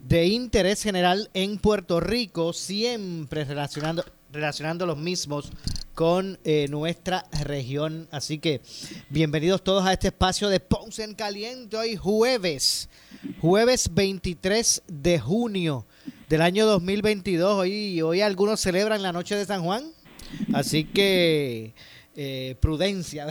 de 0.00 0.26
interés 0.26 0.82
general 0.82 1.30
en 1.34 1.58
Puerto 1.58 2.00
Rico, 2.00 2.52
siempre 2.52 3.44
relacionando, 3.44 4.04
relacionando 4.32 4.86
los 4.86 4.98
mismos 4.98 5.50
con 5.94 6.38
eh, 6.44 6.66
nuestra 6.68 7.26
región. 7.44 8.08
Así 8.10 8.38
que 8.38 8.60
bienvenidos 9.08 9.64
todos 9.64 9.86
a 9.86 9.92
este 9.92 10.08
espacio 10.08 10.48
de 10.48 10.60
Ponce 10.60 11.04
en 11.04 11.14
Caliente 11.14 11.76
hoy 11.76 11.96
jueves, 11.96 12.88
jueves 13.40 13.90
23 13.92 14.82
de 14.86 15.18
junio 15.18 15.86
del 16.28 16.42
año 16.42 16.66
2022. 16.66 17.54
Hoy, 17.60 18.02
hoy 18.02 18.20
algunos 18.20 18.60
celebran 18.60 19.02
la 19.02 19.12
noche 19.12 19.36
de 19.36 19.46
San 19.46 19.62
Juan, 19.62 19.84
así 20.52 20.84
que 20.84 21.74
eh, 22.14 22.56
prudencia, 22.60 23.26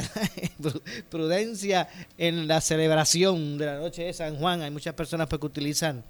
prudencia 1.09 1.89
en 2.17 2.47
la 2.47 2.61
celebración 2.61 3.57
de 3.57 3.65
la 3.65 3.77
noche 3.77 4.03
de 4.03 4.13
San 4.13 4.37
Juan. 4.37 4.61
Hay 4.61 4.71
muchas 4.71 4.93
personas 4.93 5.27
pues, 5.27 5.39
que 5.39 5.47
utilizan 5.47 6.03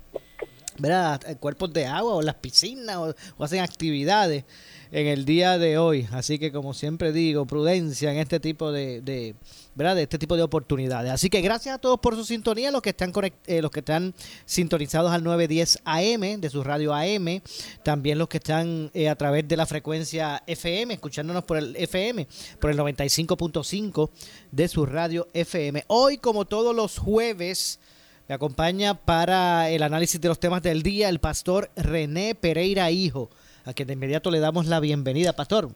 ¿verdad? 0.78 1.22
cuerpos 1.40 1.72
de 1.74 1.86
agua 1.86 2.16
o 2.16 2.22
las 2.22 2.36
piscinas 2.36 2.98
o, 2.98 3.44
hacen 3.44 3.62
actividades 3.62 4.44
en 4.92 5.08
el 5.08 5.26
día 5.26 5.58
de 5.58 5.78
hoy. 5.78 6.08
Así 6.12 6.40
que 6.40 6.52
como 6.52 6.74
siempre 6.74 7.12
digo, 7.12 7.46
prudencia 7.46 8.12
en 8.12 8.18
este 8.18 8.40
tipo 8.40 8.72
de, 8.72 9.02
de 9.02 9.36
¿verdad? 9.76 9.96
de 9.96 10.04
este 10.04 10.18
tipo 10.18 10.38
de 10.38 10.44
oportunidades. 10.44 11.12
Así 11.12 11.30
que 11.30 11.42
gracias 11.42 11.76
a 11.76 11.78
todos 11.78 12.00
por 12.00 12.16
su 12.16 12.24
sintonía, 12.24 12.72
los 12.72 12.82
que 12.82 12.92
están 12.92 13.12
eh, 13.46 13.62
los 13.62 13.72
que 13.72 13.80
están 13.80 14.14
sintonizados 14.46 15.12
al 15.12 15.24
910 15.24 15.80
AM 15.84 16.40
de 16.40 16.50
su 16.50 16.64
radio 16.64 16.94
AM, 16.94 17.42
también 17.84 18.18
los 18.18 18.28
que 18.28 18.38
están 18.38 18.90
eh, 18.94 19.10
a 19.10 19.16
través 19.16 19.48
de 19.48 19.58
la 19.58 19.66
frecuencia 19.66 20.44
FM, 20.48 20.94
escuchándonos 20.94 21.44
por 21.44 21.58
el 21.58 21.76
FM, 21.76 22.28
por 22.60 22.72
el 22.72 22.78
95.5 22.78 24.10
de 24.52 24.68
su 24.68 24.86
radio 24.86 25.28
FM. 25.34 25.84
Hoy 25.88 26.18
como 26.18 26.46
todos 26.46 26.76
los 26.76 26.98
jueves 26.98 27.80
me 28.28 28.36
acompaña 28.36 28.96
para 28.96 29.70
el 29.70 29.84
análisis 29.84 30.20
de 30.20 30.28
los 30.28 30.40
temas 30.40 30.64
del 30.64 30.82
día 30.82 31.10
el 31.10 31.20
pastor 31.20 31.70
René 31.76 32.34
Pereira 32.34 32.90
Hijo, 32.90 33.30
a 33.66 33.74
quien 33.74 33.88
de 33.88 33.94
inmediato 33.94 34.32
le 34.32 34.40
damos 34.40 34.66
la 34.66 34.80
bienvenida. 34.80 35.34
Pastor, 35.34 35.70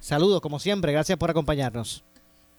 saludos 0.00 0.40
como 0.40 0.58
siempre, 0.58 0.92
gracias 0.92 1.18
por 1.18 1.30
acompañarnos. 1.30 2.04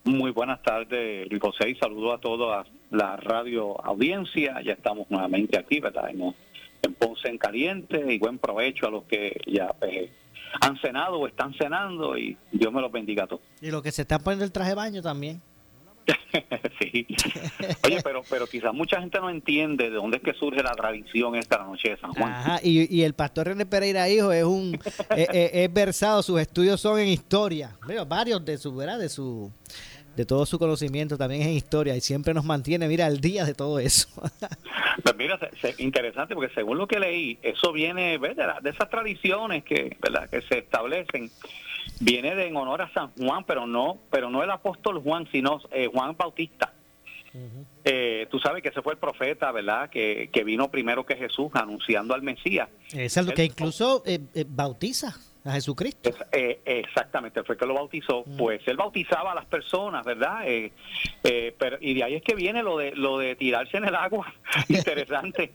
Muy 0.03 0.31
buenas 0.31 0.61
tardes, 0.63 1.29
Luis 1.29 1.41
José, 1.41 1.69
y 1.69 1.75
saludo 1.75 2.13
a 2.13 2.19
toda 2.19 2.65
la 2.91 3.17
radio 3.17 3.79
audiencia. 3.85 4.61
Ya 4.63 4.73
estamos 4.73 5.09
nuevamente 5.09 5.57
aquí, 5.57 5.79
¿verdad? 5.79 6.09
En, 6.09 6.21
en 6.81 6.93
Ponce 6.93 7.27
en 7.27 7.37
Caliente 7.37 8.13
y 8.13 8.17
buen 8.17 8.37
provecho 8.39 8.87
a 8.87 8.89
los 8.89 9.03
que 9.03 9.37
ya 9.47 9.67
pues, 9.79 10.09
han 10.61 10.77
cenado 10.79 11.19
o 11.19 11.27
están 11.27 11.53
cenando 11.55 12.17
y 12.17 12.37
Dios 12.51 12.71
me 12.71 12.81
los 12.81 12.91
bendiga 12.91 13.25
a 13.25 13.27
todos. 13.27 13.41
Y 13.61 13.71
los 13.71 13.81
que 13.81 13.91
se 13.91 14.03
están 14.03 14.21
poniendo 14.21 14.45
el 14.45 14.51
traje 14.51 14.69
de 14.69 14.75
baño 14.75 15.01
también. 15.01 15.41
sí. 16.79 17.07
Oye, 17.83 18.01
pero 18.03 18.23
pero 18.29 18.47
quizás 18.47 18.73
mucha 18.73 18.99
gente 18.99 19.19
no 19.19 19.29
entiende 19.29 19.89
de 19.89 19.95
dónde 19.95 20.17
es 20.17 20.23
que 20.23 20.33
surge 20.33 20.63
la 20.63 20.73
tradición 20.73 21.35
esta 21.35 21.63
noche 21.63 21.89
de 21.89 21.97
San 21.97 22.13
Juan. 22.13 22.31
Ajá, 22.31 22.59
y, 22.63 23.01
el 23.01 23.13
pastor 23.13 23.47
René 23.47 23.65
Pereira 23.65 24.09
Hijo 24.09 24.31
es 24.31 24.43
un 24.43 24.79
es, 25.09 25.73
versado, 25.73 26.21
sus 26.23 26.39
estudios 26.39 26.79
son 26.79 26.99
en 26.99 27.07
historia. 27.07 27.75
varios 28.07 28.43
de 28.45 28.57
su, 28.57 28.75
¿verdad? 28.75 28.99
De 28.99 29.09
su 29.09 29.51
de 30.15 30.25
todo 30.25 30.47
su 30.47 30.57
conocimiento 30.57 31.15
también 31.15 31.43
es 31.43 31.47
en 31.47 31.53
historia 31.53 31.95
y 31.95 32.01
siempre 32.01 32.33
nos 32.33 32.43
mantiene, 32.43 32.87
mira, 32.87 33.05
al 33.05 33.21
día 33.21 33.45
de 33.45 33.53
todo 33.53 33.77
eso. 33.77 34.09
pues 35.03 35.15
mira, 35.15 35.39
interesante 35.77 36.33
porque 36.33 36.51
según 36.55 36.79
lo 36.79 36.87
que 36.87 36.99
leí, 36.99 37.37
eso 37.43 37.71
viene 37.71 38.17
de, 38.17 38.35
de 38.63 38.69
esas 38.71 38.89
tradiciones 38.89 39.63
que, 39.63 39.95
¿verdad? 40.01 40.27
que 40.27 40.41
se 40.41 40.57
establecen 40.57 41.29
viene 41.99 42.35
de 42.35 42.47
en 42.47 42.55
honor 42.55 42.81
a 42.81 42.93
San 42.93 43.11
Juan, 43.13 43.43
pero 43.45 43.65
no, 43.67 43.97
pero 44.09 44.29
no 44.29 44.43
el 44.43 44.51
apóstol 44.51 45.01
Juan, 45.01 45.27
sino 45.31 45.59
eh, 45.71 45.89
Juan 45.91 46.15
Bautista. 46.17 46.73
Eh, 47.83 48.27
tú 48.31 48.39
sabes 48.39 48.63
que 48.63 48.69
ese 48.69 48.81
fue 48.81 48.93
el 48.93 48.99
profeta, 48.99 49.51
¿verdad? 49.51 49.91
Que, 49.91 50.29
que 50.33 50.43
vino 50.43 50.71
primero 50.71 51.05
que 51.05 51.15
Jesús 51.15 51.51
anunciando 51.53 52.15
al 52.15 52.23
Mesías. 52.23 52.67
Es 52.91 53.15
el 53.17 53.31
que 53.33 53.45
incluso 53.45 54.01
eh, 54.07 54.19
bautiza 54.47 55.15
a 55.43 55.51
Jesucristo. 55.51 56.09
exactamente, 56.65 57.43
fue 57.43 57.55
que 57.55 57.65
lo 57.67 57.75
bautizó. 57.75 58.23
Pues 58.37 58.61
él 58.65 58.75
bautizaba 58.75 59.33
a 59.33 59.35
las 59.35 59.45
personas, 59.45 60.03
¿verdad? 60.03 60.45
pero, 61.21 61.77
y 61.79 61.93
de 61.93 62.03
ahí 62.03 62.15
es 62.15 62.23
que 62.23 62.33
viene 62.33 62.63
lo 62.63 62.77
de, 62.77 62.95
lo 62.95 63.19
de 63.19 63.35
tirarse 63.35 63.77
en 63.77 63.85
el 63.85 63.95
agua. 63.95 64.33
Interesante 64.67 65.51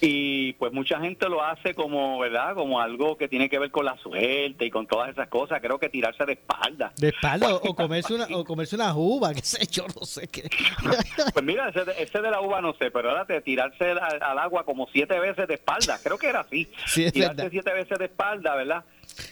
y 0.00 0.54
pues 0.54 0.72
mucha 0.72 0.98
gente 1.00 1.28
lo 1.28 1.44
hace 1.44 1.74
como, 1.74 2.18
¿verdad? 2.18 2.54
Como 2.54 2.80
algo 2.80 3.18
que 3.18 3.28
tiene 3.28 3.50
que 3.50 3.58
ver 3.58 3.70
con 3.70 3.84
la 3.84 3.98
suerte 3.98 4.64
y 4.64 4.70
con 4.70 4.86
todas 4.86 5.10
esas 5.10 5.28
cosas. 5.28 5.60
Creo 5.60 5.78
que 5.78 5.90
tirarse 5.90 6.24
de 6.24 6.32
espalda. 6.32 6.92
De 6.96 7.08
espalda 7.08 7.54
o 7.54 7.74
comerse 7.74 8.14
una 8.14 8.26
o 8.34 8.44
comerse 8.44 8.76
una 8.76 8.94
uva, 8.94 9.34
qué 9.34 9.42
sé 9.42 9.66
yo, 9.66 9.86
no 9.98 10.06
sé 10.06 10.26
qué. 10.28 10.48
pues 11.34 11.44
mira, 11.44 11.68
ese, 11.68 12.20
de 12.20 12.30
la 12.30 12.40
uva 12.40 12.62
no 12.62 12.72
sé, 12.74 12.90
pero 12.90 13.10
ahora 13.10 13.24
de 13.24 13.42
tirarse 13.42 13.90
al, 13.90 14.38
agua 14.38 14.64
como 14.64 14.88
siete 14.90 15.18
veces 15.18 15.46
de 15.46 15.54
espalda, 15.54 15.98
creo 16.02 16.16
que 16.16 16.28
era 16.28 16.40
así. 16.40 16.68
Sí, 16.86 17.10
tirarse 17.10 17.50
siete 17.50 17.72
veces 17.74 17.98
de 17.98 18.06
espalda, 18.06 18.54
¿verdad? 18.54 18.84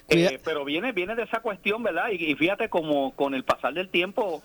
Eh, 0.09 0.39
pero 0.45 0.65
viene 0.65 0.93
viene 0.93 1.15
de 1.15 1.23
esa 1.23 1.41
cuestión, 1.41 1.83
¿verdad? 1.83 2.11
Y, 2.11 2.35
fíjate 2.35 2.69
como 2.69 3.15
con 3.15 3.35
el 3.35 3.45
pasar 3.45 3.73
del 3.73 3.89
tiempo, 3.89 4.43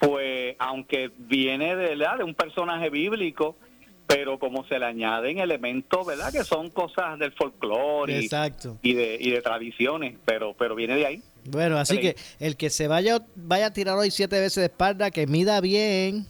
pues 0.00 0.56
aunque 0.58 1.12
viene 1.16 1.76
de, 1.76 1.94
de 1.94 2.24
un 2.24 2.34
personaje 2.34 2.90
bíblico, 2.90 3.56
pero 4.14 4.38
como 4.38 4.64
se 4.68 4.78
le 4.78 4.86
añaden 4.86 5.38
elementos, 5.38 6.06
¿verdad? 6.06 6.32
Que 6.32 6.44
son 6.44 6.70
cosas 6.70 7.18
del 7.18 7.32
folclore 7.32 8.28
y, 8.82 8.94
de, 8.94 9.18
y 9.20 9.30
de 9.30 9.42
tradiciones, 9.42 10.14
pero, 10.24 10.54
pero 10.56 10.76
viene 10.76 10.94
de 10.94 11.04
ahí. 11.04 11.22
Bueno, 11.46 11.78
así 11.78 11.98
que 11.98 12.14
el 12.38 12.56
que 12.56 12.70
se 12.70 12.86
vaya, 12.86 13.20
vaya 13.34 13.66
a 13.66 13.72
tirar 13.72 13.96
hoy 13.96 14.12
siete 14.12 14.38
veces 14.38 14.62
de 14.62 14.66
espalda, 14.66 15.10
que 15.10 15.26
mida 15.26 15.60
bien, 15.60 16.26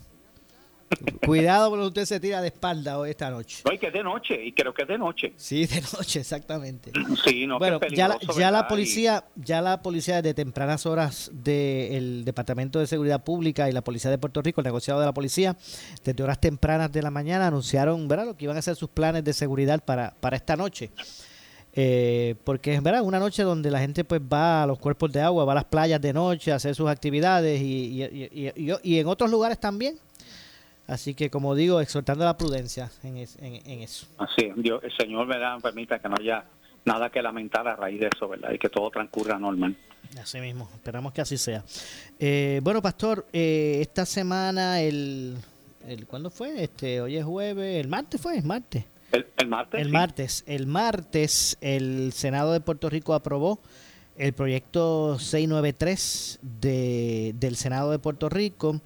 Cuidado 1.25 1.69
cuando 1.71 1.89
usted 1.89 2.05
se 2.05 2.21
tira 2.21 2.41
de 2.41 2.49
espalda 2.49 2.99
hoy 2.99 3.11
esta 3.11 3.31
noche. 3.31 3.63
No, 3.65 3.79
que 3.79 3.87
es 3.87 3.93
de 3.93 4.03
noche, 4.03 4.45
y 4.45 4.53
creo 4.53 4.73
que 4.73 4.83
es 4.83 4.89
de 4.89 4.99
noche. 4.99 5.33
Sí, 5.37 5.67
de 5.67 5.81
noche, 5.81 6.21
exactamente. 6.21 6.93
Sí, 7.25 7.47
no, 7.47 7.59
bueno, 7.59 7.81
ya, 7.93 8.09
la, 8.09 8.19
ya 8.37 8.51
la 8.51 8.69
policía, 8.69 9.25
ya 9.35 9.61
la 9.63 9.83
policía 9.83 10.23
de 10.23 10.35
tempranas 10.35 10.87
horas 10.87 11.31
del 11.33 12.25
Departamento 12.25 12.79
de 12.79 12.87
Seguridad 12.87 13.25
Pública 13.25 13.69
y 13.69 13.73
la 13.73 13.83
Policía 13.83 14.11
de 14.11 14.19
Puerto 14.19 14.43
Rico, 14.43 14.61
el 14.61 14.67
negociado 14.67 15.01
de 15.01 15.07
la 15.07 15.15
policía, 15.15 15.57
desde 16.05 16.23
horas 16.23 16.41
tempranas 16.41 16.93
de 16.93 17.03
la 17.03 17.11
mañana 17.11 17.47
anunciaron, 17.47 18.07
¿verdad?, 18.07 18.27
lo 18.27 18.37
que 18.37 18.45
iban 18.45 18.57
a 18.57 18.63
ser 18.63 18.77
sus 18.77 18.91
planes 18.91 19.25
de 19.25 19.33
seguridad 19.33 19.83
para, 19.85 20.15
para 20.21 20.37
esta 20.37 20.57
noche. 20.57 20.91
Eh, 21.77 22.37
porque 22.45 22.73
es 22.73 22.81
verdad 22.81 23.03
una 23.03 23.19
noche 23.19 23.43
donde 23.43 23.69
la 23.69 23.81
gente 23.81 24.05
pues 24.05 24.21
va 24.21 24.63
a 24.63 24.67
los 24.67 24.79
cuerpos 24.79 25.11
de 25.11 25.21
agua, 25.21 25.45
va 25.45 25.53
a 25.53 25.55
las 25.57 25.65
playas 25.65 26.01
de 26.01 26.13
noche 26.13 26.53
a 26.53 26.55
hacer 26.55 26.73
sus 26.73 26.89
actividades 26.89 27.61
y, 27.61 28.01
y, 28.01 28.53
y, 28.55 28.73
y 28.81 28.99
en 29.01 29.09
otros 29.09 29.29
lugares 29.29 29.59
también 29.59 29.99
Así 30.87 31.15
que, 31.15 31.31
como 31.31 31.55
digo, 31.55 31.81
exhortando 31.81 32.25
la 32.25 32.37
prudencia 32.37 32.91
en, 33.03 33.17
eso. 33.17 34.07
Así, 34.19 34.53
Dios, 34.57 34.83
el 34.85 34.93
Señor 34.97 35.27
me 35.27 35.39
da, 35.39 35.59
permita 35.59 35.99
que 35.99 36.09
no 36.09 36.17
haya 36.19 36.45
nada 36.85 37.11
que 37.11 37.23
lamentar 37.23 37.67
a 37.67 37.77
raíz 37.77 38.01
de 38.01 38.11
eso, 38.15 38.29
¿verdad? 38.29 38.53
Y 38.53 38.59
que 38.59 38.69
todo 38.69 38.91
transcurra 38.91 39.39
normal. 39.39 39.75
Así 40.21 40.39
mismo, 40.41 40.69
esperamos 40.75 41.13
que 41.13 41.23
así 41.23 41.39
sea. 41.39 41.65
Eh, 42.19 42.61
bueno, 42.63 42.83
Pastor, 42.83 43.27
eh, 43.33 43.79
esta 43.81 44.05
semana, 44.05 44.83
el, 44.83 45.37
el, 45.89 46.07
¿cuándo 46.07 46.31
fue? 46.31 46.63
Este, 46.63 47.01
hoy 47.01 47.17
es 47.17 47.25
jueves, 47.25 47.81
el 47.83 47.89
martes 47.89 48.21
fue, 48.21 48.37
el 48.37 48.45
martes. 48.45 48.85
El, 49.13 49.49
martes. 49.49 49.81
El 49.81 49.89
martes. 49.91 50.45
El 50.47 50.67
martes, 50.67 51.59
el 51.61 52.13
Senado 52.13 52.53
de 52.53 52.61
Puerto 52.61 52.91
Rico 52.91 53.15
aprobó 53.15 53.61
el 54.17 54.33
proyecto 54.33 55.19
693 55.19 56.41
de, 56.43 57.35
del 57.39 57.57
Senado 57.57 57.91
de 57.91 57.99
Puerto 57.99 58.29
Rico 58.29 58.81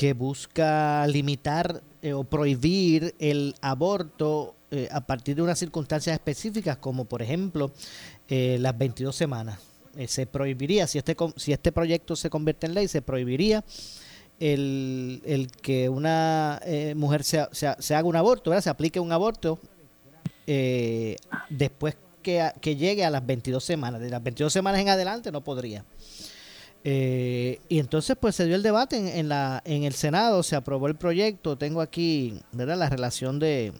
que 0.00 0.14
busca 0.14 1.06
limitar 1.08 1.82
eh, 2.00 2.14
o 2.14 2.24
prohibir 2.24 3.14
el 3.18 3.54
aborto 3.60 4.54
eh, 4.70 4.88
a 4.90 5.02
partir 5.02 5.36
de 5.36 5.42
unas 5.42 5.58
circunstancias 5.58 6.14
específicas, 6.14 6.78
como 6.78 7.04
por 7.04 7.20
ejemplo 7.20 7.70
eh, 8.26 8.56
las 8.58 8.78
22 8.78 9.14
semanas. 9.14 9.58
se 10.06 10.24
prohibiría, 10.24 10.86
si 10.86 10.96
este, 10.96 11.14
si 11.36 11.52
este 11.52 11.70
proyecto 11.70 12.16
se 12.16 12.30
convierte 12.30 12.66
en 12.66 12.72
ley, 12.72 12.88
se 12.88 13.02
prohibiría 13.02 13.62
el, 14.38 15.20
el 15.26 15.50
que 15.50 15.90
una 15.90 16.62
mujer 16.96 17.22
se, 17.22 17.46
se, 17.52 17.94
haga 17.94 18.08
un 18.08 18.16
aborto, 18.16 18.48
¿verdad? 18.48 18.64
se 18.64 18.70
aplique 18.70 19.00
un 19.00 19.12
aborto 19.12 19.58
después 21.50 21.94
que, 22.22 22.50
que, 22.62 22.76
llegue 22.76 23.04
a 23.04 23.10
las 23.10 23.26
22 23.26 23.62
semanas. 23.62 24.00
De 24.00 24.08
las 24.08 24.22
22 24.22 24.50
semanas 24.50 24.80
en 24.80 24.88
adelante 24.88 25.30
no 25.30 25.42
podría. 25.42 25.84
Eh, 26.82 27.60
y 27.68 27.78
entonces 27.78 28.16
pues 28.18 28.34
se 28.36 28.46
dio 28.46 28.56
el 28.56 28.62
debate 28.62 28.96
en, 28.96 29.08
en, 29.08 29.28
la, 29.28 29.62
en 29.66 29.84
el 29.84 29.92
Senado, 29.92 30.42
se 30.42 30.56
aprobó 30.56 30.86
el 30.86 30.96
proyecto, 30.96 31.58
tengo 31.58 31.82
aquí 31.82 32.40
¿verdad? 32.52 32.78
la 32.78 32.88
relación 32.88 33.38
de, 33.38 33.72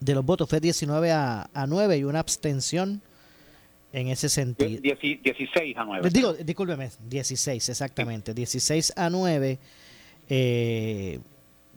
de 0.00 0.14
los 0.14 0.24
votos, 0.24 0.48
fue 0.48 0.60
19 0.60 1.12
a, 1.12 1.50
a 1.52 1.66
9 1.66 1.98
y 1.98 2.04
una 2.04 2.20
abstención 2.20 3.02
en 3.92 4.08
ese 4.08 4.28
sentido. 4.28 4.80
16 4.82 5.76
a 5.76 5.84
9. 5.84 6.10
Digo, 6.10 6.34
discúlpeme, 6.34 6.90
16, 7.08 7.68
exactamente. 7.68 8.34
16 8.34 8.92
a 8.96 9.08
9. 9.08 9.58
Eh, 10.28 11.20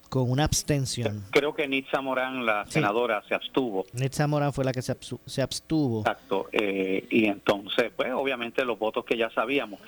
con 0.07 0.29
una 0.29 0.43
abstención. 0.43 1.23
Creo 1.31 1.53
que 1.53 1.67
Nitza 1.67 2.01
Morán, 2.01 2.45
la 2.45 2.65
senadora, 2.67 3.23
se 3.27 3.35
abstuvo. 3.35 3.85
Nitza 3.93 4.27
Morán 4.27 4.53
fue 4.53 4.63
la 4.63 4.71
que 4.71 4.81
se, 4.81 4.91
abstuvo. 5.41 5.99
Exacto. 5.99 6.47
Eh, 6.51 7.05
y 7.09 7.25
entonces, 7.25 7.91
pues 7.95 8.11
obviamente 8.13 8.65
los 8.65 8.79
votos 8.79 9.05
que 9.05 9.17
ya 9.17 9.29
sabíamos. 9.31 9.79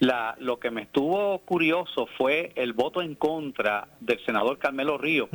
La, 0.00 0.36
lo 0.38 0.58
que 0.58 0.70
me 0.70 0.82
estuvo 0.82 1.38
curioso 1.40 2.08
fue 2.16 2.52
el 2.54 2.72
voto 2.72 3.02
en 3.02 3.14
contra 3.14 3.88
del 4.00 4.24
senador 4.24 4.58
Carmelo 4.58 4.98
Río. 4.98 5.28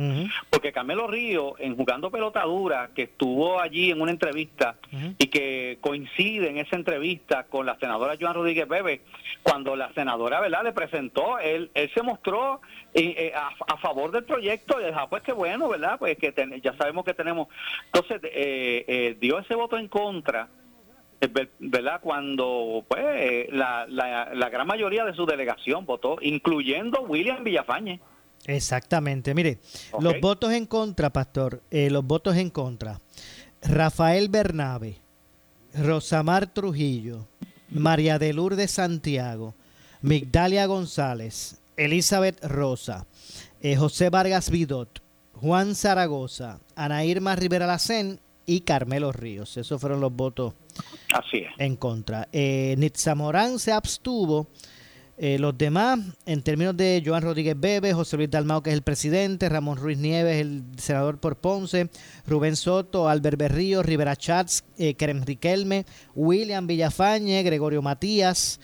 Porque 0.50 0.72
Carmelo 0.72 1.06
Río, 1.06 1.54
en 1.58 1.76
Jugando 1.76 2.10
Pelotadura, 2.10 2.90
que 2.94 3.02
estuvo 3.02 3.60
allí 3.60 3.90
en 3.90 4.00
una 4.00 4.12
entrevista 4.12 4.76
y 5.18 5.26
que 5.26 5.78
coincide 5.80 6.50
en 6.50 6.58
esa 6.58 6.76
entrevista 6.76 7.44
con 7.44 7.66
la 7.66 7.76
senadora 7.78 8.16
Joan 8.20 8.34
Rodríguez 8.34 8.68
Bebe, 8.68 9.02
cuando 9.42 9.76
la 9.76 9.92
senadora, 9.92 10.40
¿verdad?, 10.40 10.64
le 10.64 10.72
presentó, 10.72 11.38
él, 11.38 11.70
él 11.74 11.90
se 11.94 12.02
mostró 12.02 12.60
eh, 12.94 13.32
a, 13.34 13.50
a 13.72 13.76
favor 13.78 14.10
del 14.10 14.24
proyecto 14.34 14.76
y 14.80 14.92
pues 15.08 15.22
que 15.22 15.32
bueno, 15.32 15.68
¿verdad? 15.68 15.98
Pues 15.98 16.18
que 16.18 16.32
ya 16.62 16.76
sabemos 16.76 17.04
que 17.04 17.14
tenemos. 17.14 17.48
Entonces, 17.86 18.20
eh, 18.24 18.84
eh, 18.86 19.16
dio 19.20 19.38
ese 19.38 19.54
voto 19.54 19.78
en 19.78 19.88
contra, 19.88 20.48
eh, 21.20 21.28
¿verdad? 21.58 22.00
Cuando 22.02 22.84
pues 22.88 23.48
la, 23.52 23.86
la, 23.88 24.48
gran 24.48 24.66
mayoría 24.66 25.04
de 25.04 25.14
su 25.14 25.26
delegación 25.26 25.86
votó, 25.86 26.16
incluyendo 26.20 27.02
William 27.02 27.44
Villafañe. 27.44 28.00
Exactamente. 28.46 29.34
Mire, 29.34 29.58
los 30.00 30.20
votos 30.20 30.52
en 30.52 30.66
contra, 30.66 31.10
Pastor, 31.10 31.62
los 31.70 32.04
votos 32.04 32.36
en 32.36 32.50
contra. 32.50 33.00
Rafael 33.62 34.28
Bernabe, 34.28 34.96
Rosamar 35.74 36.52
Trujillo, 36.52 37.26
María 37.70 38.18
de 38.18 38.34
Lourdes 38.34 38.72
Santiago, 38.72 39.54
Migdalia 40.02 40.66
González, 40.66 41.58
Elizabeth 41.76 42.44
Rosa, 42.44 43.06
eh, 43.64 43.76
José 43.76 44.10
Vargas 44.10 44.50
Vidot, 44.50 45.02
Juan 45.32 45.74
Zaragoza, 45.74 46.60
Ana 46.76 47.06
Irma 47.06 47.34
Rivera 47.34 47.66
Lacén 47.66 48.20
y 48.44 48.60
Carmelo 48.60 49.10
Ríos. 49.10 49.56
Esos 49.56 49.80
fueron 49.80 50.02
los 50.02 50.12
votos 50.12 50.52
Así 51.14 51.44
en 51.56 51.76
contra. 51.76 52.28
Eh, 52.30 52.74
Nitza 52.76 53.14
Morán 53.14 53.58
se 53.58 53.72
abstuvo. 53.72 54.48
Eh, 55.16 55.38
los 55.38 55.56
demás, 55.56 55.98
en 56.26 56.42
términos 56.42 56.76
de 56.76 57.02
Joan 57.06 57.22
Rodríguez 57.22 57.58
Bebe, 57.58 57.94
José 57.94 58.18
Luis 58.18 58.30
Dalmao, 58.30 58.62
que 58.62 58.68
es 58.68 58.74
el 58.74 58.82
presidente, 58.82 59.48
Ramón 59.48 59.78
Ruiz 59.78 59.96
Nieves, 59.96 60.42
el 60.42 60.64
senador 60.76 61.18
por 61.18 61.36
Ponce, 61.36 61.88
Rubén 62.26 62.56
Soto, 62.56 63.08
Albert 63.08 63.38
Berrío, 63.38 63.82
Rivera 63.82 64.16
Chats, 64.16 64.64
eh, 64.76 64.92
Kerem 64.92 65.22
Riquelme, 65.24 65.86
William 66.14 66.66
Villafañe, 66.66 67.42
Gregorio 67.44 67.80
Matías, 67.80 68.60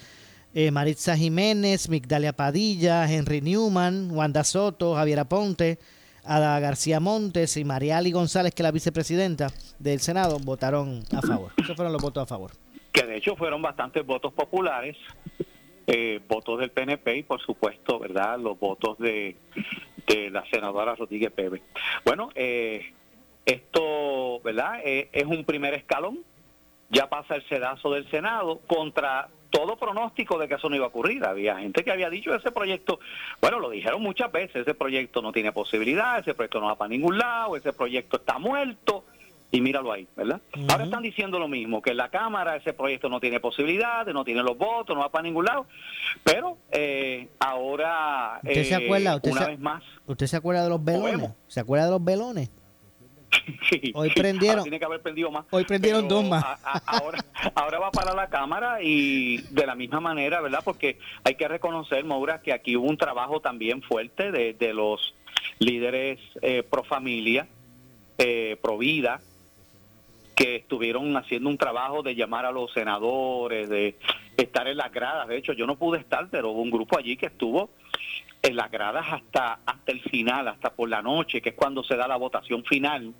eh, 0.54 0.70
Maritza 0.70 1.16
Jiménez, 1.16 1.88
Migdalia 1.88 2.32
Padilla, 2.32 3.10
Henry 3.10 3.40
Newman, 3.40 4.10
Wanda 4.10 4.44
Soto, 4.44 4.94
Javier 4.94 5.20
Aponte, 5.20 5.78
Ada 6.24 6.60
García 6.60 7.00
Montes 7.00 7.56
y 7.56 7.64
Mariali 7.64 8.12
González, 8.12 8.54
que 8.54 8.62
es 8.62 8.64
la 8.64 8.72
vicepresidenta 8.72 9.48
del 9.78 10.00
Senado, 10.00 10.38
votaron 10.38 11.02
a 11.16 11.22
favor. 11.22 11.52
Esos 11.56 11.76
fueron 11.76 11.92
los 11.92 12.02
votos 12.02 12.22
a 12.22 12.26
favor. 12.26 12.50
Que 12.92 13.06
de 13.06 13.16
hecho 13.16 13.36
fueron 13.36 13.62
bastantes 13.62 14.04
votos 14.04 14.32
populares, 14.32 14.96
eh, 15.86 16.20
votos 16.28 16.58
del 16.58 16.70
PNP 16.70 17.18
y 17.18 17.22
por 17.22 17.40
supuesto, 17.40 17.98
¿verdad?, 17.98 18.38
los 18.38 18.58
votos 18.58 18.98
de, 18.98 19.36
de 20.06 20.30
la 20.30 20.44
senadora 20.50 20.94
Rodríguez 20.94 21.32
Pepe. 21.32 21.62
Bueno, 22.04 22.30
eh, 22.34 22.92
esto, 23.46 24.40
¿verdad?, 24.42 24.80
eh, 24.84 25.08
es 25.12 25.24
un 25.24 25.44
primer 25.44 25.74
escalón. 25.74 26.18
Ya 26.90 27.08
pasa 27.08 27.36
el 27.36 27.48
sedazo 27.48 27.92
del 27.92 28.10
Senado 28.10 28.60
contra 28.66 29.28
todo 29.50 29.76
pronóstico 29.76 30.38
de 30.38 30.48
que 30.48 30.54
eso 30.54 30.68
no 30.68 30.76
iba 30.76 30.86
a 30.86 30.88
ocurrir. 30.88 31.24
Había 31.24 31.58
gente 31.58 31.84
que 31.84 31.90
había 31.90 32.08
dicho 32.08 32.34
ese 32.34 32.50
proyecto, 32.50 33.00
bueno, 33.40 33.58
lo 33.58 33.70
dijeron 33.70 34.02
muchas 34.02 34.32
veces, 34.32 34.62
ese 34.62 34.74
proyecto 34.74 35.20
no 35.20 35.32
tiene 35.32 35.52
posibilidad, 35.52 36.18
ese 36.18 36.34
proyecto 36.34 36.60
no 36.60 36.66
va 36.66 36.78
para 36.78 36.88
ningún 36.88 37.18
lado, 37.18 37.56
ese 37.56 37.72
proyecto 37.72 38.16
está 38.16 38.38
muerto. 38.38 39.04
Y 39.52 39.60
míralo 39.60 39.90
ahí, 39.90 40.06
¿verdad? 40.16 40.40
Ahora 40.68 40.84
están 40.84 41.02
diciendo 41.02 41.40
lo 41.40 41.48
mismo, 41.48 41.82
que 41.82 41.90
en 41.90 41.96
la 41.96 42.08
Cámara 42.08 42.54
ese 42.54 42.72
proyecto 42.72 43.08
no 43.08 43.18
tiene 43.18 43.40
posibilidades, 43.40 44.14
no 44.14 44.24
tiene 44.24 44.44
los 44.44 44.56
votos, 44.56 44.94
no 44.94 45.02
va 45.02 45.10
para 45.10 45.24
ningún 45.24 45.44
lado. 45.44 45.66
Pero 46.22 46.58
eh, 46.70 47.30
ahora, 47.40 48.38
¿Usted 48.44 48.62
se 48.62 48.74
acuerda? 48.76 49.16
¿Usted 49.16 49.32
una 49.32 49.46
vez 49.46 49.58
más... 49.58 49.82
¿Usted 50.06 50.26
se 50.28 50.36
acuerda 50.36 50.62
de 50.62 50.70
los 50.70 50.84
velones? 50.84 51.30
¿Se 51.48 51.58
acuerda 51.58 51.86
de 51.86 51.90
los 51.90 52.04
velones? 52.04 52.50
Hoy 53.94 54.10
prendieron. 54.10 54.62
tiene 54.62 54.78
que 54.78 54.84
haber 54.84 55.00
prendido 55.00 55.30
más. 55.30 55.46
Hoy 55.50 55.64
prendieron 55.64 56.08
dos 56.08 56.24
más. 56.24 56.44
ahora, 56.86 57.24
ahora 57.54 57.78
va 57.78 57.90
para 57.90 58.14
la 58.14 58.28
cámara 58.28 58.82
y 58.82 59.38
de 59.50 59.66
la 59.66 59.74
misma 59.74 60.00
manera, 60.00 60.40
¿verdad? 60.40 60.60
Porque 60.64 60.98
hay 61.24 61.34
que 61.34 61.48
reconocer, 61.48 62.04
Maura, 62.04 62.42
que 62.42 62.52
aquí 62.52 62.76
hubo 62.76 62.88
un 62.88 62.96
trabajo 62.96 63.40
también 63.40 63.82
fuerte 63.82 64.30
de, 64.32 64.54
de 64.54 64.74
los 64.74 65.14
líderes 65.58 66.18
eh, 66.42 66.62
pro 66.62 66.84
familia, 66.84 67.48
eh, 68.18 68.58
pro 68.62 68.78
vida, 68.78 69.20
que 70.40 70.56
estuvieron 70.56 71.14
haciendo 71.18 71.50
un 71.50 71.58
trabajo 71.58 72.02
de 72.02 72.14
llamar 72.14 72.46
a 72.46 72.50
los 72.50 72.72
senadores, 72.72 73.68
de 73.68 73.98
estar 74.38 74.66
en 74.68 74.78
las 74.78 74.90
gradas. 74.90 75.28
De 75.28 75.36
hecho, 75.36 75.52
yo 75.52 75.66
no 75.66 75.76
pude 75.76 75.98
estar, 75.98 76.30
pero 76.30 76.48
hubo 76.48 76.62
un 76.62 76.70
grupo 76.70 76.98
allí 76.98 77.18
que 77.18 77.26
estuvo 77.26 77.68
en 78.40 78.56
las 78.56 78.70
gradas 78.70 79.04
hasta, 79.10 79.60
hasta 79.66 79.92
el 79.92 80.00
final, 80.00 80.48
hasta 80.48 80.70
por 80.70 80.88
la 80.88 81.02
noche, 81.02 81.42
que 81.42 81.50
es 81.50 81.54
cuando 81.54 81.84
se 81.84 81.94
da 81.94 82.08
la 82.08 82.16
votación 82.16 82.64
final. 82.64 83.12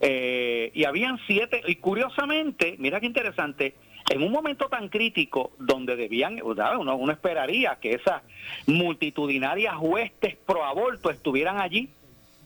Eh, 0.00 0.72
y 0.74 0.82
habían 0.82 1.20
siete, 1.24 1.62
y 1.68 1.76
curiosamente, 1.76 2.74
mira 2.80 2.98
qué 2.98 3.06
interesante, 3.06 3.76
en 4.10 4.20
un 4.20 4.32
momento 4.32 4.66
tan 4.66 4.88
crítico 4.88 5.52
donde 5.56 5.94
debían, 5.94 6.40
uno, 6.42 6.96
uno 6.96 7.12
esperaría 7.12 7.78
que 7.80 7.92
esas 7.92 8.22
multitudinarias 8.66 9.76
huestes 9.78 10.34
pro 10.44 10.64
aborto 10.64 11.10
estuvieran 11.10 11.60
allí, 11.60 11.90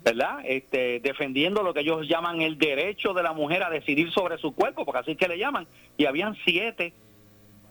¿verdad? 0.04 0.40
Este, 0.44 1.00
defendiendo 1.00 1.62
lo 1.62 1.72
que 1.72 1.80
ellos 1.80 2.06
llaman 2.06 2.42
el 2.42 2.58
derecho 2.58 3.14
de 3.14 3.22
la 3.22 3.32
mujer 3.32 3.62
a 3.62 3.70
decidir 3.70 4.12
sobre 4.12 4.36
su 4.36 4.54
cuerpo, 4.54 4.84
porque 4.84 5.00
así 5.00 5.10
es 5.12 5.16
que 5.16 5.28
le 5.28 5.38
llaman, 5.38 5.66
y 5.96 6.04
habían 6.04 6.36
siete, 6.44 6.92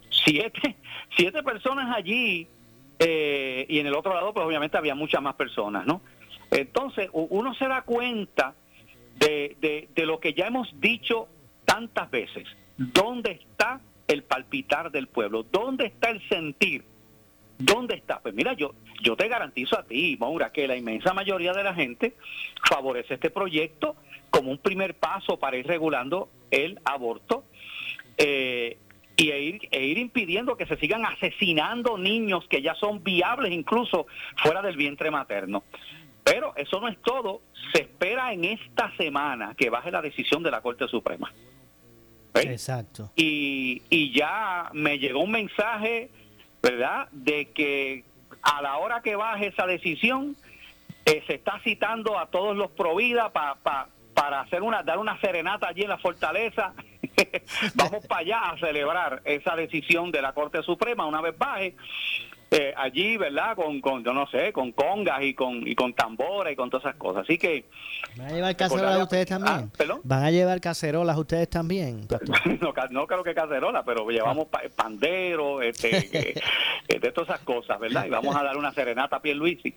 siete, 0.09 0.75
siete 1.15 1.43
personas 1.43 1.95
allí 1.95 2.47
eh, 2.97 3.65
y 3.69 3.79
en 3.79 3.87
el 3.87 3.93
otro 3.93 4.13
lado, 4.13 4.33
pues 4.33 4.45
obviamente 4.45 4.77
había 4.77 4.95
muchas 4.95 5.21
más 5.21 5.35
personas, 5.35 5.85
¿no? 5.85 6.01
Entonces, 6.49 7.09
uno 7.13 7.53
se 7.55 7.67
da 7.67 7.81
cuenta 7.81 8.53
de, 9.15 9.87
de, 9.93 10.05
lo 10.05 10.19
que 10.19 10.33
ya 10.33 10.47
hemos 10.47 10.69
dicho 10.79 11.27
tantas 11.65 12.09
veces. 12.11 12.47
¿Dónde 12.77 13.31
está 13.31 13.81
el 14.07 14.23
palpitar 14.23 14.91
del 14.91 15.07
pueblo? 15.07 15.43
¿Dónde 15.43 15.87
está 15.87 16.11
el 16.11 16.27
sentir? 16.29 16.83
¿Dónde 17.57 17.95
está? 17.95 18.19
Pues 18.19 18.33
mira, 18.33 18.53
yo, 18.53 18.73
yo 19.01 19.15
te 19.15 19.27
garantizo 19.27 19.77
a 19.77 19.83
ti, 19.83 20.17
Maura, 20.19 20.51
que 20.51 20.67
la 20.67 20.75
inmensa 20.75 21.13
mayoría 21.13 21.53
de 21.53 21.63
la 21.63 21.73
gente 21.73 22.15
favorece 22.67 23.15
este 23.15 23.29
proyecto 23.29 23.95
como 24.29 24.51
un 24.51 24.57
primer 24.57 24.95
paso 24.95 25.37
para 25.37 25.57
ir 25.57 25.67
regulando 25.67 26.29
el 26.51 26.79
aborto. 26.83 27.45
Eh, 28.17 28.77
y 29.15 29.29
e 29.29 29.41
ir, 29.41 29.61
e 29.71 29.85
ir 29.85 29.97
impidiendo 29.99 30.57
que 30.57 30.65
se 30.65 30.75
sigan 30.77 31.05
asesinando 31.05 31.97
niños 31.97 32.45
que 32.49 32.61
ya 32.61 32.73
son 32.75 33.03
viables 33.03 33.51
incluso 33.51 34.07
fuera 34.37 34.61
del 34.61 34.75
vientre 34.75 35.11
materno. 35.11 35.63
Pero 36.23 36.55
eso 36.55 36.79
no 36.79 36.87
es 36.87 36.99
todo. 37.01 37.41
Se 37.73 37.81
espera 37.81 38.33
en 38.33 38.45
esta 38.45 38.95
semana 38.97 39.53
que 39.55 39.69
baje 39.69 39.91
la 39.91 40.01
decisión 40.01 40.41
de 40.41 40.51
la 40.51 40.61
Corte 40.61 40.87
Suprema. 40.87 41.31
Exacto. 42.33 43.11
Y, 43.15 43.83
y 43.89 44.11
ya 44.11 44.69
me 44.73 44.97
llegó 44.97 45.19
un 45.19 45.31
mensaje, 45.31 46.09
¿verdad?, 46.63 47.09
de 47.11 47.51
que 47.51 48.05
a 48.41 48.61
la 48.61 48.77
hora 48.77 49.01
que 49.01 49.15
baje 49.15 49.47
esa 49.47 49.67
decisión, 49.67 50.35
eh, 51.05 51.21
se 51.27 51.35
está 51.35 51.59
citando 51.59 52.17
a 52.17 52.27
todos 52.27 52.55
los 52.55 52.71
Provida 52.71 53.31
para 53.31 53.57
para 54.13 54.41
hacer 54.41 54.61
una 54.61 54.83
dar 54.83 54.99
una 54.99 55.19
serenata 55.19 55.67
allí 55.67 55.83
en 55.83 55.89
la 55.89 55.97
fortaleza. 55.97 56.73
Vamos 57.75 58.05
para 58.07 58.21
allá 58.21 58.39
a 58.49 58.57
celebrar 58.59 59.21
esa 59.25 59.55
decisión 59.55 60.11
de 60.11 60.21
la 60.21 60.33
Corte 60.33 60.61
Suprema 60.63 61.05
una 61.05 61.21
vez 61.21 61.37
baje. 61.37 61.75
Eh, 62.55 62.71
allí, 62.77 63.17
¿verdad? 63.17 63.55
Con, 63.55 63.81
con, 63.81 64.03
yo 64.03 64.13
no 64.13 64.27
sé, 64.27 64.53
con 64.53 64.73
congas 64.73 65.23
y 65.23 65.33
con, 65.33 65.67
y 65.67 65.73
con 65.73 65.91
tambores 65.95 66.53
y 66.53 66.55
con 66.55 66.69
todas 66.69 66.85
esas 66.85 66.97
cosas. 66.97 67.23
Así 67.23 67.39
que... 67.39 67.65
¿Van 68.15 68.27
a 68.27 68.31
llevar 68.31 68.55
cacerolas 68.55 69.01
ustedes 69.01 69.25
también? 69.25 69.71
Ah, 69.79 69.97
¿Van 70.03 70.23
a 70.23 70.29
llevar 70.29 70.61
cacerolas 70.61 71.17
ustedes 71.17 71.49
también? 71.49 72.07
no, 72.61 72.73
no 72.91 73.07
creo 73.07 73.23
que 73.23 73.33
cacerolas, 73.33 73.83
pero 73.83 74.07
llevamos 74.07 74.49
pandero, 74.75 75.63
este, 75.63 76.35
de 76.87 77.11
todas 77.11 77.29
esas 77.29 77.41
cosas, 77.41 77.79
¿verdad? 77.79 78.05
Y 78.05 78.11
vamos 78.11 78.35
a 78.35 78.43
dar 78.43 78.55
una 78.55 78.71
serenata 78.71 79.15
a 79.15 79.19
Pierluisi 79.19 79.73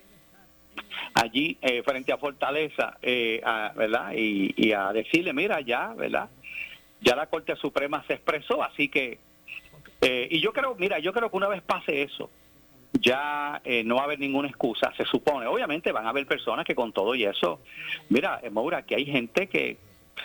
allí 1.15 1.57
eh, 1.63 1.83
frente 1.83 2.13
a 2.13 2.19
Fortaleza, 2.19 2.99
eh, 3.01 3.41
¿verdad? 3.75 4.13
Y, 4.15 4.53
y 4.55 4.73
a 4.73 4.93
decirle, 4.93 5.33
mira, 5.33 5.63
ya, 5.63 5.95
¿verdad? 5.95 6.29
Ya 7.01 7.17
la 7.17 7.27
Corte 7.29 7.57
Suprema 7.57 8.05
se 8.07 8.13
expresó, 8.13 8.63
así 8.63 8.91
que... 8.91 9.19
y 10.03 10.41
yo 10.43 10.53
creo, 10.53 10.75
mira, 10.75 10.99
yo 10.99 11.15
creo 11.15 11.31
que 11.31 11.37
una 11.39 11.49
vez 11.49 11.63
pase 11.63 12.03
eso, 12.03 12.29
ya 12.93 13.61
eh, 13.65 13.85
no 13.85 13.97
va 13.97 14.03
a 14.03 14.05
haber 14.05 14.19
ninguna 14.19 14.49
excusa, 14.49 14.93
se 14.97 15.05
supone. 15.05 15.47
Obviamente 15.47 15.93
van 15.93 16.07
a 16.07 16.11
haber 16.11 16.27
personas 16.27 16.65
que 16.65 16.75
con 16.75 16.93
todo 16.93 17.15
y 17.15 17.25
eso, 17.25 17.61
mira, 18.09 18.41
eh, 18.43 18.51
Maura, 18.51 18.83
que 18.83 18.97
hay 18.97 19.07
gente 19.07 19.49
que 19.49 19.79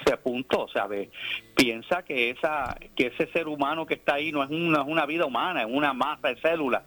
se 0.06 0.14
apuntó, 0.14 0.68
¿sabes? 0.70 1.10
Piensa 1.56 2.04
que 2.04 2.30
esa 2.30 2.78
que 2.96 3.08
ese 3.08 3.28
ser 3.28 3.48
humano 3.48 3.86
que 3.86 3.96
está 3.96 4.16
ahí 4.16 4.32
no 4.32 4.44
es 4.44 4.50
una, 4.50 4.84
una 4.84 5.06
vida 5.06 5.26
humana, 5.26 5.62
es 5.62 5.68
una 5.70 5.94
masa 5.94 6.30
de 6.30 6.42
células. 6.42 6.84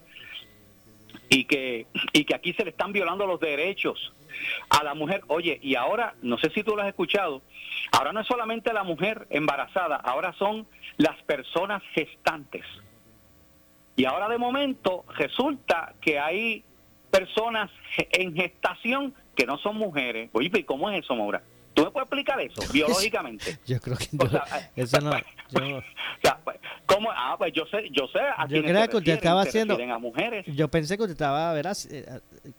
Y 1.29 1.45
que, 1.45 1.87
y 2.13 2.25
que 2.25 2.35
aquí 2.35 2.53
se 2.53 2.65
le 2.65 2.71
están 2.71 2.93
violando 2.93 3.27
los 3.27 3.41
derechos 3.41 4.13
a 4.69 4.85
la 4.85 4.95
mujer. 4.95 5.23
Oye, 5.29 5.59
y 5.63 5.75
ahora, 5.75 6.15
no 6.23 6.39
sé 6.39 6.51
si 6.51 6.63
tú 6.63 6.77
lo 6.77 6.83
has 6.83 6.89
escuchado, 6.89 7.43
ahora 7.93 8.13
no 8.13 8.21
es 8.21 8.27
solamente 8.27 8.73
la 8.73 8.85
mujer 8.85 9.27
embarazada, 9.31 9.97
ahora 9.97 10.33
son 10.35 10.67
las 10.97 11.21
personas 11.23 11.83
gestantes. 11.95 12.65
Y 13.97 14.05
ahora 14.05 14.29
de 14.29 14.39
momento 14.39 15.05
resulta 15.17 15.95
que 16.01 16.19
hay 16.19 16.65
personas 17.11 17.71
en 17.97 18.35
gestación 18.35 19.15
que 19.37 19.47
no 19.47 19.59
son 19.59 19.77
mujeres. 19.77 20.31
Oye, 20.33 20.51
¿y 20.53 20.65
cómo 20.65 20.91
es 20.91 21.05
eso, 21.05 21.15
Maura? 21.15 21.43
¿Tú 21.75 21.85
me 21.85 21.91
puedes 21.91 22.07
explicar 22.07 22.41
eso 22.41 22.63
biológicamente? 22.73 23.59
yo 23.67 23.81
creo 23.81 23.97
que 23.97 24.09
no, 24.13 24.25
eso 24.77 25.01
no. 25.01 25.13
Yo, 25.13 26.31
pues, 26.43 26.59
¿cómo? 26.87 27.11
Ah, 27.13 27.35
pues 27.37 27.53
yo 27.53 27.67
sé, 27.67 27.89
yo 27.91 28.09
sé. 28.09 28.19
A 28.19 28.47
yo 28.47 28.63
creo 28.63 28.89
que 28.89 28.97
usted 28.97 29.13
estaba 29.13 29.43
haciendo. 29.43 29.75
A 29.75 29.99
mujeres. 29.99 30.45
Yo 30.47 30.69
pensé 30.69 30.97
que 30.97 31.03
usted 31.03 31.13
estaba 31.13 31.53
verás, 31.53 31.87
eh, 31.87 32.05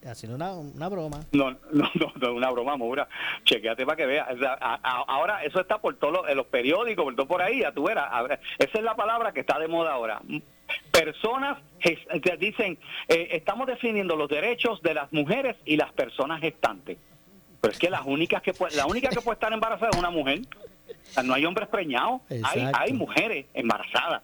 haciendo 0.06 0.36
una, 0.36 0.54
una 0.54 0.88
broma. 0.88 1.22
No, 1.32 1.52
no, 1.52 1.90
no, 1.94 2.14
no, 2.16 2.34
una 2.34 2.52
broma, 2.52 2.78
Maura. 2.78 3.08
Chequéate 3.44 3.86
para 3.86 3.98
que 3.98 4.06
veas. 4.06 4.28
ahora 4.82 5.44
eso 5.44 5.60
está 5.60 5.80
por 5.80 5.96
todos 5.96 6.14
los, 6.14 6.30
en 6.30 6.38
los 6.38 6.46
periódicos, 6.46 7.04
por 7.04 7.16
todo 7.16 7.28
por 7.28 7.42
ahí. 7.42 7.62
Ya 7.62 7.72
tú 7.72 7.84
verás. 7.84 8.10
Esa 8.58 8.78
es 8.78 8.84
la 8.84 8.96
palabra 8.96 9.34
que 9.34 9.42
está 9.42 9.60
de 9.60 9.68
moda 9.68 9.94
ahora 9.94 10.22
personas 10.92 11.58
dicen, 12.40 12.78
eh, 13.08 13.28
estamos 13.32 13.68
definiendo 13.68 14.16
los 14.16 14.30
derechos 14.30 14.82
de 14.82 14.94
las 14.94 15.12
mujeres 15.14 15.56
y 15.66 15.78
las 15.78 15.92
personas 15.94 16.42
gestantes. 16.42 16.98
Pero 17.62 17.72
es 17.72 17.80
que 17.80 17.90
las 17.90 18.06
únicas 18.06 18.42
que 18.42 18.54
la 18.76 18.86
única 18.86 19.10
que 19.10 19.22
puede 19.22 19.36
estar 19.36 19.52
embarazada 19.52 19.92
es 19.92 19.98
una 19.98 20.10
mujer. 20.10 20.42
no 21.24 21.34
hay 21.34 21.46
hombres 21.46 21.68
preñados, 21.70 22.22
hay, 22.30 22.70
hay 22.74 22.94
mujeres 22.94 23.46
embarazadas. 23.54 24.22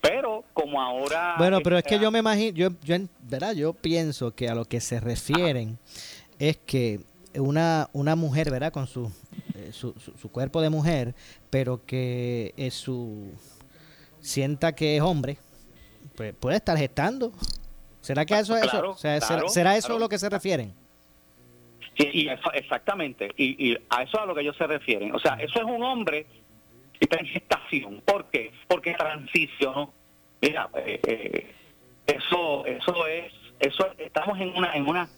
Pero 0.00 0.44
como 0.52 0.80
ahora... 0.80 1.34
Bueno, 1.38 1.60
pero 1.62 1.78
es 1.78 1.84
que 1.84 1.98
yo 1.98 2.10
me 2.10 2.18
imagino, 2.18 2.54
yo, 2.54 2.68
yo, 2.82 2.96
¿verdad? 3.20 3.54
yo 3.54 3.72
pienso 3.72 4.34
que 4.34 4.48
a 4.48 4.54
lo 4.54 4.64
que 4.64 4.80
se 4.80 5.00
refieren 5.00 5.78
es 6.38 6.56
que 6.58 7.00
una, 7.34 7.88
una 7.92 8.16
mujer, 8.16 8.50
¿verdad? 8.50 8.72
Con 8.72 8.86
su, 8.86 9.10
eh, 9.54 9.70
su, 9.72 9.94
su, 9.94 10.30
cuerpo 10.30 10.60
de 10.60 10.70
mujer, 10.70 11.14
pero 11.50 11.84
que 11.84 12.52
es 12.56 12.74
su 12.74 13.32
sienta 14.20 14.74
que 14.74 14.96
es 14.96 15.02
hombre, 15.02 15.38
pues 16.16 16.34
puede 16.34 16.56
estar 16.56 16.76
gestando. 16.76 17.32
¿Será 18.00 18.24
que 18.24 18.38
eso 18.38 18.56
es 18.56 18.64
eso? 18.64 18.96
¿Será, 19.48 19.76
eso 19.76 19.98
lo 19.98 20.08
que 20.08 20.18
se 20.18 20.28
refieren? 20.28 20.74
Sí, 21.96 22.10
y 22.12 22.28
exactamente. 22.54 23.30
Y, 23.36 23.74
a 23.88 24.02
eso 24.02 24.18
es 24.18 24.22
a 24.22 24.26
lo 24.26 24.34
que 24.34 24.42
ellos 24.42 24.56
se 24.56 24.66
refieren. 24.66 25.14
O 25.14 25.18
sea, 25.18 25.34
eso 25.34 25.58
es 25.58 25.64
un 25.64 25.82
hombre 25.82 26.26
que 26.92 27.04
está 27.04 27.16
en 27.16 27.26
gestación. 27.26 28.02
¿Por 28.04 28.26
qué? 28.26 28.52
Porque 28.68 28.94
transicionó. 28.94 29.92
Mira, 30.40 30.68
eh, 30.76 31.00
eh, 31.06 31.54
eso, 32.06 32.66
eso 32.66 33.06
es, 33.06 33.32
eso 33.58 33.86
estamos 33.96 34.38
en 34.38 34.54
una, 34.54 34.74
en 34.74 34.86
una 34.86 35.08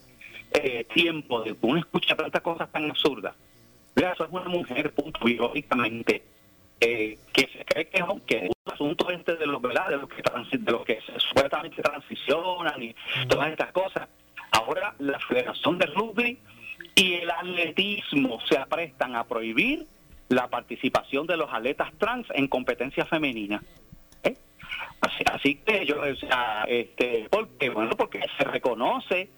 eh, 0.53 0.87
tiempo 0.95 1.43
de 1.43 1.57
uno 1.61 1.81
escucha 1.81 2.15
tantas 2.15 2.43
cosas 2.43 2.71
tan 2.71 2.89
absurdas. 2.89 3.35
Mira, 3.97 4.13
eso 4.13 4.25
es 4.25 4.31
una 4.31 4.49
mujer, 4.49 4.93
punto, 4.95 5.25
biológicamente 5.25 6.23
eh, 6.81 7.19
que 7.33 7.49
se 7.49 7.65
cree 7.65 7.89
que, 7.89 8.05
que 8.27 8.37
es 8.37 8.51
un 8.67 8.73
asunto 8.73 9.11
este 9.11 9.37
de 9.37 9.47
los, 9.47 9.63
¿verdad? 9.63 9.89
de 9.89 9.97
los 9.97 10.09
que, 10.09 10.23
de 10.59 10.73
los 10.73 10.85
que 10.85 10.99
supuestamente 11.17 11.83
transicionan 11.83 12.83
y 12.83 12.95
todas 13.29 13.51
estas 13.51 13.73
cosas. 13.73 14.09
Ahora 14.53 14.95
la 14.99 15.19
Federación 15.21 15.79
de 15.79 15.87
Rugby 15.87 16.39
y 16.95 17.15
el 17.15 17.31
atletismo 17.31 18.41
se 18.47 18.59
aprestan 18.59 19.17
a 19.17 19.25
prohibir 19.25 19.87
la 20.29 20.49
participación 20.49 21.27
de 21.27 21.37
los 21.37 21.53
atletas 21.53 21.93
trans 21.99 22.27
en 22.35 22.49
competencia 22.49 23.05
femenina. 23.05 23.63
¿eh? 24.23 24.37
Así, 25.01 25.25
así, 25.31 25.55
que 25.57 25.87
yo, 25.87 26.01
o 26.01 26.17
sea, 26.17 26.65
este, 26.69 27.29
porque, 27.31 27.71
bueno, 27.71 27.91
porque 27.97 28.21
se 28.37 28.45
reconoce 28.45 29.31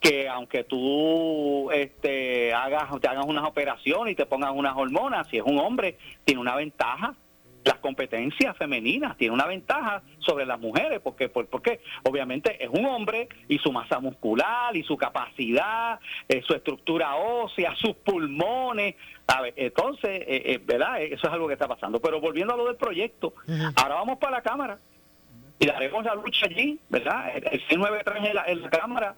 que 0.00 0.28
aunque 0.28 0.64
tú 0.64 1.70
este, 1.70 2.54
hagas, 2.54 2.88
te 3.00 3.08
hagas 3.08 3.26
unas 3.26 3.44
operaciones 3.44 4.12
y 4.12 4.16
te 4.16 4.26
pongas 4.26 4.52
unas 4.54 4.74
hormonas, 4.76 5.28
si 5.28 5.36
es 5.36 5.42
un 5.44 5.58
hombre, 5.58 5.98
tiene 6.24 6.40
una 6.40 6.56
ventaja. 6.56 7.14
Las 7.62 7.76
competencias 7.76 8.56
femeninas 8.56 9.18
tiene 9.18 9.34
una 9.34 9.44
ventaja 9.44 10.02
sobre 10.20 10.46
las 10.46 10.58
mujeres, 10.58 11.00
porque, 11.04 11.28
por, 11.28 11.46
porque 11.46 11.82
obviamente 12.04 12.64
es 12.64 12.70
un 12.70 12.86
hombre 12.86 13.28
y 13.48 13.58
su 13.58 13.70
masa 13.70 14.00
muscular 14.00 14.74
y 14.74 14.82
su 14.82 14.96
capacidad, 14.96 16.00
eh, 16.26 16.40
su 16.40 16.54
estructura 16.54 17.16
ósea, 17.16 17.76
sus 17.76 17.94
pulmones. 17.96 18.94
A 19.28 19.42
entonces, 19.54 20.22
eh, 20.22 20.42
eh, 20.46 20.60
¿verdad? 20.64 21.02
Eso 21.02 21.26
es 21.26 21.32
algo 21.32 21.46
que 21.46 21.52
está 21.52 21.68
pasando. 21.68 22.00
Pero 22.00 22.18
volviendo 22.18 22.54
a 22.54 22.56
lo 22.56 22.64
del 22.64 22.76
proyecto, 22.76 23.34
ahora 23.76 23.96
vamos 23.96 24.16
para 24.16 24.36
la 24.36 24.42
Cámara 24.42 24.78
y 25.58 25.66
daremos 25.66 26.02
la 26.02 26.14
lucha 26.14 26.46
allí, 26.46 26.80
¿verdad? 26.88 27.36
El 27.36 27.62
C93 27.68 28.26
en 28.26 28.34
la, 28.34 28.44
en 28.46 28.62
la 28.62 28.70
Cámara 28.70 29.14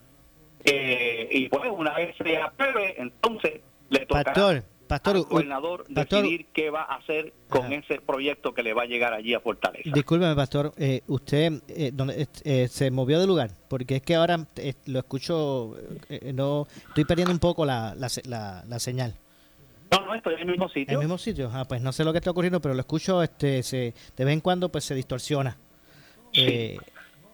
eh, 0.64 1.28
y 1.30 1.48
pues 1.48 1.70
una 1.70 1.94
vez 1.94 2.14
se 2.16 2.36
apruebe, 2.36 2.94
entonces 3.00 3.60
le 3.90 4.06
tocará 4.06 4.64
pastor, 4.92 5.16
al 5.16 5.22
gobernador 5.22 5.84
decidir 5.88 6.46
qué 6.52 6.70
va 6.70 6.82
a 6.82 6.96
hacer 6.96 7.32
con 7.48 7.72
ese 7.72 8.00
proyecto 8.00 8.52
que 8.52 8.62
le 8.62 8.74
va 8.74 8.82
a 8.82 8.86
llegar 8.86 9.14
allí 9.14 9.32
a 9.34 9.40
Fortaleza. 9.40 9.90
Discúlpeme, 9.92 10.34
pastor, 10.34 10.72
eh, 10.76 11.00
usted 11.06 11.62
eh, 11.68 11.90
donde, 11.92 12.28
eh, 12.44 12.68
se 12.68 12.90
movió 12.90 13.18
de 13.18 13.26
lugar, 13.26 13.50
porque 13.68 13.96
es 13.96 14.02
que 14.02 14.14
ahora 14.14 14.46
lo 14.86 14.98
escucho, 14.98 15.76
no 16.34 16.66
estoy 16.88 17.04
perdiendo 17.04 17.32
un 17.32 17.38
poco 17.38 17.64
la, 17.64 17.94
la, 17.94 18.64
la, 18.66 18.78
señal. 18.78 19.16
No, 19.90 20.06
no, 20.06 20.14
estoy 20.14 20.34
en 20.34 20.40
el 20.40 20.46
mismo 20.46 20.68
sitio. 20.68 20.84
En 20.88 20.94
el 20.94 20.98
mismo 20.98 21.18
sitio, 21.18 21.50
ah, 21.52 21.64
pues 21.66 21.80
no 21.80 21.92
sé 21.92 22.04
lo 22.04 22.12
que 22.12 22.18
está 22.18 22.30
ocurriendo, 22.30 22.60
pero 22.60 22.74
lo 22.74 22.80
escucho, 22.80 23.22
este, 23.22 23.62
se, 23.62 23.94
de 24.16 24.24
vez 24.24 24.34
en 24.34 24.40
cuando 24.40 24.70
pues 24.70 24.84
se 24.84 24.94
distorsiona. 24.94 25.56
Sí. 26.32 26.76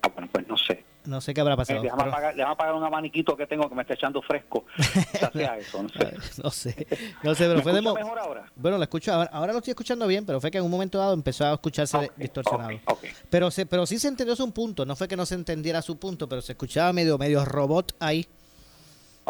ah, 0.03 0.09
bueno, 0.09 0.29
pues 0.33 0.47
no 0.49 0.57
sé. 0.57 0.85
No 1.09 1.23
sé 1.23 1.33
qué 1.33 1.41
habrá 1.41 1.57
pasado. 1.57 1.83
le, 1.83 1.89
vamos 1.89 2.07
a 2.13 2.55
pagar, 2.55 2.75
un 2.75 2.85
abaniquito 2.85 3.35
que 3.35 3.47
tengo 3.47 3.67
que 3.67 3.75
me 3.75 3.81
está 3.81 3.95
echando 3.95 4.21
fresco. 4.21 4.67
eso, 5.59 5.83
no 5.83 5.89
sé. 5.89 6.17
no 6.43 6.51
sé. 6.51 6.87
No 7.23 7.35
sé, 7.35 7.49
pero 7.49 7.63
fue 7.63 7.73
de 7.73 7.81
mejor 7.81 8.19
ahora? 8.19 8.45
Bueno, 8.55 8.77
lo 8.77 8.83
escucho 8.83 9.15
ahora, 9.15 9.31
ahora 9.33 9.53
lo 9.53 9.59
estoy 9.61 9.71
escuchando 9.71 10.07
bien, 10.07 10.27
pero 10.27 10.39
fue 10.39 10.51
que 10.51 10.59
en 10.59 10.65
un 10.65 10.71
momento 10.71 10.99
dado 10.99 11.15
empezó 11.15 11.47
a 11.47 11.55
escucharse 11.55 12.13
distorsionado. 12.17 12.79
Pero 13.31 13.51
se, 13.51 13.65
pero 13.65 13.87
sí 13.87 13.99
se 13.99 14.09
entendió 14.09 14.37
su 14.37 14.53
punto, 14.53 14.85
no 14.85 14.97
fue 14.97 15.09
que 15.09 15.17
no 15.17 15.25
se 15.25 15.35
entendiera 15.35 15.81
su 15.81 15.99
punto, 15.99 16.29
pero 16.29 16.43
se 16.43 16.53
escuchaba 16.53 16.93
medio 16.93 17.17
medio 17.17 17.43
robot 17.43 17.97
ahí. 18.01 18.27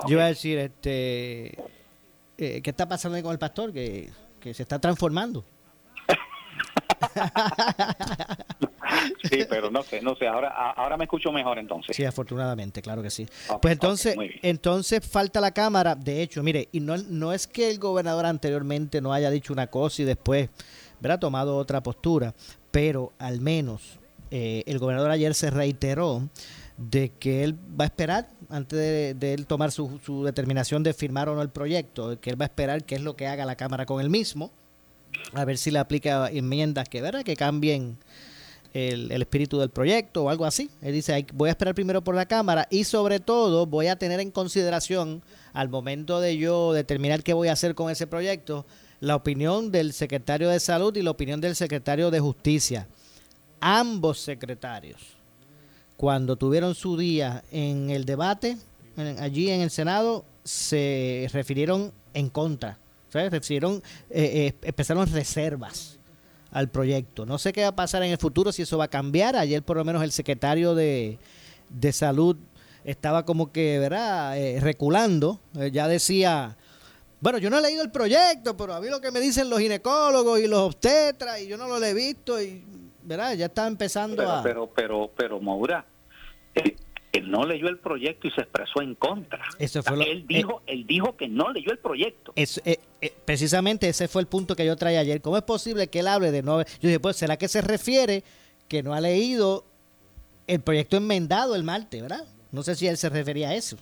Yo 0.08 0.14
iba 0.14 0.24
a 0.24 0.28
decir, 0.28 0.58
este 0.58 1.56
eh, 2.38 2.60
¿qué 2.60 2.70
está 2.70 2.88
pasando 2.88 3.16
ahí 3.16 3.22
con 3.22 3.32
el 3.32 3.38
pastor? 3.38 3.72
Que, 3.72 4.10
que 4.40 4.52
se 4.52 4.64
está 4.64 4.80
transformando. 4.80 5.44
Sí, 9.30 9.44
pero 9.48 9.70
no 9.70 9.82
sé, 9.82 10.00
no 10.02 10.16
sé, 10.16 10.26
ahora, 10.26 10.48
ahora 10.72 10.96
me 10.96 11.04
escucho 11.04 11.32
mejor 11.32 11.58
entonces. 11.58 11.94
Sí, 11.96 12.04
afortunadamente, 12.04 12.82
claro 12.82 13.02
que 13.02 13.10
sí. 13.10 13.26
pues 13.60 13.72
entonces, 13.72 14.16
entonces 14.42 15.06
falta 15.06 15.40
la 15.40 15.52
Cámara, 15.52 15.94
de 15.94 16.22
hecho, 16.22 16.42
mire, 16.42 16.68
y 16.72 16.80
no, 16.80 16.96
no 16.96 17.32
es 17.32 17.46
que 17.46 17.70
el 17.70 17.78
gobernador 17.78 18.26
anteriormente 18.26 19.00
no 19.00 19.12
haya 19.12 19.30
dicho 19.30 19.52
una 19.52 19.68
cosa 19.68 20.02
y 20.02 20.04
después, 20.04 20.48
¿verdad?, 21.00 21.18
tomado 21.18 21.56
otra 21.56 21.82
postura, 21.82 22.34
pero 22.70 23.12
al 23.18 23.40
menos 23.40 23.98
eh, 24.30 24.62
el 24.66 24.78
gobernador 24.78 25.10
ayer 25.10 25.34
se 25.34 25.50
reiteró 25.50 26.28
de 26.76 27.10
que 27.18 27.42
él 27.42 27.56
va 27.78 27.84
a 27.84 27.86
esperar 27.86 28.28
antes 28.50 28.78
de, 28.78 29.14
de 29.14 29.34
él 29.34 29.46
tomar 29.46 29.72
su, 29.72 29.98
su, 30.04 30.22
determinación 30.22 30.82
de 30.84 30.94
firmar 30.94 31.28
o 31.28 31.34
no 31.34 31.42
el 31.42 31.48
proyecto, 31.48 32.20
que 32.20 32.30
él 32.30 32.40
va 32.40 32.44
a 32.44 32.48
esperar 32.48 32.84
qué 32.84 32.94
es 32.94 33.02
lo 33.02 33.16
que 33.16 33.26
haga 33.26 33.44
la 33.44 33.56
Cámara 33.56 33.84
con 33.84 34.00
él 34.00 34.10
mismo, 34.10 34.52
a 35.32 35.44
ver 35.44 35.58
si 35.58 35.70
le 35.70 35.78
aplica 35.78 36.28
enmiendas 36.30 36.88
que, 36.88 37.00
¿verdad? 37.00 37.22
que 37.22 37.36
cambien 37.36 37.98
el, 38.72 39.10
espíritu 39.10 39.58
del 39.58 39.70
proyecto 39.70 40.24
o 40.24 40.30
algo 40.30 40.44
así. 40.44 40.70
Él 40.82 40.92
dice, 40.92 41.26
voy 41.34 41.48
a 41.48 41.52
esperar 41.52 41.74
primero 41.74 42.02
por 42.02 42.14
la 42.14 42.26
Cámara 42.26 42.66
y 42.70 42.84
sobre 42.84 43.20
todo 43.20 43.66
voy 43.66 43.88
a 43.88 43.96
tener 43.96 44.20
en 44.20 44.30
consideración 44.30 45.22
al 45.52 45.68
momento 45.68 46.20
de 46.20 46.36
yo 46.36 46.72
determinar 46.72 47.22
qué 47.22 47.32
voy 47.32 47.48
a 47.48 47.52
hacer 47.52 47.74
con 47.74 47.90
ese 47.90 48.06
proyecto, 48.06 48.66
la 49.00 49.16
opinión 49.16 49.70
del 49.70 49.92
secretario 49.92 50.48
de 50.48 50.60
Salud 50.60 50.94
y 50.96 51.02
la 51.02 51.10
opinión 51.10 51.40
del 51.40 51.56
secretario 51.56 52.10
de 52.10 52.20
Justicia. 52.20 52.88
Ambos 53.60 54.20
secretarios 54.20 55.18
cuando 55.98 56.36
tuvieron 56.36 56.76
su 56.76 56.96
día 56.96 57.42
en 57.50 57.90
el 57.90 58.04
debate, 58.04 58.56
allí 59.18 59.50
en 59.50 59.62
el 59.62 59.70
Senado, 59.70 60.24
se 60.44 61.28
refirieron 61.32 61.92
en 62.14 62.28
contra. 62.28 62.78
Se 63.08 63.30
refirieron, 63.30 63.82
eh, 64.10 64.52
eh, 64.52 64.54
empezaron 64.62 65.06
reservas 65.10 65.98
al 66.50 66.68
proyecto. 66.68 67.26
No 67.26 67.38
sé 67.38 67.52
qué 67.52 67.62
va 67.62 67.68
a 67.68 67.76
pasar 67.76 68.02
en 68.02 68.10
el 68.10 68.18
futuro, 68.18 68.52
si 68.52 68.62
eso 68.62 68.78
va 68.78 68.84
a 68.84 68.88
cambiar. 68.88 69.36
Ayer 69.36 69.62
por 69.62 69.76
lo 69.76 69.84
menos 69.84 70.02
el 70.02 70.12
secretario 70.12 70.74
de, 70.74 71.18
de 71.68 71.92
Salud 71.92 72.36
estaba 72.84 73.24
como 73.24 73.52
que, 73.52 73.78
¿verdad?, 73.78 74.38
eh, 74.38 74.60
reculando. 74.60 75.40
ya 75.72 75.88
decía, 75.88 76.56
bueno, 77.20 77.38
yo 77.38 77.50
no 77.50 77.58
he 77.58 77.62
leído 77.62 77.82
el 77.82 77.90
proyecto, 77.90 78.56
pero 78.56 78.74
a 78.74 78.80
mí 78.80 78.88
lo 78.88 79.00
que 79.00 79.10
me 79.10 79.20
dicen 79.20 79.50
los 79.50 79.58
ginecólogos 79.58 80.40
y 80.40 80.46
los 80.46 80.60
obstetras, 80.60 81.40
y 81.40 81.48
yo 81.48 81.56
no 81.56 81.66
lo 81.66 81.84
he 81.84 81.94
visto, 81.94 82.40
y, 82.40 82.64
¿verdad? 83.02 83.34
Ya 83.34 83.46
está 83.46 83.66
empezando 83.66 84.28
a... 84.30 84.42
Pero, 84.42 84.70
pero, 84.74 85.10
pero, 85.16 85.40
Maura, 85.40 85.84
él, 87.12 87.30
no 87.30 87.44
leyó 87.44 87.68
el 87.68 87.78
proyecto 87.78 88.28
y 88.28 88.30
se 88.30 88.42
expresó 88.42 88.82
en 88.82 88.94
contra. 88.94 89.40
Eso 89.58 89.82
fue 89.82 90.10
él, 90.10 90.26
dijo, 90.26 90.62
él 90.66 90.86
dijo 90.86 91.16
que 91.16 91.28
no 91.28 91.52
leyó 91.52 91.70
el 91.70 91.78
proyecto. 91.78 92.32
Es, 92.36 92.60
eh, 92.64 92.78
eh, 93.00 93.12
precisamente 93.24 93.88
ese 93.88 94.08
fue 94.08 94.22
el 94.22 94.28
punto 94.28 94.56
que 94.56 94.66
yo 94.66 94.76
traía 94.76 95.00
ayer. 95.00 95.20
¿Cómo 95.20 95.36
es 95.36 95.42
posible 95.42 95.88
que 95.88 96.00
él 96.00 96.08
hable 96.08 96.30
de 96.30 96.42
no... 96.42 96.60
Yo 96.60 96.66
dije, 96.80 97.00
pues, 97.00 97.16
¿será 97.16 97.36
que 97.36 97.48
se 97.48 97.60
refiere 97.60 98.24
que 98.68 98.82
no 98.82 98.94
ha 98.94 99.00
leído 99.00 99.64
el 100.46 100.60
proyecto 100.60 100.96
enmendado 100.96 101.54
el 101.54 101.64
martes, 101.64 102.02
verdad? 102.02 102.26
No 102.52 102.62
sé 102.62 102.74
si 102.74 102.86
él 102.86 102.96
se 102.96 103.08
refería 103.08 103.50
a 103.50 103.54
eso 103.54 103.76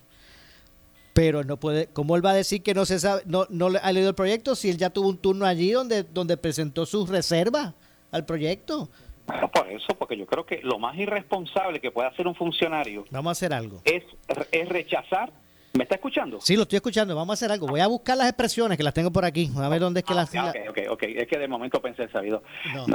pero 1.17 1.43
no 1.43 1.57
puede, 1.57 1.87
¿cómo 1.87 2.15
él 2.15 2.23
va 2.23 2.29
a 2.29 2.35
decir 2.35 2.61
que 2.61 2.75
no 2.75 2.85
se 2.85 2.99
sabe, 2.99 3.23
no, 3.25 3.47
no 3.49 3.71
ha 3.81 3.91
leído 3.91 4.09
el 4.09 4.13
proyecto 4.13 4.55
si 4.55 4.69
él 4.69 4.77
ya 4.77 4.91
tuvo 4.91 5.09
un 5.09 5.17
turno 5.17 5.47
allí 5.47 5.71
donde, 5.71 6.03
donde 6.03 6.37
presentó 6.37 6.85
sus 6.85 7.09
reservas 7.09 7.73
al 8.11 8.23
proyecto? 8.23 8.87
Bueno, 9.27 9.51
por 9.51 9.69
eso, 9.69 9.87
porque 9.99 10.17
yo 10.17 10.25
creo 10.25 10.45
que 10.45 10.61
lo 10.63 10.79
más 10.79 10.97
irresponsable 10.97 11.79
que 11.81 11.91
puede 11.91 12.07
hacer 12.07 12.27
un 12.27 12.35
funcionario 12.35 13.05
Vamos 13.11 13.29
a 13.29 13.31
hacer 13.31 13.53
algo. 13.53 13.81
Es, 13.83 14.03
es 14.51 14.69
rechazar. 14.69 15.31
¿Me 15.73 15.83
está 15.83 15.95
escuchando? 15.95 16.39
Sí, 16.41 16.55
lo 16.55 16.63
estoy 16.63 16.77
escuchando. 16.77 17.15
Vamos 17.15 17.31
a 17.31 17.33
hacer 17.33 17.51
algo. 17.51 17.67
Voy 17.67 17.81
a 17.81 17.87
buscar 17.87 18.17
las 18.17 18.29
expresiones 18.29 18.77
que 18.77 18.83
las 18.83 18.93
tengo 18.93 19.11
por 19.11 19.25
aquí. 19.25 19.51
A 19.57 19.69
ver 19.69 19.79
dónde 19.79 19.99
es 19.99 20.05
que 20.05 20.13
ah, 20.13 20.15
las. 20.15 20.33
Ok, 20.33 20.69
ok, 20.69 20.79
ok. 20.91 21.03
Es 21.03 21.27
que 21.27 21.37
de 21.37 21.47
momento 21.47 21.81
pensé 21.81 22.07
sabido. 22.09 22.41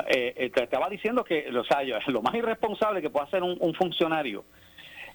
Eh, 0.08 0.34
eh, 0.36 0.50
te 0.50 0.64
estaba 0.64 0.88
diciendo 0.88 1.22
que 1.22 1.48
o 1.56 1.64
sea, 1.64 1.82
lo 2.06 2.22
más 2.22 2.34
irresponsable 2.34 3.02
que 3.02 3.10
puede 3.10 3.26
hacer 3.26 3.42
un, 3.42 3.56
un 3.60 3.74
funcionario 3.74 4.44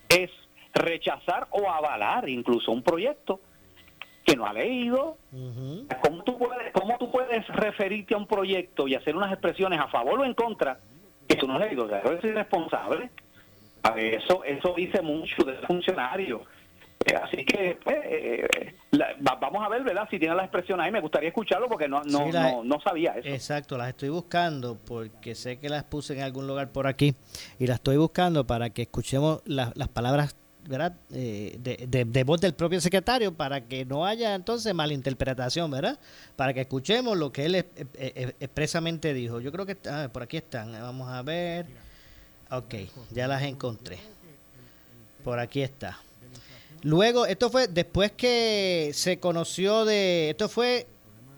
es 0.07 0.29
rechazar 0.73 1.47
o 1.51 1.69
avalar 1.69 2.29
incluso 2.29 2.71
un 2.71 2.83
proyecto 2.83 3.41
que 4.23 4.35
no 4.35 4.45
ha 4.45 4.53
leído. 4.53 5.17
¿Cómo, 6.01 6.23
tú 6.23 6.37
puedes, 6.37 6.71
¿Cómo 6.73 6.97
tú 6.97 7.09
puedes 7.09 7.47
referirte 7.47 8.13
a 8.13 8.17
un 8.17 8.27
proyecto 8.27 8.87
y 8.87 8.93
hacer 8.93 9.15
unas 9.15 9.31
expresiones 9.31 9.79
a 9.79 9.87
favor 9.87 10.19
o 10.19 10.25
en 10.25 10.33
contra 10.33 10.79
tú 11.35 11.47
no 11.47 11.55
has 11.55 11.61
leído? 11.61 11.89
Eres 11.89 12.23
irresponsable. 12.23 13.09
Eso, 13.95 14.43
eso 14.43 14.73
dice 14.75 15.01
mucho 15.01 15.43
del 15.43 15.57
funcionario. 15.65 16.43
Eh, 17.05 17.15
así 17.15 17.45
que 17.45 17.77
pues, 17.83 17.97
eh, 18.05 18.73
vamos 19.21 19.63
a 19.63 19.69
ver, 19.69 19.83
¿verdad? 19.83 20.07
Si 20.09 20.19
tiene 20.19 20.35
la 20.35 20.43
expresión 20.43 20.81
ahí, 20.81 20.91
me 20.91 20.99
gustaría 20.99 21.29
escucharlo 21.29 21.69
porque 21.69 21.87
no, 21.87 22.01
no, 22.03 22.63
no, 22.63 22.81
sabía 22.81 23.11
eso. 23.11 23.29
Exacto, 23.29 23.77
las 23.77 23.89
estoy 23.89 24.09
buscando 24.09 24.77
porque 24.85 25.35
sé 25.35 25.59
que 25.59 25.69
las 25.69 25.83
puse 25.83 26.15
en 26.15 26.21
algún 26.21 26.47
lugar 26.47 26.71
por 26.71 26.87
aquí 26.87 27.15
y 27.59 27.67
las 27.67 27.75
estoy 27.75 27.97
buscando 27.97 28.45
para 28.45 28.71
que 28.71 28.83
escuchemos 28.83 29.41
las 29.45 29.87
palabras. 29.89 30.35
Eh, 31.13 31.57
de, 31.87 32.23
voz 32.23 32.41
del 32.41 32.53
propio 32.53 32.81
secretario 32.81 33.33
para 33.33 33.61
que 33.61 33.85
no 33.85 34.05
haya 34.05 34.35
entonces 34.35 34.73
malinterpretación, 34.73 35.71
¿verdad? 35.71 35.97
Para 36.35 36.53
que 36.53 36.61
escuchemos 36.61 37.17
lo 37.17 37.31
que 37.31 37.45
él 37.45 37.55
expresamente 38.39 39.13
dijo. 39.13 39.39
Yo 39.39 39.51
creo 39.51 39.65
que 39.65 39.77
ah, 39.89 40.09
por 40.11 40.23
aquí 40.23 40.37
están, 40.37 40.73
vamos 40.73 41.09
a 41.09 41.21
ver. 41.21 41.67
Ok, 42.51 42.75
ya 43.11 43.27
las 43.27 43.43
encontré. 43.43 43.97
Por 45.23 45.39
aquí 45.39 45.61
está. 45.61 45.99
Luego, 46.83 47.25
esto 47.25 47.49
fue 47.49 47.67
después 47.67 48.11
que 48.11 48.91
se 48.93 49.19
conoció 49.19 49.85
de. 49.85 50.31
Esto 50.31 50.49
fue. 50.49 50.85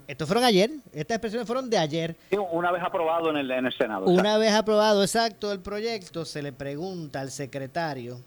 Estos 0.08 0.28
fueron 0.28 0.44
ayer. 0.44 0.72
Estas 0.92 1.16
expresiones 1.16 1.46
fueron 1.46 1.70
de 1.70 1.78
ayer. 1.78 2.16
Una 2.52 2.72
vez 2.72 2.82
aprobado 2.84 3.30
en 3.30 3.38
el, 3.38 3.52
en 3.52 3.68
el 3.68 3.78
Senado. 3.78 4.08
Una 4.08 4.40
vez 4.40 4.54
aprobado, 4.54 5.04
exacto, 5.04 5.52
el 5.52 5.60
proyecto, 5.60 6.26
se 6.26 6.42
le 6.42 6.52
pregunta 6.52 7.22
al 7.22 7.30
secretario 7.30 8.20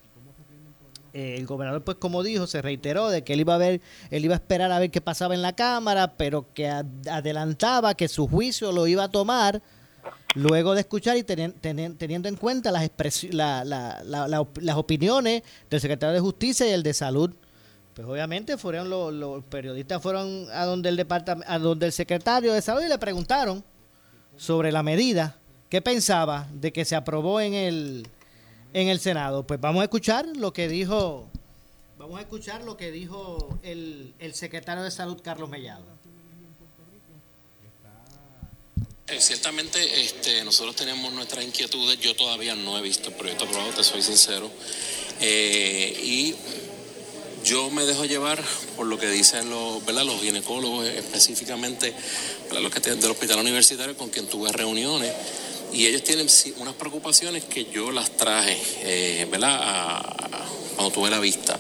eh, 1.15 1.37
el 1.37 1.47
gobernador, 1.47 1.85
pues 1.85 1.99
como 1.99 2.23
dijo, 2.23 2.47
se 2.47 2.63
reiteró 2.63 3.11
de 3.11 3.23
que 3.23 3.35
él 3.35 3.41
iba 3.41 3.55
a 3.55 3.59
ver, 3.59 3.81
él 4.11 4.25
iba 4.25 4.35
a 4.35 4.39
esperar 4.39 4.73
a 4.73 4.79
ver 4.79 4.91
qué 4.91 5.01
pasaba 5.01 5.35
en 5.35 5.43
la 5.43 5.55
Cámara, 5.55 6.17
pero 6.17 6.53
que 6.55 6.69
adelantaba 6.69 7.95
que 7.95 8.09
su 8.09 8.27
juicio 8.27 8.73
lo 8.73 8.87
iba 8.87 9.05
a 9.05 9.11
tomar 9.11 9.63
luego 10.35 10.75
de 10.75 10.81
escuchar 10.81 11.17
y 11.19 11.23
teniendo 11.23 12.29
en 12.29 12.37
cuenta 12.37 12.71
las, 12.73 12.91
las 13.31 14.77
opiniones 14.77 15.43
del 15.69 15.81
secretario 15.81 16.15
de 16.15 16.21
Justicia 16.21 16.67
y 16.67 16.71
el 16.71 16.83
de 16.83 16.95
Salud. 16.95 17.35
Pues 17.95 18.09
obviamente 18.09 18.57
fueron 18.57 18.89
los, 18.89 19.45
periodistas 19.45 20.01
fueron 20.01 20.47
a 20.51 20.65
donde 20.65 20.89
el 20.89 20.97
departamento, 20.97 21.53
a 21.53 21.59
donde 21.59 21.87
el 21.87 21.93
secretario 21.93 22.55
de 22.55 22.63
Salud 22.63 22.83
y 22.83 22.89
le 22.89 22.97
preguntaron 22.97 23.63
sobre 24.37 24.73
la 24.73 24.83
medida, 24.83 25.37
qué 25.69 25.83
pensaba 25.83 26.49
de 26.55 26.73
que 26.73 26.87
se 26.87 26.97
aprobó 26.97 27.39
en 27.41 27.53
el 27.53 28.07
en 28.73 28.89
el 28.89 29.01
Senado. 29.01 29.47
Pues 29.47 29.61
vamos 29.61 29.81
a 29.81 29.85
escuchar 29.85 30.27
lo 30.37 30.53
que 30.53 30.69
dijo, 30.69 31.29
vamos 31.99 32.19
a 32.19 32.23
escuchar 32.23 32.65
lo 32.65 32.77
que 32.77 32.91
dijo 32.91 33.59
el, 33.63 34.15
secretario 34.35 34.83
de 34.83 34.91
Salud, 34.91 35.21
Carlos 35.23 35.49
Mellado. 35.49 35.85
Eh, 39.09 39.21
ciertamente 39.21 40.03
este, 40.03 40.43
nosotros 40.45 40.75
tenemos 40.75 41.13
nuestras 41.13 41.45
inquietudes, 41.45 41.99
yo 42.01 42.17
todavía 42.17 42.55
no 42.55 42.79
he 42.79 42.83
visto 42.83 43.11
el 43.11 43.15
proyecto 43.15 43.45
aprobado, 43.45 43.71
te 43.73 43.85
soy 43.85 44.01
sincero, 44.01 44.51
eh, 45.21 46.01
y 46.03 46.35
yo 47.45 47.69
me 47.71 47.85
dejo 47.85 48.05
llevar 48.05 48.43
por 48.77 48.87
lo 48.87 48.99
que 48.99 49.09
dicen 49.09 49.51
los, 49.51 49.85
¿verdad? 49.85 50.05
los 50.05 50.21
ginecólogos, 50.21 50.87
específicamente 50.87 51.93
los 52.61 52.73
que 52.73 52.81
del 52.81 53.11
hospital 53.11 53.41
universitario 53.41 53.97
con 53.97 54.09
quien 54.11 54.27
tuve 54.29 54.53
reuniones 54.53 55.13
y 55.73 55.87
ellos 55.87 56.03
tienen 56.05 56.29
unas 56.59 56.75
preocupaciones 56.75 57.45
que 57.45 57.65
yo 57.67 57.91
las 57.91 58.17
traje, 58.17 58.59
eh, 58.83 59.27
¿verdad? 59.31 60.01
cuando 60.77 60.93
tuve 60.93 61.11
la 61.11 61.21
vista. 61.21 61.59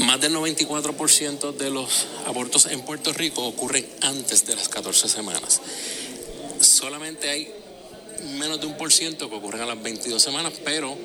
Más 0.00 0.20
del 0.20 0.34
94% 0.34 1.52
de 1.52 1.70
los 1.70 2.06
abortos 2.26 2.66
en 2.66 2.80
Puerto 2.82 3.12
Rico 3.12 3.46
ocurren 3.46 3.86
antes 4.00 4.46
de 4.46 4.56
las 4.56 4.68
14 4.68 5.08
semanas. 5.08 5.60
Solamente 6.60 7.28
hay 7.28 7.52
menos 8.38 8.60
de 8.60 8.66
un 8.66 8.76
por 8.76 8.92
ciento 8.92 9.28
que 9.28 9.36
ocurren 9.36 9.62
a 9.62 9.66
las 9.66 9.82
22 9.82 10.22
semanas, 10.22 10.52
pero 10.64 10.96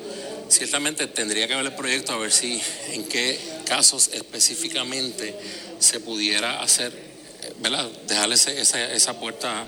ciertamente 0.48 1.06
tendría 1.06 1.46
que 1.46 1.54
ver 1.54 1.66
el 1.66 1.74
proyecto 1.74 2.12
a 2.12 2.18
ver 2.18 2.32
si 2.32 2.60
en 2.92 3.04
qué 3.04 3.38
casos 3.64 4.10
específicamente 4.12 5.34
se 5.78 6.00
pudiera 6.00 6.62
hacer, 6.62 6.92
¿verdad? 7.60 7.88
Dejarle 8.06 8.34
esa, 8.34 8.92
esa 8.92 9.20
puerta 9.20 9.66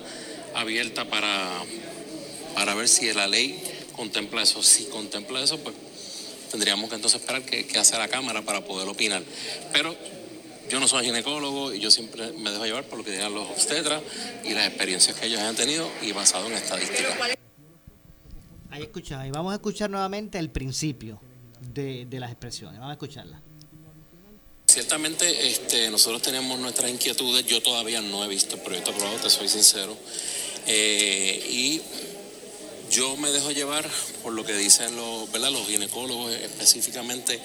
abierta 0.60 1.04
para, 1.04 1.62
para 2.54 2.74
ver 2.74 2.88
si 2.88 3.12
la 3.12 3.26
ley 3.26 3.62
contempla 3.96 4.42
eso. 4.42 4.62
Si 4.62 4.84
contempla 4.84 5.42
eso, 5.42 5.58
pues 5.58 5.74
tendríamos 6.50 6.88
que 6.88 6.96
entonces 6.96 7.20
esperar 7.20 7.42
que, 7.42 7.66
que 7.66 7.78
hace 7.78 7.96
la 7.98 8.08
Cámara 8.08 8.42
para 8.42 8.64
poder 8.64 8.88
opinar. 8.88 9.22
Pero 9.72 9.94
yo 10.68 10.80
no 10.80 10.88
soy 10.88 11.06
ginecólogo 11.06 11.72
y 11.72 11.80
yo 11.80 11.90
siempre 11.90 12.32
me 12.32 12.50
dejo 12.50 12.64
llevar 12.64 12.84
por 12.84 12.98
lo 12.98 13.04
que 13.04 13.12
digan 13.12 13.34
los 13.34 13.48
obstetras 13.48 14.02
y 14.44 14.52
las 14.52 14.66
experiencias 14.66 15.18
que 15.18 15.26
ellos 15.26 15.40
han 15.40 15.56
tenido 15.56 15.90
y 16.02 16.12
basado 16.12 16.46
en 16.46 16.54
estadísticas. 16.54 17.16
Ahí 18.70 18.82
escuchamos, 18.82 19.26
y 19.26 19.30
vamos 19.30 19.52
a 19.52 19.56
escuchar 19.56 19.88
nuevamente 19.88 20.38
el 20.38 20.50
principio 20.50 21.20
de, 21.60 22.06
de 22.06 22.20
las 22.20 22.30
expresiones. 22.30 22.78
Vamos 22.78 22.90
a 22.90 22.94
escucharla. 22.94 23.40
Ciertamente 24.66 25.48
este, 25.48 25.90
nosotros 25.90 26.20
tenemos 26.20 26.58
nuestras 26.58 26.90
inquietudes, 26.90 27.46
yo 27.46 27.62
todavía 27.62 28.02
no 28.02 28.22
he 28.22 28.28
visto 28.28 28.56
el 28.56 28.60
proyecto 28.60 28.90
aprobado, 28.90 29.16
te 29.16 29.30
soy 29.30 29.48
sincero, 29.48 29.96
eh, 30.68 31.46
y 31.50 31.80
yo 32.90 33.16
me 33.16 33.30
dejo 33.30 33.50
llevar 33.50 33.88
por 34.22 34.32
lo 34.32 34.44
que 34.44 34.54
dicen 34.54 34.94
los, 34.96 35.30
¿verdad? 35.32 35.50
los 35.50 35.66
ginecólogos, 35.66 36.32
específicamente 36.32 37.40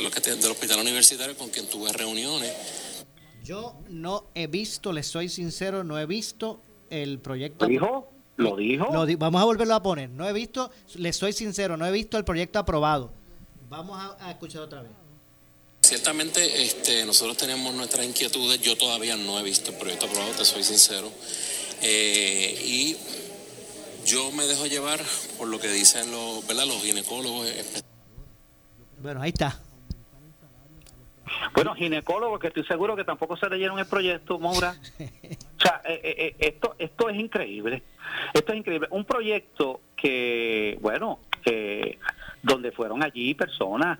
los 0.00 0.12
que 0.12 0.20
del 0.20 0.50
hospital 0.50 0.80
universitario 0.80 1.36
con 1.36 1.50
quien 1.50 1.66
tuve 1.66 1.92
reuniones. 1.92 2.52
Yo 3.44 3.74
no 3.88 4.26
he 4.34 4.46
visto, 4.46 4.92
les 4.92 5.06
soy 5.06 5.28
sincero, 5.28 5.82
no 5.82 5.98
he 5.98 6.06
visto 6.06 6.60
el 6.88 7.18
proyecto. 7.18 7.64
¿Lo 7.64 7.70
dijo? 7.70 8.12
¿Lo 8.36 8.56
dijo? 8.56 8.88
vamos 9.18 9.42
a 9.42 9.44
volverlo 9.44 9.74
a 9.74 9.82
poner. 9.82 10.10
No 10.10 10.28
he 10.28 10.32
visto, 10.32 10.70
les 10.94 11.16
soy 11.16 11.32
sincero, 11.32 11.76
no 11.76 11.84
he 11.84 11.90
visto 11.90 12.16
el 12.16 12.24
proyecto 12.24 12.58
aprobado. 12.58 13.12
Vamos 13.68 14.00
a 14.20 14.30
escuchar 14.30 14.62
otra 14.62 14.82
vez. 14.82 14.92
Ciertamente 15.82 16.62
este, 16.62 17.04
nosotros 17.04 17.36
tenemos 17.36 17.74
nuestras 17.74 18.06
inquietudes, 18.06 18.60
yo 18.60 18.78
todavía 18.78 19.16
no 19.16 19.38
he 19.40 19.42
visto 19.42 19.72
el 19.72 19.76
proyecto 19.76 20.06
aprobado, 20.06 20.32
te 20.32 20.44
soy 20.44 20.62
sincero, 20.62 21.10
eh, 21.82 22.54
y 22.64 22.96
yo 24.06 24.30
me 24.32 24.44
dejo 24.46 24.66
llevar 24.66 25.00
por 25.38 25.48
lo 25.48 25.58
que 25.58 25.68
dicen 25.68 26.10
los, 26.10 26.46
¿verdad? 26.46 26.66
los 26.66 26.82
ginecólogos. 26.82 27.48
Bueno, 29.00 29.22
ahí 29.22 29.30
está. 29.30 29.58
Bueno, 31.54 31.74
ginecólogos 31.74 32.40
que 32.40 32.48
estoy 32.48 32.64
seguro 32.64 32.96
que 32.96 33.04
tampoco 33.04 33.36
se 33.36 33.48
leyeron 33.48 33.78
el 33.78 33.86
proyecto, 33.86 34.38
Moura. 34.38 34.76
o 34.98 35.60
sea, 35.60 35.82
eh, 35.84 36.00
eh, 36.02 36.36
esto, 36.38 36.74
esto 36.78 37.08
es 37.08 37.18
increíble. 37.18 37.82
Esto 38.32 38.52
es 38.52 38.58
increíble. 38.58 38.88
Un 38.90 39.04
proyecto 39.04 39.80
que, 39.96 40.78
bueno, 40.80 41.20
donde 42.42 42.72
fueron 42.72 43.02
allí 43.02 43.34
personas, 43.34 43.98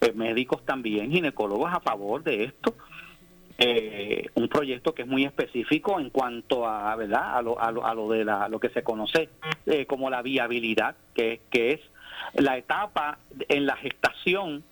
eh, 0.00 0.12
médicos 0.14 0.64
también, 0.64 1.10
ginecólogos 1.10 1.72
a 1.72 1.80
favor 1.80 2.22
de 2.22 2.44
esto. 2.44 2.76
Eh, 3.56 4.26
un 4.34 4.48
proyecto 4.48 4.94
que 4.94 5.02
es 5.02 5.08
muy 5.08 5.24
específico 5.24 6.00
en 6.00 6.10
cuanto 6.10 6.66
a 6.66 6.96
verdad 6.96 7.36
a 7.36 7.40
lo, 7.40 7.60
a 7.60 7.70
lo, 7.70 7.86
a 7.86 7.94
lo 7.94 8.08
de 8.08 8.24
la, 8.24 8.48
lo 8.48 8.58
que 8.58 8.68
se 8.70 8.82
conoce 8.82 9.28
eh, 9.66 9.86
como 9.86 10.10
la 10.10 10.22
viabilidad 10.22 10.96
que, 11.14 11.40
que 11.50 11.70
es 11.74 11.80
la 12.34 12.56
etapa 12.56 13.18
en 13.48 13.64
la 13.66 13.76
gestación 13.76 14.64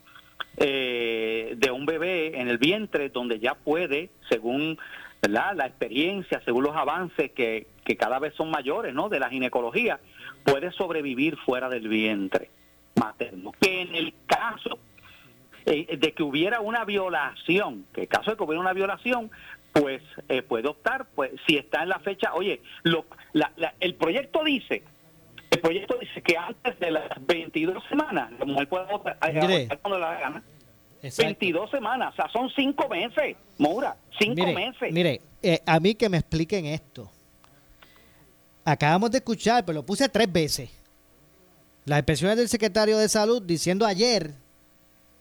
eh, 0.57 1.55
de 1.57 1.71
un 1.71 1.87
bebé 1.87 2.41
en 2.41 2.49
el 2.49 2.59
vientre 2.59 3.09
donde 3.11 3.39
ya 3.39 3.55
puede 3.55 4.11
según 4.29 4.77
¿verdad? 5.21 5.55
la 5.55 5.67
experiencia 5.67 6.43
según 6.45 6.65
los 6.65 6.75
avances 6.75 7.31
que, 7.31 7.69
que 7.85 7.97
cada 7.97 8.19
vez 8.19 8.35
son 8.35 8.51
mayores 8.51 8.93
no 8.93 9.09
de 9.09 9.21
la 9.21 9.31
ginecología 9.31 10.01
puede 10.45 10.73
sobrevivir 10.73 11.37
fuera 11.37 11.69
del 11.69 11.87
vientre 11.87 12.51
materno. 12.97 13.53
Que 13.61 13.83
en 13.83 13.95
el 13.95 14.15
caso 14.27 14.79
eh, 15.67 15.97
de 15.97 16.13
que 16.13 16.23
hubiera 16.23 16.61
una 16.61 16.85
violación, 16.85 17.87
que 17.93 18.03
en 18.03 18.07
caso 18.07 18.31
de 18.33 18.37
que 18.37 18.43
hubiera 18.43 18.61
una 18.61 18.73
violación, 18.73 19.31
pues 19.73 20.03
eh, 20.29 20.43
puede 20.43 20.69
optar, 20.69 21.07
pues 21.15 21.33
si 21.47 21.57
está 21.57 21.83
en 21.83 21.89
la 21.89 21.99
fecha, 22.01 22.35
oye, 22.35 22.61
lo, 22.83 23.07
el 23.81 23.95
proyecto 23.95 24.45
dice, 24.45 24.83
el 25.51 25.61
proyecto 25.61 25.97
dice 25.99 26.23
que 26.23 26.37
antes 26.37 26.79
de 26.79 26.91
las 26.91 27.09
22 27.27 27.83
semanas, 27.89 28.31
la 28.39 28.45
mujer 28.45 28.69
puede 28.69 28.87
votar 28.87 29.19
cuando 29.81 29.99
la 29.99 30.21
gana. 30.21 30.43
22 31.19 31.71
semanas, 31.71 32.13
o 32.13 32.17
sea, 32.17 32.29
son 32.29 32.49
cinco 32.55 32.89
meses, 32.89 33.37
Moura, 33.59 33.97
cinco 34.21 34.47
meses. 34.53 34.93
Mire, 34.93 35.21
eh, 35.43 35.61
a 35.67 35.81
mí 35.81 35.97
que 35.97 36.09
me 36.09 36.19
expliquen 36.19 36.67
esto. 36.67 37.11
Acabamos 38.65 39.11
de 39.11 39.19
escuchar, 39.19 39.65
pero 39.65 39.81
lo 39.81 39.87
puse 39.87 40.09
tres 40.09 40.33
veces. 40.33 40.71
Las 41.85 41.99
expresiones 41.99 42.37
del 42.37 42.49
secretario 42.49 42.97
de 42.97 43.09
Salud 43.09 43.43
diciendo 43.43 43.85
ayer 43.85 44.35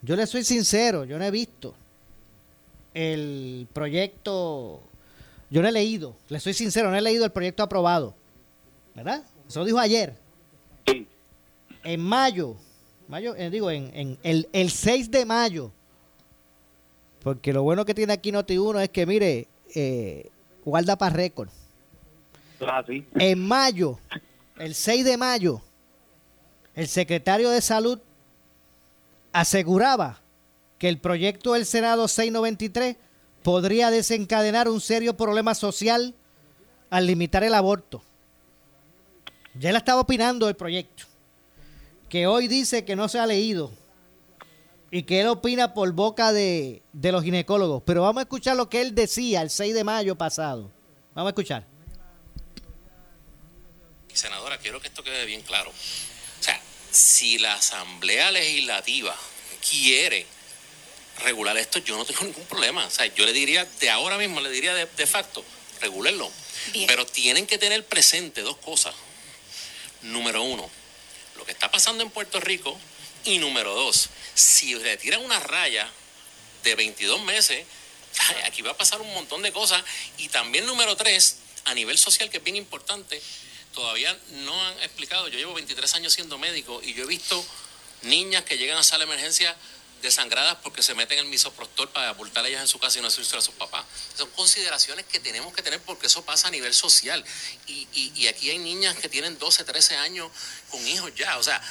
yo 0.02 0.16
le 0.16 0.26
soy 0.28 0.44
sincero, 0.44 1.04
yo 1.06 1.18
no 1.18 1.26
he 1.26 1.32
visto 1.32 1.76
el 2.94 3.68
proyecto, 3.72 4.82
yo 5.50 5.62
no 5.62 5.68
he 5.68 5.72
leído, 5.72 6.16
le 6.30 6.40
soy 6.40 6.54
sincero, 6.54 6.90
no 6.90 6.98
he 6.98 7.02
leído 7.02 7.24
el 7.24 7.32
proyecto 7.32 7.64
aprobado, 7.64 8.14
¿verdad? 8.96 9.24
Eso 9.48 9.64
dijo 9.64 9.80
ayer. 9.80 10.16
Sí. 10.86 11.08
En 11.84 12.02
mayo, 12.02 12.56
mayo 13.08 13.36
eh, 13.36 13.50
digo, 13.50 13.72
en, 13.72 14.18
el, 14.24 14.50
el 14.52 14.72
6 14.72 15.12
de 15.12 15.26
mayo, 15.26 15.72
porque 17.24 17.54
lo 17.54 17.64
bueno 17.64 17.86
que 17.86 17.94
tiene 17.94 18.14
aquí 18.14 18.32
Noti1 18.32 18.82
es 18.82 18.90
que, 18.90 19.06
mire, 19.06 19.48
eh, 19.76 20.30
guarda 20.66 20.98
para 20.98 21.16
récord. 21.16 21.50
Ah, 22.62 22.84
en 23.16 23.40
mayo, 23.40 24.00
el 24.58 24.76
6 24.76 25.06
de 25.06 25.18
mayo, 25.18 25.62
el 26.76 26.88
secretario 26.88 27.50
de 27.50 27.62
Salud 27.62 28.00
aseguraba 29.34 30.22
que 30.78 30.90
el 30.90 30.98
proyecto 30.98 31.54
del 31.54 31.66
Senado 31.66 32.08
693 32.08 32.98
podría 33.44 33.92
desencadenar 33.92 34.68
un 34.68 34.82
serio 34.82 35.16
problema 35.16 35.56
social 35.56 36.16
al 36.90 37.08
limitar 37.08 37.44
el 37.44 37.54
aborto. 37.54 38.04
Ya 39.56 39.70
él 39.70 39.76
estaba 39.76 40.02
opinando 40.02 40.46
del 40.46 40.56
proyecto, 40.56 41.04
que 42.10 42.28
hoy 42.28 42.48
dice 42.48 42.86
que 42.86 42.96
no 42.96 43.10
se 43.10 43.20
ha 43.20 43.26
leído 43.26 43.72
y 44.90 45.04
que 45.04 45.22
él 45.22 45.28
opina 45.28 45.74
por 45.74 45.92
boca 45.94 46.34
de, 46.34 46.82
de 46.94 47.12
los 47.12 47.24
ginecólogos. 47.24 47.84
Pero 47.86 48.02
vamos 48.02 48.22
a 48.22 48.24
escuchar 48.24 48.56
lo 48.56 48.70
que 48.70 48.82
él 48.82 48.96
decía 48.96 49.42
el 49.42 49.50
6 49.50 49.74
de 49.74 49.84
mayo 49.84 50.16
pasado. 50.16 50.72
Vamos 51.14 51.30
a 51.30 51.32
escuchar. 51.32 51.66
Senadora, 54.14 54.58
quiero 54.58 54.82
que 54.82 54.88
esto 54.88 55.04
quede 55.04 55.26
bien 55.26 55.42
claro 55.42 55.72
si 56.92 57.38
la 57.38 57.54
Asamblea 57.54 58.32
Legislativa 58.32 59.18
quiere 59.68 60.26
regular 61.20 61.58
esto, 61.58 61.80
yo 61.80 61.98
no 61.98 62.06
tengo 62.06 62.24
ningún 62.24 62.46
problema. 62.46 62.86
O 62.86 62.90
sea, 62.90 63.06
yo 63.08 63.26
le 63.26 63.34
diría, 63.34 63.66
de 63.66 63.90
ahora 63.90 64.18
mismo 64.18 64.42
le 64.42 64.50
diría 64.50 64.74
de, 64.74 65.08
facto, 65.08 65.44
regularlo. 65.80 66.32
Pero 66.88 67.06
tienen 67.06 67.48
que 67.48 67.58
tener 67.58 67.86
presente 67.86 68.42
dos 68.42 68.58
cosas. 68.58 68.94
Número 70.02 70.44
uno, 70.44 70.70
lo 71.38 71.46
que 71.46 71.52
está 71.52 71.72
pasando 71.72 72.04
en 72.04 72.10
Puerto 72.10 72.40
Rico. 72.40 72.78
Y 73.24 73.38
número 73.38 73.74
dos, 73.74 74.10
si 74.34 74.74
le 74.74 74.98
tiran 74.98 75.24
una 75.24 75.40
raya 75.40 75.88
de 76.64 76.74
22 76.76 77.22
meses, 77.22 77.66
aquí 78.46 78.64
va 78.64 78.72
a 78.72 78.78
pasar 78.78 79.00
un 79.00 79.14
montón 79.14 79.42
de 79.44 79.52
cosas. 79.52 79.84
Y 80.18 80.30
también 80.30 80.66
número 80.66 80.96
tres, 80.96 81.38
a 81.66 81.74
nivel 81.76 81.98
social, 81.98 82.30
que 82.30 82.38
es 82.38 82.44
bien 82.44 82.56
importante, 82.56 83.22
todavía 83.74 84.18
no 84.30 84.66
han 84.66 84.80
explicado, 84.80 85.28
yo 85.28 85.38
llevo 85.38 85.54
23 85.54 85.96
años 85.96 86.14
siendo 86.14 86.38
médico 86.38 86.82
y 86.84 86.94
yo 86.94 87.04
he 87.04 87.08
visto 87.08 87.46
niñas 88.04 88.44
que 88.44 88.58
llegan 88.58 88.78
a 88.78 88.84
sala 88.84 89.06
de 89.06 89.12
emergencia 89.12 89.56
desangradas 90.02 90.58
porque 90.64 90.82
se 90.82 90.96
meten 90.96 91.20
el 91.20 91.26
misoprostol 91.26 91.90
para 91.90 92.10
aportar 92.10 92.44
a 92.44 92.48
ellas 92.48 92.62
en 92.62 92.68
su 92.68 92.80
casa 92.80 93.00
y 93.00 93.02
no 93.02 93.08
hacerse 93.08 93.38
a 93.38 93.42
sus 93.42 93.54
papás. 93.56 93.86
Son 94.18 94.30
consideraciones 94.32 95.06
que 95.06 95.20
tenemos 95.20 95.54
que 95.54 95.62
tener 95.62 95.80
porque 95.82 96.08
eso 96.08 96.26
pasa 96.26 96.48
a 96.48 96.52
nivel 96.52 96.74
social. 96.74 97.24
Y, 97.68 97.88
y, 97.94 98.28
aquí 98.28 98.50
hay 98.50 98.58
niñas 98.58 98.96
que 98.98 99.10
tienen 99.10 99.38
12, 99.38 99.64
13 99.64 99.96
años 99.98 100.32
con 100.70 100.86
hijos 100.88 101.14
ya. 101.16 101.38
O 101.38 101.44
sea, 101.44 101.62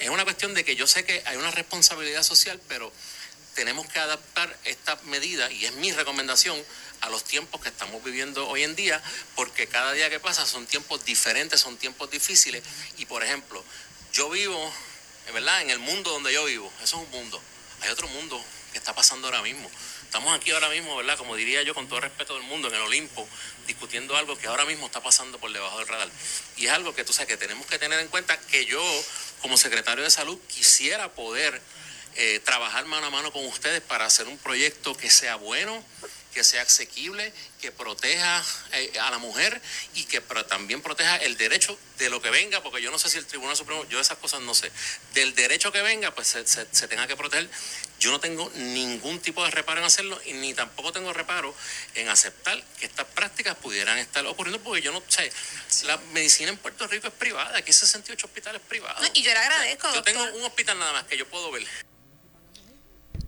es 0.00 0.08
una 0.08 0.24
cuestión 0.24 0.54
de 0.54 0.64
que 0.64 0.76
yo 0.76 0.86
sé 0.86 1.04
que 1.04 1.22
hay 1.26 1.36
una 1.36 1.50
responsabilidad 1.50 2.22
social, 2.22 2.60
pero 2.68 2.92
tenemos 3.54 3.86
que 3.88 3.98
adaptar 3.98 4.54
esta 4.64 4.96
medida 5.04 5.50
y 5.50 5.64
es 5.64 5.72
mi 5.74 5.92
recomendación 5.92 6.62
a 7.00 7.10
los 7.10 7.24
tiempos 7.24 7.60
que 7.60 7.68
estamos 7.68 8.02
viviendo 8.02 8.48
hoy 8.48 8.62
en 8.62 8.74
día, 8.76 9.02
porque 9.34 9.66
cada 9.66 9.92
día 9.92 10.10
que 10.10 10.20
pasa 10.20 10.46
son 10.46 10.66
tiempos 10.66 11.04
diferentes, 11.04 11.60
son 11.60 11.76
tiempos 11.76 12.10
difíciles. 12.10 12.62
Y 12.98 13.06
por 13.06 13.22
ejemplo, 13.22 13.62
yo 14.12 14.30
vivo, 14.30 14.72
¿verdad? 15.32 15.62
En 15.62 15.70
el 15.70 15.78
mundo 15.78 16.10
donde 16.10 16.32
yo 16.32 16.44
vivo, 16.44 16.72
eso 16.82 16.96
es 16.96 17.04
un 17.04 17.10
mundo. 17.10 17.40
Hay 17.82 17.90
otro 17.90 18.08
mundo 18.08 18.42
que 18.72 18.78
está 18.78 18.94
pasando 18.94 19.28
ahora 19.28 19.42
mismo. 19.42 19.70
Estamos 20.04 20.34
aquí 20.34 20.50
ahora 20.52 20.68
mismo, 20.70 20.96
¿verdad? 20.96 21.18
Como 21.18 21.36
diría 21.36 21.62
yo, 21.62 21.74
con 21.74 21.88
todo 21.88 22.00
respeto 22.00 22.34
del 22.34 22.44
mundo, 22.44 22.68
en 22.68 22.74
el 22.74 22.80
Olimpo, 22.82 23.28
discutiendo 23.66 24.16
algo 24.16 24.38
que 24.38 24.46
ahora 24.46 24.64
mismo 24.64 24.86
está 24.86 25.02
pasando 25.02 25.38
por 25.38 25.52
debajo 25.52 25.78
del 25.78 25.88
radar. 25.88 26.08
Y 26.56 26.66
es 26.66 26.72
algo 26.72 26.94
que 26.94 27.04
tú 27.04 27.12
sabes 27.12 27.28
que 27.28 27.36
tenemos 27.36 27.66
que 27.66 27.78
tener 27.78 28.00
en 28.00 28.08
cuenta 28.08 28.38
que 28.38 28.64
yo, 28.64 28.82
como 29.42 29.56
secretario 29.56 30.04
de 30.04 30.10
salud, 30.10 30.38
quisiera 30.48 31.12
poder 31.12 31.60
eh, 32.14 32.40
trabajar 32.44 32.86
mano 32.86 33.08
a 33.08 33.10
mano 33.10 33.30
con 33.30 33.44
ustedes 33.46 33.82
para 33.82 34.06
hacer 34.06 34.26
un 34.26 34.38
proyecto 34.38 34.96
que 34.96 35.10
sea 35.10 35.36
bueno, 35.36 35.84
que 36.36 36.44
sea 36.44 36.60
asequible, 36.60 37.32
que 37.62 37.72
proteja 37.72 38.44
eh, 38.72 38.92
a 39.00 39.10
la 39.10 39.16
mujer 39.16 39.58
y 39.94 40.04
que 40.04 40.20
también 40.20 40.82
proteja 40.82 41.16
el 41.16 41.38
derecho 41.38 41.78
de 41.96 42.10
lo 42.10 42.20
que 42.20 42.28
venga, 42.28 42.62
porque 42.62 42.82
yo 42.82 42.90
no 42.90 42.98
sé 42.98 43.08
si 43.08 43.16
el 43.16 43.24
Tribunal 43.24 43.56
Supremo, 43.56 43.86
yo 43.88 43.98
esas 43.98 44.18
cosas 44.18 44.42
no 44.42 44.52
sé, 44.52 44.70
del 45.14 45.34
derecho 45.34 45.72
que 45.72 45.80
venga, 45.80 46.14
pues 46.14 46.36
se, 46.44 46.88
tenga 46.88 47.06
que 47.06 47.16
proteger. 47.16 47.48
Yo 47.98 48.10
no 48.10 48.20
tengo 48.20 48.50
ningún 48.54 49.18
tipo 49.20 49.42
de 49.46 49.50
reparo 49.50 49.80
en 49.80 49.86
hacerlo 49.86 50.20
y 50.26 50.34
ni 50.34 50.52
tampoco 50.52 50.92
tengo 50.92 51.10
reparo 51.14 51.54
en 51.94 52.10
aceptar 52.10 52.62
que 52.78 52.84
estas 52.84 53.06
prácticas 53.06 53.56
pudieran 53.56 53.96
estar 53.96 54.26
ocurriendo, 54.26 54.62
porque 54.62 54.82
yo 54.82 54.92
no 54.92 55.02
sé, 55.08 55.32
la 55.84 55.96
medicina 56.12 56.50
en 56.50 56.58
Puerto 56.58 56.86
Rico 56.86 57.06
es 57.06 57.14
privada, 57.14 57.56
aquí 57.56 57.70
hay 57.70 57.72
68 57.72 58.26
hospitales 58.26 58.60
privados. 58.68 59.10
y 59.14 59.22
yo 59.22 59.32
le 59.32 59.38
agradezco. 59.38 59.94
Yo 59.94 60.02
tengo 60.02 60.22
un 60.22 60.44
hospital 60.44 60.78
nada 60.78 60.92
más 60.92 61.04
que 61.04 61.16
yo 61.16 61.26
puedo 61.26 61.50
ver. 61.50 61.66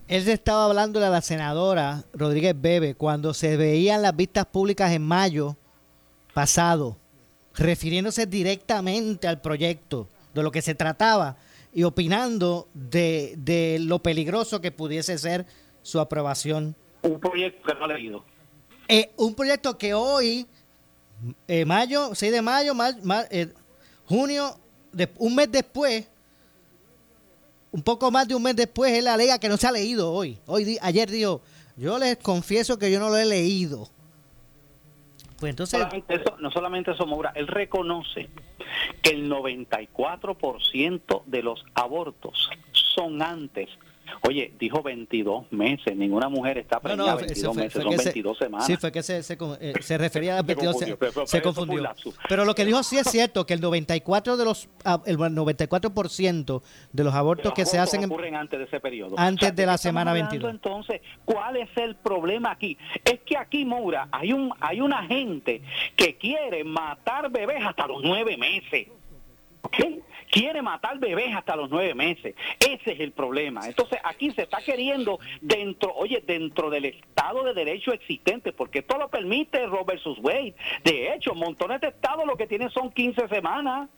Él 0.08 0.26
estaba 0.26 0.64
hablando 0.64 1.04
a 1.04 1.10
la 1.10 1.20
senadora 1.20 2.02
Rodríguez 2.14 2.58
Bebe 2.58 2.94
cuando 2.94 3.34
se 3.34 3.58
veían 3.58 4.00
las 4.00 4.16
vistas 4.16 4.46
públicas 4.46 4.90
en 4.92 5.02
mayo 5.02 5.54
pasado, 6.32 6.96
refiriéndose 7.54 8.24
directamente 8.24 9.28
al 9.28 9.42
proyecto, 9.42 10.08
de 10.32 10.42
lo 10.42 10.50
que 10.50 10.62
se 10.62 10.74
trataba 10.74 11.36
y 11.74 11.82
opinando 11.82 12.68
de, 12.72 13.76
lo 13.80 13.98
peligroso 13.98 14.62
que 14.62 14.72
pudiese 14.72 15.18
ser 15.18 15.44
su 15.82 16.00
aprobación. 16.00 16.74
Un 17.02 17.20
proyecto 17.20 17.62
que 17.66 17.74
no 17.78 17.84
ha 17.84 17.88
leído. 17.88 18.24
Eh, 18.88 19.10
un 19.18 19.34
proyecto 19.34 19.76
que 19.76 19.92
hoy, 19.92 20.46
eh, 21.46 21.66
mayo, 21.66 22.14
6 22.14 22.32
de 22.32 22.40
mayo, 22.40 22.72
eh, 23.30 23.52
junio, 24.06 24.58
de, 24.90 25.10
un 25.18 25.34
mes 25.34 25.52
después, 25.52 26.08
un 27.70 27.82
poco 27.82 28.10
más 28.10 28.26
de 28.28 28.34
un 28.34 28.42
mes 28.42 28.56
después, 28.56 28.92
él 28.92 29.06
alega 29.08 29.38
que 29.38 29.48
no 29.48 29.56
se 29.56 29.66
ha 29.66 29.72
leído 29.72 30.12
hoy. 30.12 30.38
hoy 30.46 30.78
ayer 30.80 31.10
dijo, 31.10 31.42
yo 31.76 31.98
les 31.98 32.16
confieso 32.16 32.78
que 32.78 32.90
yo 32.90 32.98
no 32.98 33.08
lo 33.08 33.16
he 33.16 33.26
leído. 33.26 33.88
Pues 35.38 35.50
entonces... 35.50 35.80
no 36.40 36.50
solamente 36.50 36.90
eso, 36.90 37.06
Maura, 37.06 37.32
él 37.36 37.46
reconoce 37.46 38.28
que 39.02 39.10
el 39.10 39.30
94% 39.30 41.22
de 41.26 41.42
los 41.42 41.64
abortos 41.74 42.50
son 42.72 43.22
antes 43.22 43.68
Oye, 44.22 44.52
dijo 44.58 44.82
22 44.82 45.52
meses, 45.52 45.96
ninguna 45.96 46.28
mujer 46.28 46.58
está 46.58 46.80
preñada 46.80 47.16
22 47.16 47.56
meses, 47.56 47.82
son 47.82 47.96
22 47.96 48.38
semanas. 48.38 48.66
Sí, 48.66 48.76
fue 48.76 48.92
que 48.92 49.02
se, 49.02 49.22
se, 49.22 49.38
eh, 49.60 49.72
se 49.80 49.98
refería 49.98 50.34
a 50.34 50.36
las 50.36 50.46
22 50.46 50.78
semanas. 50.78 51.30
Se 51.30 51.42
confundió. 51.42 51.82
Pero 52.28 52.44
lo 52.44 52.54
que 52.54 52.64
dijo 52.64 52.82
sí 52.82 52.98
es 52.98 53.10
cierto, 53.10 53.46
que 53.46 53.54
el 53.54 53.60
94 53.60 54.36
de 54.36 54.44
los 54.44 54.68
ah, 54.84 55.00
el 55.06 55.18
94% 55.18 56.62
de 56.92 57.04
los 57.04 57.14
abortos 57.14 57.52
que 57.52 57.66
se 57.66 57.78
hacen 57.78 58.04
ocurren 58.04 58.34
antes 58.34 58.58
de 58.58 58.64
ese 58.66 58.80
periodo. 58.80 59.14
Antes 59.18 59.54
de 59.54 59.66
la 59.66 59.78
semana 59.78 60.12
22. 60.12 60.50
Entonces, 60.50 61.00
¿cuál 61.24 61.56
es 61.56 61.68
el 61.76 61.96
problema 61.96 62.52
aquí? 62.52 62.76
Es 63.04 63.20
que 63.20 63.36
aquí, 63.36 63.64
Moura, 63.64 64.08
hay 64.10 64.32
un 64.32 64.52
hay 64.60 64.80
una 64.80 65.04
gente 65.06 65.62
que 65.96 66.16
quiere 66.16 66.64
matar 66.64 67.30
bebés 67.30 67.64
hasta 67.64 67.86
los 67.86 68.02
nueve 68.02 68.36
meses. 68.36 68.88
Quiere 70.30 70.60
matar 70.60 70.98
bebés 70.98 71.34
hasta 71.34 71.56
los 71.56 71.70
nueve 71.70 71.94
meses. 71.94 72.34
Ese 72.60 72.92
es 72.92 73.00
el 73.00 73.12
problema. 73.12 73.66
Entonces 73.66 73.98
aquí 74.04 74.30
se 74.32 74.42
está 74.42 74.58
queriendo 74.58 75.18
dentro, 75.40 75.94
oye, 75.94 76.22
dentro 76.26 76.70
del 76.70 76.84
Estado 76.86 77.44
de 77.44 77.54
Derecho 77.54 77.92
existente, 77.92 78.52
porque 78.52 78.80
esto 78.80 78.98
lo 78.98 79.08
permite 79.08 79.66
Roe 79.66 79.84
versus 79.86 80.18
Wade. 80.20 80.54
De 80.84 81.14
hecho, 81.14 81.34
montones 81.34 81.80
de 81.80 81.88
estados 81.88 82.26
lo 82.26 82.36
que 82.36 82.46
tienen 82.46 82.70
son 82.70 82.90
15 82.90 83.28
semanas. 83.28 83.88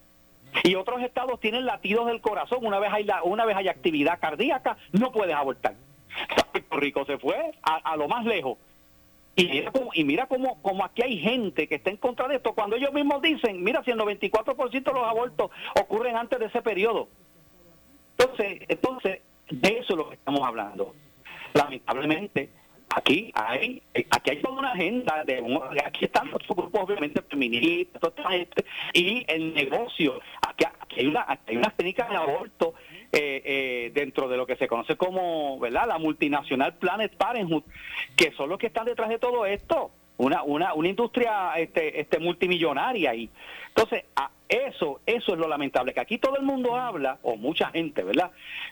Y 0.65 0.75
otros 0.75 1.01
estados 1.03 1.39
tienen 1.41 1.65
latidos 1.65 2.07
del 2.07 2.21
corazón. 2.21 2.65
Una 2.65 2.79
vez 2.81 2.93
hay, 2.93 3.07
una 3.25 3.45
vez 3.45 3.57
hay 3.57 3.69
actividad 3.69 4.19
cardíaca, 4.19 4.77
no 4.93 5.13
puedes 5.13 5.35
abortar. 5.35 5.75
Puerto 6.53 6.77
Rico 6.77 7.05
se 7.05 7.19
fue 7.19 7.53
a, 7.63 7.97
lo 7.97 8.09
más 8.09 8.25
lejos. 8.25 8.59
Y 9.37 9.47
mira, 9.47 9.71
cómo, 9.71 9.91
y 9.95 10.05
mira 10.05 10.27
cómo, 10.27 10.61
cómo, 10.61 10.85
aquí 10.85 11.03
hay 11.03 11.19
gente 11.19 11.69
que 11.69 11.77
está 11.77 11.91
en 11.91 11.97
contra 11.97 12.29
de 12.29 12.37
esto, 12.37 12.53
cuando 12.53 12.77
ellos 12.77 12.93
mismos 12.93 13.23
dicen, 13.23 13.63
mira, 13.63 13.83
si 13.85 13.91
el 13.91 13.99
94% 13.99 14.71
de 14.71 14.93
los 14.93 15.09
abortos 15.09 15.51
ocurren 15.81 16.17
antes 16.17 16.39
de 16.39 16.47
ese 16.47 16.63
periodo. 16.63 17.09
Entonces, 18.19 18.63
entonces, 18.69 19.21
de 19.49 19.69
eso 19.79 19.93
es 19.93 19.97
lo 19.97 20.09
que 20.09 20.17
estamos 20.17 20.43
hablando. 20.47 20.95
Lamentablemente, 21.55 22.51
aquí 22.95 23.31
hay 23.35 23.83
aquí 24.11 24.31
hay 24.31 24.43
toda 24.43 24.59
una 24.59 24.73
agenda 24.73 25.25
de 25.25 25.43
aquí 25.85 26.07
están 26.07 26.31
los 26.31 26.43
grupos 26.47 26.81
obviamente 26.83 27.23
feministas 27.23 28.03
y 28.93 29.25
el 29.29 29.55
negocio 29.55 30.21
aquí, 30.43 30.65
hay 30.97 31.07
una 31.07 31.25
hay 31.47 31.57
unas 31.57 31.75
técnicas 31.77 32.11
de 32.11 32.17
aborto 32.17 32.75
eh, 33.13 33.43
eh, 33.45 33.91
dentro 33.93 34.29
de 34.29 34.37
lo 34.37 34.47
que 34.47 34.57
se 34.57 34.69
conoce 34.69 34.97
como 34.97 35.59
verdad 35.59 35.89
la 35.89 35.99
multinacional 35.99 36.77
Planet 36.77 37.17
Parenthood 37.17 37.65
que 38.17 38.33
son 38.33 38.49
los 38.49 38.59
que 38.59 38.69
están 38.69 38.87
detrás 38.87 39.09
de 39.09 39.19
todo 39.19 39.47
esto 39.47 39.91
una, 40.21 40.43
una, 40.43 40.75
una 40.75 40.89
industria 40.89 41.53
este, 41.57 42.01
este 42.01 42.19
multimillonaria 42.19 43.15
y 43.15 43.31
entonces 43.69 44.05
a 44.17 44.31
eso 44.49 45.01
eso 45.07 45.33
es 45.33 45.39
lo 45.39 45.47
lamentable 45.47 45.95
que 45.95 46.01
aquí 46.01 46.19
todo 46.19 46.37
el 46.37 46.43
mundo 46.43 46.77
habla 46.77 47.19
o 47.23 47.37
mucha 47.37 47.71
gente 47.71 48.03
verdad 48.03 48.31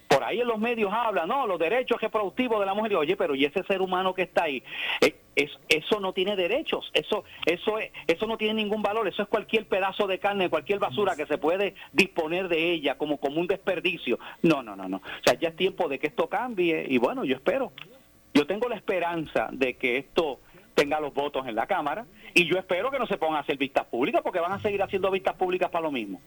por 0.08 0.24
ahí 0.24 0.40
en 0.40 0.48
los 0.48 0.58
medios 0.58 0.92
habla 0.92 1.26
no 1.26 1.46
los 1.46 1.58
derechos 1.58 2.00
reproductivos 2.00 2.58
de 2.60 2.66
la 2.66 2.74
mujer 2.74 2.92
y, 2.92 2.94
oye 2.96 3.16
pero 3.16 3.34
y 3.34 3.44
ese 3.44 3.62
ser 3.64 3.80
humano 3.80 4.12
que 4.14 4.22
está 4.22 4.44
ahí 4.44 4.62
eh, 5.00 5.14
es, 5.36 5.50
eso 5.68 6.00
no 6.00 6.12
tiene 6.12 6.34
derechos 6.34 6.90
eso 6.94 7.24
eso 7.46 7.78
eso 8.06 8.26
no 8.26 8.36
tiene 8.36 8.54
ningún 8.54 8.82
valor 8.82 9.06
eso 9.06 9.22
es 9.22 9.28
cualquier 9.28 9.66
pedazo 9.66 10.08
de 10.08 10.18
carne 10.18 10.50
cualquier 10.50 10.80
basura 10.80 11.14
que 11.16 11.26
se 11.26 11.38
puede 11.38 11.74
disponer 11.92 12.48
de 12.48 12.72
ella 12.72 12.96
como 12.96 13.18
como 13.18 13.40
un 13.40 13.46
desperdicio. 13.46 14.18
No 14.42 14.62
no 14.62 14.76
no 14.76 14.88
no. 14.88 14.98
O 14.98 15.22
sea 15.24 15.38
ya 15.38 15.48
es 15.48 15.56
tiempo 15.56 15.88
de 15.88 15.98
que 15.98 16.08
esto 16.08 16.28
cambie 16.28 16.86
y 16.88 16.98
bueno 16.98 17.24
yo 17.24 17.36
espero. 17.36 17.72
Yo 18.34 18.46
tengo 18.46 18.68
la 18.68 18.76
esperanza 18.76 19.48
de 19.50 19.74
que 19.74 19.96
esto 19.96 20.40
tenga 20.78 21.00
los 21.00 21.12
votos 21.12 21.44
en 21.48 21.56
la 21.56 21.66
Cámara 21.66 22.06
y 22.32 22.48
yo 22.48 22.56
espero 22.56 22.88
que 22.92 23.00
no 23.00 23.06
se 23.08 23.16
pongan 23.16 23.38
a 23.38 23.40
hacer 23.40 23.58
vistas 23.58 23.84
públicas 23.86 24.20
porque 24.22 24.38
van 24.38 24.52
a 24.52 24.60
seguir 24.60 24.80
haciendo 24.80 25.10
vistas 25.10 25.34
públicas 25.34 25.68
para 25.70 25.82
lo 25.82 25.90
mismo. 25.90 26.20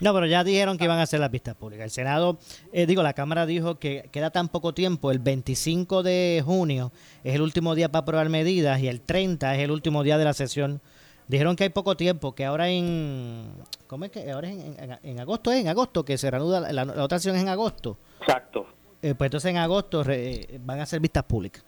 No, 0.00 0.14
pero 0.14 0.24
ya 0.24 0.42
dijeron 0.42 0.78
que 0.78 0.84
iban 0.84 0.98
a 0.98 1.02
hacer 1.02 1.20
las 1.20 1.30
vistas 1.30 1.54
públicas. 1.54 1.84
El 1.84 1.90
Senado, 1.90 2.38
eh, 2.72 2.86
digo, 2.86 3.02
la 3.02 3.12
Cámara 3.12 3.44
dijo 3.44 3.78
que 3.78 4.08
queda 4.10 4.30
tan 4.30 4.48
poco 4.48 4.72
tiempo, 4.72 5.10
el 5.10 5.18
25 5.18 6.02
de 6.02 6.42
junio 6.42 6.92
es 7.24 7.34
el 7.34 7.42
último 7.42 7.74
día 7.74 7.90
para 7.90 8.00
aprobar 8.00 8.30
medidas 8.30 8.80
y 8.80 8.88
el 8.88 9.02
30 9.02 9.54
es 9.56 9.60
el 9.60 9.70
último 9.70 10.02
día 10.02 10.16
de 10.16 10.24
la 10.24 10.32
sesión. 10.32 10.80
Dijeron 11.28 11.54
que 11.54 11.64
hay 11.64 11.70
poco 11.70 11.94
tiempo, 11.94 12.34
que 12.34 12.46
ahora 12.46 12.70
en... 12.70 13.52
¿Cómo 13.86 14.06
es 14.06 14.10
que? 14.10 14.30
Ahora 14.30 14.48
es 14.48 14.56
en, 15.02 15.20
agosto, 15.20 15.52
es 15.52 15.60
en 15.60 15.68
agosto 15.68 16.06
que 16.06 16.16
se 16.16 16.30
reanuda, 16.30 16.72
la, 16.72 16.84
otra 17.04 17.18
sesión 17.18 17.36
es 17.36 17.42
en 17.42 17.48
agosto. 17.48 17.98
Exacto. 18.20 18.66
Eh, 19.02 19.14
pues 19.14 19.28
entonces 19.28 19.50
en 19.50 19.58
agosto 19.58 20.02
van 20.60 20.80
a 20.80 20.84
hacer 20.84 21.00
vistas 21.00 21.24
públicas. 21.24 21.64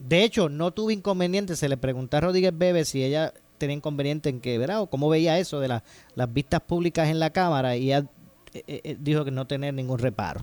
De 0.00 0.24
hecho, 0.24 0.48
no 0.48 0.72
tuve 0.72 0.94
inconveniente. 0.94 1.54
Se 1.56 1.68
le 1.68 1.76
preguntó 1.76 2.16
a 2.16 2.20
Rodríguez 2.20 2.56
Bebe 2.56 2.84
si 2.84 3.04
ella 3.04 3.32
tenía 3.58 3.76
inconveniente 3.76 4.30
en 4.30 4.40
que, 4.40 4.58
¿verdad? 4.58 4.80
O 4.80 4.86
cómo 4.88 5.08
veía 5.10 5.38
eso 5.38 5.60
de 5.60 5.68
las 5.68 6.32
vistas 6.32 6.60
públicas 6.62 7.08
en 7.08 7.20
la 7.20 7.30
Cámara 7.30 7.76
y 7.76 7.92
ella 7.92 8.06
eh, 8.54 8.64
eh, 8.66 8.80
eh, 8.82 8.96
dijo 8.98 9.24
que 9.24 9.30
no 9.30 9.46
tener 9.46 9.74
ningún 9.74 9.98
reparo. 9.98 10.40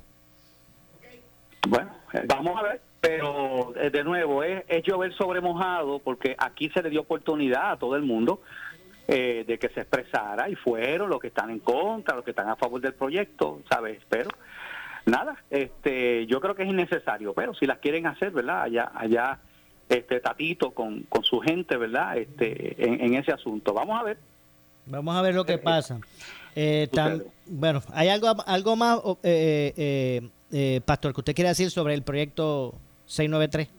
Bueno, 1.68 1.90
vamos 2.28 2.58
a 2.58 2.64
ver, 2.64 2.82
pero 3.02 3.74
de 3.74 4.04
nuevo, 4.04 4.44
es, 4.44 4.64
es 4.68 4.84
llover 4.84 5.14
sobre 5.16 5.42
mojado 5.42 6.00
porque 6.00 6.36
aquí 6.38 6.70
se 6.70 6.84
le 6.84 6.92
dio 6.92 7.02
oportunidad 7.02 7.72
a 7.72 7.78
todo 7.78 7.96
el 7.96 8.04
mundo 8.04 8.42
de 9.08 9.58
que 9.60 9.70
se 9.70 9.82
expresara 9.82 10.50
y 10.50 10.56
fueron 10.56 11.10
los 11.10 11.22
que 11.22 11.28
están 11.28 11.50
en 11.50 11.60
contra, 11.60 12.14
los 12.14 12.26
que 12.26 12.32
están 12.32 12.50
a 12.50 12.58
favor 12.58 12.82
del 12.82 12.94
proyecto, 12.94 13.62
¿sabes? 13.70 14.02
Pero 14.10 14.30
nada, 15.06 15.38
este, 15.50 16.28
yo 16.28 16.42
creo 16.42 16.56
que 16.56 16.64
es 16.64 16.70
innecesario, 16.70 17.34
pero 17.34 17.54
si 17.54 17.66
las 17.66 17.78
quieren 17.80 18.06
hacer, 18.06 18.32
¿verdad? 18.32 18.64
Allá, 18.64 18.92
allá 18.94 19.40
este 19.90 20.20
Tatito 20.20 20.72
con, 20.72 21.04
con 21.04 21.24
su 21.24 21.40
gente, 21.40 21.78
¿verdad? 21.78 22.18
Este, 22.18 22.76
en, 22.84 23.14
ese 23.16 23.32
asunto. 23.32 23.74
Vamos 23.74 24.00
a 24.00 24.04
ver. 24.04 24.18
Vamos 24.86 25.16
a 25.16 25.22
ver 25.22 25.36
lo 25.36 25.46
que 25.46 25.54
eh, 25.54 25.58
pasa. 25.58 26.00
Eh, 26.56 26.90
bueno, 27.46 27.82
¿hay 27.94 28.10
algo, 28.10 28.36
algo 28.46 28.76
más, 28.76 29.00
eh, 29.24 30.22
Pastor, 30.86 31.14
que 31.14 31.22
usted 31.22 31.36
quiere 31.36 31.50
decir 31.50 31.72
sobre 31.72 31.94
el 31.94 32.04
proyecto 32.04 32.76
693? 33.06 33.70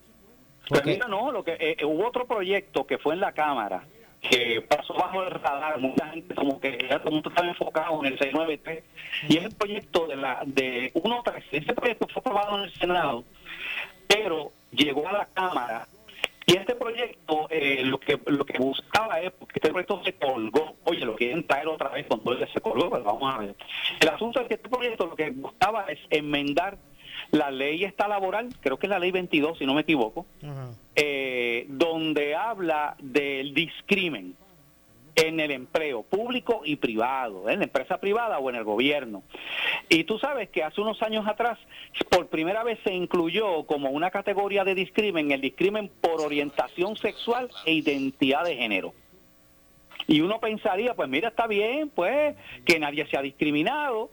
Pues 0.68 0.84
mira, 0.84 1.08
no, 1.08 1.32
lo 1.32 1.42
que 1.42 1.76
hubo 1.84 2.06
otro 2.06 2.26
proyecto 2.26 2.86
que 2.86 2.98
fue 2.98 3.14
en 3.14 3.20
la 3.20 3.32
Cámara, 3.32 3.84
que 4.20 4.60
pasó 4.68 4.94
bajo 4.94 5.22
el 5.22 5.30
radar, 5.30 5.78
mucha 5.78 6.08
gente 6.08 6.34
como 6.34 6.60
que 6.60 6.86
ya 6.88 6.98
todo 6.98 7.08
el 7.08 7.14
mundo 7.14 7.30
estaba 7.30 7.48
enfocado 7.48 8.00
en 8.00 8.12
el 8.12 8.18
693, 8.18 8.84
y 9.28 9.36
es 9.38 9.44
el 9.44 9.54
proyecto 9.54 10.06
de 10.06 10.16
la 10.16 10.42
de 10.44 10.90
113, 10.92 11.56
ese 11.56 11.72
proyecto 11.72 12.06
fue 12.08 12.20
aprobado 12.20 12.58
en 12.58 12.64
el 12.64 12.72
Senado, 12.74 13.24
pero 14.06 14.52
llegó 14.72 15.08
a 15.08 15.12
la 15.12 15.26
Cámara 15.32 15.86
y 16.48 16.56
este 16.56 16.74
proyecto 16.74 17.46
eh, 17.50 17.82
lo 17.84 18.00
que 18.00 18.18
lo 18.24 18.46
que 18.46 18.58
buscaba 18.58 19.20
es, 19.20 19.32
porque 19.32 19.58
este 19.58 19.68
proyecto 19.68 20.02
se 20.02 20.14
colgó, 20.14 20.76
oye, 20.84 21.04
lo 21.04 21.14
quieren 21.14 21.46
traer 21.46 21.68
otra 21.68 21.90
vez 21.90 22.06
cuando 22.06 22.32
él 22.32 22.48
se 22.50 22.60
colgó, 22.62 22.88
pero 22.88 23.04
vamos 23.04 23.34
a 23.34 23.38
ver. 23.38 23.54
El 24.00 24.08
asunto 24.08 24.40
es 24.40 24.48
que 24.48 24.54
este 24.54 24.70
proyecto 24.70 25.06
lo 25.06 25.14
que 25.14 25.30
buscaba 25.30 25.84
es 25.84 25.98
enmendar 26.08 26.78
la 27.32 27.50
ley 27.50 27.84
está 27.84 28.08
laboral, 28.08 28.48
creo 28.60 28.78
que 28.78 28.86
es 28.86 28.90
la 28.90 28.98
ley 28.98 29.10
22, 29.10 29.58
si 29.58 29.66
no 29.66 29.74
me 29.74 29.82
equivoco, 29.82 30.24
eh, 30.94 31.66
donde 31.68 32.34
habla 32.34 32.96
del 32.98 33.52
discrimen 33.52 34.34
en 35.18 35.40
el 35.40 35.50
empleo 35.50 36.02
público 36.02 36.62
y 36.64 36.76
privado, 36.76 37.48
en 37.50 37.58
la 37.58 37.64
empresa 37.64 37.98
privada 37.98 38.38
o 38.38 38.50
en 38.50 38.56
el 38.56 38.64
gobierno. 38.64 39.22
Y 39.88 40.04
tú 40.04 40.18
sabes 40.18 40.48
que 40.50 40.62
hace 40.62 40.80
unos 40.80 41.02
años 41.02 41.26
atrás, 41.26 41.58
por 42.08 42.28
primera 42.28 42.62
vez 42.62 42.78
se 42.84 42.94
incluyó 42.94 43.64
como 43.66 43.90
una 43.90 44.10
categoría 44.10 44.64
de 44.64 44.74
discrimen 44.74 45.32
el 45.32 45.40
discrimen 45.40 45.90
por 46.00 46.20
orientación 46.20 46.96
sexual 46.96 47.50
e 47.64 47.72
identidad 47.72 48.44
de 48.44 48.56
género. 48.56 48.94
Y 50.06 50.20
uno 50.20 50.38
pensaría, 50.40 50.94
pues 50.94 51.08
mira, 51.08 51.28
está 51.28 51.46
bien, 51.46 51.90
pues 51.90 52.36
que 52.64 52.78
nadie 52.78 53.06
sea 53.06 53.20
discriminado, 53.20 54.10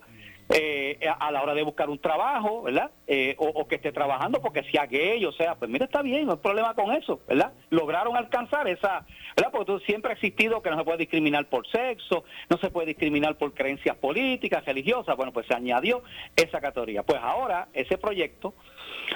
eh, 0.49 0.99
a 1.19 1.31
la 1.31 1.41
hora 1.41 1.55
de 1.55 1.63
buscar 1.63 1.89
un 1.89 1.97
trabajo, 1.97 2.61
¿verdad? 2.61 2.91
Eh, 3.07 3.35
o, 3.39 3.67
que 3.67 3.75
esté 3.75 3.91
trabajando 3.91 4.41
porque 4.41 4.63
sea 4.71 4.85
gay, 4.85 5.25
o 5.25 5.31
sea, 5.31 5.55
pues 5.55 5.71
mira, 5.71 5.85
está 5.85 6.03
bien, 6.03 6.27
no 6.27 6.33
hay 6.33 6.37
problema 6.37 6.75
con 6.75 6.91
eso, 6.93 7.19
¿verdad? 7.27 7.53
Lograron 7.71 8.15
alcanzar 8.15 8.67
esa, 8.67 9.07
¿verdad? 9.35 9.51
Porque 9.51 9.83
siempre 9.87 10.11
ha 10.11 10.13
existido 10.13 10.61
que 10.61 10.69
no 10.69 10.77
se 10.77 10.83
puede 10.83 10.99
discriminar 10.99 11.47
por 11.47 11.67
sexo, 11.67 12.25
no 12.47 12.57
se 12.57 12.69
puede 12.69 12.87
discriminar 12.87 13.37
por 13.39 13.55
creencias 13.55 13.97
políticas, 13.97 14.63
religiosas, 14.65 15.17
bueno, 15.17 15.33
pues 15.33 15.47
se 15.47 15.55
añadió 15.55 16.03
esa 16.35 16.61
categoría. 16.61 17.01
Pues 17.01 17.19
ahora, 17.23 17.69
ese 17.73 17.97
proyecto 17.97 18.53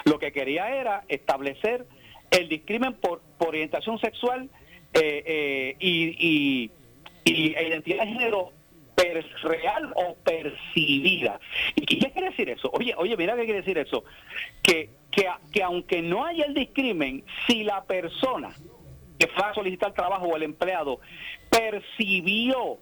lo 0.06 0.18
que 0.18 0.32
quería 0.32 0.74
era 0.74 1.04
establecer 1.06 1.86
el 2.32 2.48
discrimen 2.48 2.94
por, 2.94 3.22
orientación 3.38 3.98
sexual 4.00 4.50
eh, 4.94 5.76
y, 5.78 6.08
y, 6.18 6.70
y 7.24 7.56
identidad 7.56 8.04
de 8.04 8.12
género 8.12 8.52
real 9.42 9.92
o 9.94 10.14
percibida. 10.16 11.40
¿Y 11.74 11.86
qué 11.86 12.10
quiere 12.10 12.30
decir 12.30 12.50
eso? 12.50 12.70
Oye, 12.72 12.94
oye, 12.96 13.16
mira 13.16 13.36
qué 13.36 13.44
quiere 13.44 13.60
decir 13.60 13.78
eso. 13.78 14.04
Que, 14.62 14.90
que, 15.10 15.28
que 15.52 15.62
aunque 15.62 16.02
no 16.02 16.24
haya 16.24 16.44
el 16.44 16.54
discrimen, 16.54 17.24
si 17.46 17.64
la 17.64 17.84
persona 17.84 18.50
que 19.18 19.26
fue 19.28 19.44
a 19.44 19.54
solicitar 19.54 19.92
trabajo 19.92 20.26
o 20.26 20.36
el 20.36 20.42
empleado 20.42 21.00
percibió, 21.50 22.78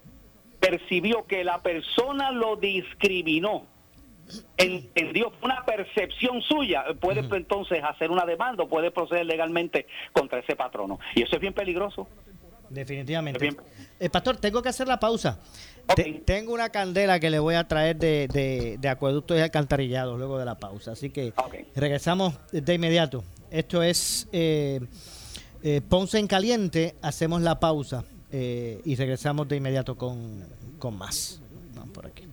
percibió 0.60 1.26
que 1.26 1.42
la 1.42 1.62
persona 1.62 2.30
lo 2.30 2.56
discriminó, 2.56 3.66
entendió 4.56 5.32
una 5.42 5.64
percepción 5.64 6.42
suya, 6.42 6.84
puede 7.00 7.20
entonces 7.20 7.82
hacer 7.82 8.10
una 8.10 8.24
demanda 8.24 8.64
o 8.64 8.68
puede 8.68 8.90
proceder 8.90 9.26
legalmente 9.26 9.86
contra 10.12 10.38
ese 10.38 10.54
patrono. 10.54 11.00
Y 11.14 11.22
eso 11.22 11.36
es 11.36 11.40
bien 11.40 11.54
peligroso. 11.54 12.08
Definitivamente. 12.70 13.50
Eh, 13.98 14.10
pastor, 14.10 14.36
tengo 14.36 14.62
que 14.62 14.68
hacer 14.68 14.86
la 14.86 15.00
pausa. 15.00 15.38
tengo 16.24 16.52
una 16.52 16.68
candela 16.68 17.18
que 17.18 17.30
le 17.30 17.38
voy 17.38 17.54
a 17.54 17.66
traer 17.66 17.96
de, 17.96 18.76
de, 18.78 18.88
acueductos 18.88 19.38
y 19.38 19.40
alcantarillados 19.40 20.18
luego 20.18 20.38
de 20.38 20.44
la 20.44 20.58
pausa. 20.58 20.92
Así 20.92 21.10
que 21.10 21.32
regresamos 21.74 22.34
de 22.52 22.74
inmediato. 22.74 23.24
Esto 23.50 23.82
es 23.82 24.28
eh, 24.32 24.80
eh, 25.62 25.80
Ponce 25.88 26.18
en 26.18 26.26
Caliente. 26.26 26.94
Hacemos 27.02 27.42
la 27.42 27.58
pausa 27.58 28.04
y 28.30 28.94
regresamos 28.94 29.48
de 29.48 29.56
inmediato 29.56 29.96
con, 29.96 30.44
con 30.78 30.96
más. 30.96 31.40
Vamos 31.74 31.94
por 31.94 32.06
aquí. 32.06 32.28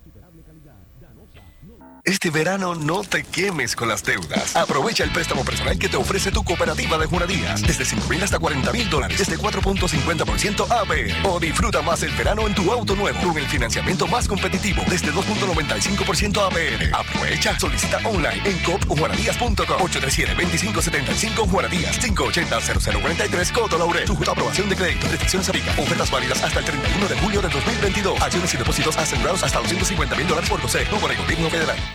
Este 2.06 2.30
verano 2.30 2.76
no 2.76 3.02
te 3.02 3.24
quemes 3.24 3.76
con 3.76 3.88
las 3.88 4.04
deudas. 4.04 4.56
Aprovecha 4.56 5.04
el 5.04 5.10
préstamo 5.10 5.44
personal 5.44 5.80
que 5.80 5.90
te 5.90 5.98
ofrece 5.98 6.32
tu 6.32 6.44
cooperativa 6.44 7.00
de 7.00 7.08
juradías. 7.08 7.64
Desde 7.64 7.84
5 7.84 8.08
mil 8.08 8.22
hasta 8.22 8.38
40 8.38 8.72
mil 8.74 8.88
dólares. 8.92 9.18
Desde 9.18 9.40
4.50% 9.40 10.70
APR. 10.70 11.28
O 11.28 11.40
disfruta 11.40 11.82
más 11.82 12.04
el 12.04 12.12
verano 12.12 12.46
en 12.46 12.54
tu 12.54 12.72
auto 12.72 12.96
nuevo. 12.96 13.20
Con 13.22 13.36
el 13.40 13.48
financiamiento 13.48 14.06
más 14.06 14.28
competitivo. 14.28 14.84
Desde 14.88 15.12
2.95% 15.12 16.46
APR. 16.46 16.96
Aprovecha. 16.96 17.60
Solicita 17.60 17.98
online 18.08 18.40
en 18.46 18.60
copjuradías.com. 18.60 19.80
837-2575 19.80 21.50
Juradías. 21.50 22.00
580-0043 22.00 23.52
Coto 23.52 23.80
Laurel. 23.80 24.08
A 24.28 24.32
aprobación 24.32 24.70
de 24.70 24.76
crédito. 24.76 25.08
Restricciones 25.08 25.50
aplica. 25.50 25.72
Ofertas 25.72 26.12
válidas 26.12 26.44
hasta 26.44 26.60
el 26.60 26.66
31 26.66 27.08
de 27.08 27.18
julio 27.18 27.42
de 27.42 27.50
2022. 27.50 28.22
Acciones 28.22 28.54
y 28.54 28.58
depósitos 28.58 28.96
asegurados 28.96 29.42
hasta 29.42 29.58
250 29.58 30.16
mil 30.16 30.28
dólares 30.28 30.48
por 30.48 30.60
no 30.62 31.00
por 31.00 31.12
el 31.12 31.18
gobierno 31.18 31.50
federal. 31.50 31.95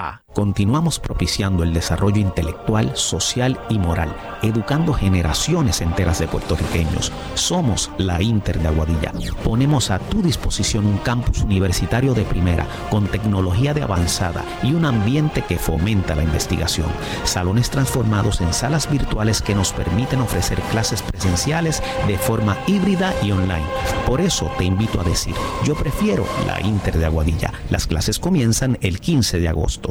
Continuamos 0.33 0.97
propiciando 0.97 1.61
el 1.63 1.73
desarrollo 1.73 2.21
intelectual, 2.21 2.95
social 2.95 3.59
y 3.69 3.77
moral, 3.77 4.15
educando 4.41 4.93
generaciones 4.93 5.81
enteras 5.81 6.19
de 6.19 6.27
puertorriqueños. 6.29 7.11
Somos 7.33 7.91
la 7.97 8.21
Inter 8.21 8.57
de 8.59 8.69
Aguadilla. 8.69 9.11
Ponemos 9.43 9.91
a 9.91 9.99
tu 9.99 10.21
disposición 10.21 10.85
un 10.85 10.99
campus 10.99 11.41
universitario 11.41 12.13
de 12.13 12.23
primera, 12.23 12.65
con 12.89 13.07
tecnología 13.07 13.73
de 13.73 13.81
avanzada 13.81 14.45
y 14.63 14.73
un 14.73 14.85
ambiente 14.85 15.41
que 15.41 15.57
fomenta 15.59 16.15
la 16.15 16.23
investigación. 16.23 16.87
Salones 17.25 17.69
transformados 17.69 18.39
en 18.39 18.53
salas 18.53 18.89
virtuales 18.89 19.41
que 19.41 19.53
nos 19.53 19.73
permiten 19.73 20.21
ofrecer 20.21 20.61
clases 20.71 21.01
presenciales 21.01 21.83
de 22.07 22.17
forma 22.17 22.57
híbrida 22.67 23.13
y 23.21 23.31
online. 23.31 23.65
Por 24.07 24.21
eso 24.21 24.49
te 24.57 24.63
invito 24.63 25.01
a 25.01 25.03
decir, 25.03 25.35
yo 25.65 25.75
prefiero 25.75 26.25
la 26.47 26.61
Inter 26.61 26.97
de 26.97 27.05
Aguadilla. 27.05 27.51
Las 27.69 27.85
clases 27.85 28.17
comienzan 28.17 28.77
el 28.81 29.01
15 29.01 29.39
de 29.39 29.49
agosto. 29.49 29.90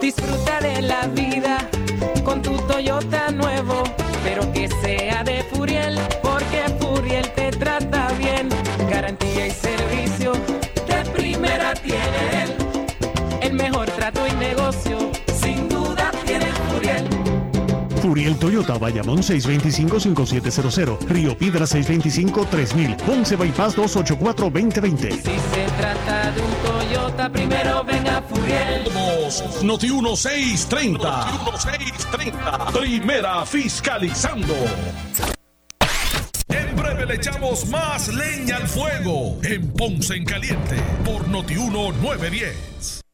Disfruta 0.00 0.60
de 0.60 0.82
la 0.82 1.08
vida 1.08 1.68
con 2.22 2.40
tu 2.42 2.56
Toyota 2.68 3.32
nuevo, 3.32 3.82
Furiel 18.12 18.36
Toyota, 18.36 18.76
Bayamón 18.76 19.22
625-5700, 19.22 20.98
Río 21.08 21.34
Piedra 21.34 21.64
625-3000, 21.64 22.96
Ponce 22.96 23.36
Bypass 23.36 23.74
284-2020. 23.74 25.12
Si 25.12 25.22
se 25.22 25.66
trata 25.78 26.30
de 26.30 26.42
un 26.42 26.52
Toyota, 26.62 27.32
primero 27.32 27.82
venga 27.82 28.20
Furiel. 28.28 28.84
Noti 29.62 29.88
1630. 29.88 31.24
Noti 31.24 31.38
1630. 31.38 32.66
Primera 32.78 33.46
fiscalizando. 33.46 34.56
En 36.48 36.76
breve 36.76 37.06
le 37.06 37.14
echamos 37.14 37.66
más 37.70 38.08
leña 38.08 38.58
al 38.58 38.68
fuego 38.68 39.38
en 39.42 39.72
Ponce 39.72 40.16
en 40.16 40.26
Caliente 40.26 40.76
por 41.02 41.26
Noti 41.28 41.54
1910 41.54 43.01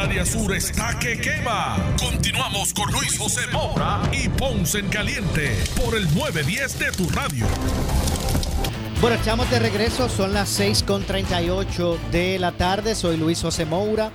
Área 0.00 0.24
sur 0.24 0.54
está 0.54 0.98
que 0.98 1.20
quema. 1.20 1.76
Continuamos 1.98 2.72
con 2.72 2.90
Luis 2.90 3.18
José 3.18 3.42
Moura 3.52 4.00
y 4.10 4.30
Ponce 4.30 4.78
en 4.78 4.88
Caliente 4.88 5.54
por 5.76 5.94
el 5.94 6.04
910 6.14 6.78
de 6.78 6.92
tu 6.92 7.06
radio. 7.10 7.46
Bueno, 9.02 9.16
estamos 9.16 9.50
de 9.50 9.58
regreso, 9.58 10.08
son 10.08 10.32
las 10.32 10.58
6.38 10.58 11.98
de 12.12 12.38
la 12.38 12.52
tarde. 12.52 12.94
Soy 12.94 13.18
Luis 13.18 13.42
José 13.42 13.66
Moura. 13.66 14.10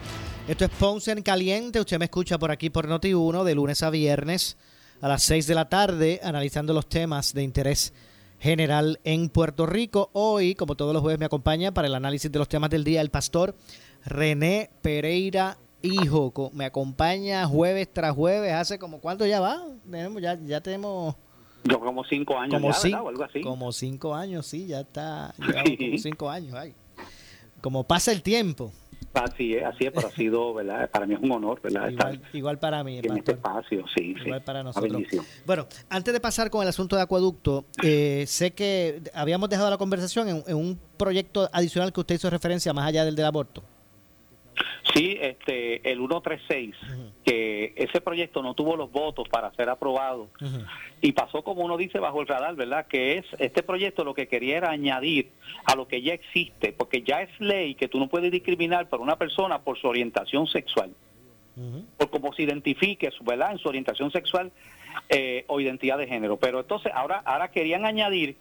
Esto 0.47 0.65
es 0.65 0.71
Ponce 0.71 1.11
en 1.11 1.21
Caliente. 1.21 1.79
Usted 1.79 1.99
me 1.99 2.05
escucha 2.05 2.39
por 2.39 2.49
aquí 2.49 2.71
por 2.71 2.87
Noti1 2.87 3.43
de 3.43 3.53
lunes 3.53 3.83
a 3.83 3.91
viernes 3.91 4.57
a 5.01 5.07
las 5.07 5.21
6 5.21 5.45
de 5.45 5.53
la 5.53 5.69
tarde, 5.69 6.19
analizando 6.23 6.73
los 6.73 6.89
temas 6.89 7.31
de 7.35 7.43
interés 7.43 7.93
general 8.39 8.99
en 9.03 9.29
Puerto 9.29 9.67
Rico. 9.67 10.09
Hoy, 10.13 10.55
como 10.55 10.73
todos 10.73 10.93
los 10.93 11.03
jueves, 11.03 11.19
me 11.19 11.27
acompaña 11.27 11.75
para 11.75 11.87
el 11.87 11.93
análisis 11.93 12.31
de 12.31 12.39
los 12.39 12.49
temas 12.49 12.71
del 12.71 12.83
día 12.83 13.01
el 13.01 13.11
pastor 13.11 13.55
René 14.03 14.71
Pereira 14.81 15.59
hijo 15.85 16.51
me 16.53 16.65
acompaña 16.65 17.45
jueves 17.45 17.91
tras 17.91 18.13
jueves. 18.13 18.53
¿Hace 18.53 18.79
como 18.79 18.99
cuánto 18.99 19.25
ya 19.25 19.39
va? 19.39 19.63
Tenemos, 19.89 20.21
ya, 20.21 20.39
ya 20.45 20.61
tenemos... 20.61 21.15
Yo 21.63 21.79
como 21.79 22.03
cinco 22.03 22.37
años 22.37 22.61
como 22.61 22.73
cinco, 22.73 23.09
algo 23.09 23.23
así. 23.23 23.41
Como 23.41 23.71
cinco 23.71 24.13
años, 24.13 24.45
sí, 24.45 24.67
ya 24.67 24.81
está. 24.81 25.33
como 25.37 25.97
cinco 25.97 26.29
años. 26.29 26.53
Ay. 26.53 26.75
Como 27.59 27.83
pasa 27.83 28.11
el 28.11 28.21
tiempo. 28.21 28.71
Así 29.15 29.53
es, 29.55 29.63
así 29.63 29.85
es, 29.85 29.91
pero 29.93 30.07
ha 30.07 30.11
sido, 30.11 30.53
¿verdad? 30.53 30.89
Para 30.89 31.05
mí 31.05 31.13
es 31.13 31.21
un 31.21 31.31
honor, 31.31 31.61
¿verdad? 31.61 31.89
Igual, 32.33 32.59
para 32.59 32.83
mí. 32.83 32.99
En 32.99 33.17
este 33.17 33.31
espacio, 33.31 33.85
sí. 33.95 34.13
Igual 34.25 34.43
para 34.43 34.61
nosotros. 34.61 35.01
Bueno, 35.45 35.67
antes 35.89 36.13
de 36.13 36.19
pasar 36.19 36.49
con 36.49 36.61
el 36.61 36.67
asunto 36.67 36.95
de 36.95 37.01
acueducto, 37.01 37.65
eh, 37.81 38.25
sé 38.27 38.51
que 38.51 39.01
habíamos 39.13 39.49
dejado 39.49 39.69
la 39.69 39.77
conversación 39.77 40.27
en, 40.27 40.43
en, 40.47 40.57
un 40.57 40.79
proyecto 40.97 41.49
adicional 41.53 41.93
que 41.93 42.01
usted 42.01 42.15
hizo 42.15 42.29
referencia 42.29 42.73
más 42.73 42.85
allá 42.87 43.05
del 43.05 43.15
del 43.15 43.25
aborto. 43.25 43.63
Sí, 44.93 45.17
este, 45.19 45.89
el 45.91 45.97
136, 45.97 46.75
que 47.23 47.73
ese 47.75 48.01
proyecto 48.01 48.43
no 48.43 48.53
tuvo 48.53 48.75
los 48.75 48.91
votos 48.91 49.27
para 49.29 49.51
ser 49.55 49.69
aprobado 49.69 50.29
y 51.01 51.11
pasó, 51.13 51.43
como 51.43 51.63
uno 51.63 51.75
dice, 51.75 51.99
bajo 51.99 52.21
el 52.21 52.27
radar, 52.27 52.55
¿verdad? 52.55 52.85
Que 52.87 53.17
es, 53.17 53.25
este 53.39 53.63
proyecto 53.63 54.03
lo 54.03 54.13
que 54.13 54.27
quería 54.27 54.57
era 54.57 54.69
añadir 54.69 55.31
a 55.65 55.75
lo 55.75 55.87
que 55.87 56.01
ya 56.01 56.13
existe, 56.13 56.71
porque 56.71 57.01
ya 57.01 57.21
es 57.21 57.29
ley 57.39 57.75
que 57.75 57.87
tú 57.87 57.99
no 57.99 58.07
puedes 58.07 58.31
discriminar 58.31 58.87
por 58.87 59.01
una 59.01 59.17
persona 59.17 59.59
por 59.59 59.77
su 59.79 59.87
orientación 59.87 60.45
sexual, 60.47 60.91
por 61.97 62.09
cómo 62.09 62.33
se 62.33 62.43
identifique, 62.43 63.09
¿verdad? 63.21 63.53
En 63.53 63.57
su 63.57 63.67
orientación 63.67 64.11
sexual 64.11 64.51
eh, 65.09 65.45
o 65.47 65.59
identidad 65.59 65.97
de 65.97 66.07
género. 66.07 66.37
Pero 66.37 66.59
entonces 66.59 66.91
ahora, 66.93 67.23
ahora 67.25 67.49
querían 67.49 67.85
añadir 67.85 68.37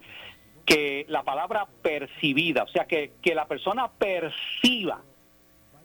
que 0.65 1.05
la 1.09 1.23
palabra 1.23 1.67
percibida, 1.81 2.63
o 2.63 2.67
sea, 2.67 2.85
que, 2.85 3.13
que 3.21 3.33
la 3.35 3.47
persona 3.47 3.89
perciba 3.91 5.01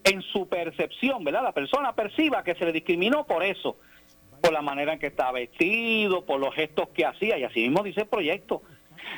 en 0.05 0.23
su 0.23 0.49
percepción, 0.49 1.25
¿verdad? 1.25 1.43
La 1.43 1.53
persona 1.53 1.95
perciba 1.95 2.43
que 2.43 2.55
se 2.55 2.65
le 2.65 2.73
discriminó 2.73 3.27
por 3.27 3.43
eso, 3.43 3.77
por 4.41 4.53
la 4.53 4.63
manera 4.63 4.95
en 4.95 4.99
que 4.99 5.09
estaba 5.09 5.33
vestido, 5.33 6.25
por 6.25 6.41
los 6.41 6.55
gestos 6.55 6.89
que 6.91 7.05
hacía, 7.05 7.39
y 7.39 7.45
así 7.45 7.61
mismo 7.61 7.83
dice 7.83 8.03
el 8.03 8.09
proyecto. 8.09 8.63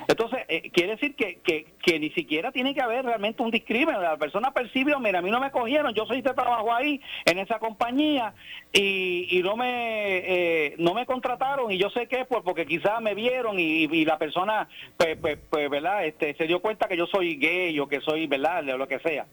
Entonces, 0.08 0.40
eh, 0.48 0.70
quiere 0.70 0.92
decir 0.92 1.14
que, 1.14 1.40
que, 1.42 1.98
ni 1.98 2.10
siquiera 2.10 2.50
tiene 2.50 2.74
que 2.74 2.80
haber 2.80 3.04
realmente 3.04 3.42
un 3.42 3.50
discrimen. 3.50 4.00
La 4.00 4.16
persona 4.16 4.52
percibe, 4.52 4.94
mira, 4.98 5.20
a 5.20 5.22
mí 5.22 5.30
no 5.30 5.40
me 5.40 5.50
cogieron, 5.50 5.94
yo 5.94 6.06
soy 6.06 6.22
de 6.22 6.32
trabajo 6.32 6.72
ahí, 6.72 7.00
en 7.24 7.38
esa 7.38 7.58
compañía, 7.58 8.34
y, 8.72 9.28
y 9.30 9.42
no 9.42 9.56
me 9.56 10.18
eh, 10.18 10.74
no 10.78 10.94
me 10.94 11.06
contrataron, 11.06 11.70
y 11.70 11.78
yo 11.78 11.90
sé 11.90 12.06
que 12.06 12.24
pues 12.24 12.42
porque 12.44 12.66
quizás 12.66 13.00
me 13.00 13.14
vieron 13.14 13.58
y, 13.58 13.84
y 13.84 14.04
la 14.04 14.18
persona, 14.18 14.68
pues, 14.96 15.16
pues, 15.20 15.38
pues, 15.50 15.70
¿verdad? 15.70 16.04
Este, 16.04 16.34
se 16.34 16.46
dio 16.46 16.60
cuenta 16.60 16.88
que 16.88 16.96
yo 16.96 17.06
soy 17.06 17.36
gay 17.36 17.78
o 17.78 17.88
que 17.88 18.00
soy, 18.00 18.26
¿verdad? 18.26 18.68
O 18.70 18.78
lo 18.78 18.88
que 18.88 18.98
sea. 19.00 19.26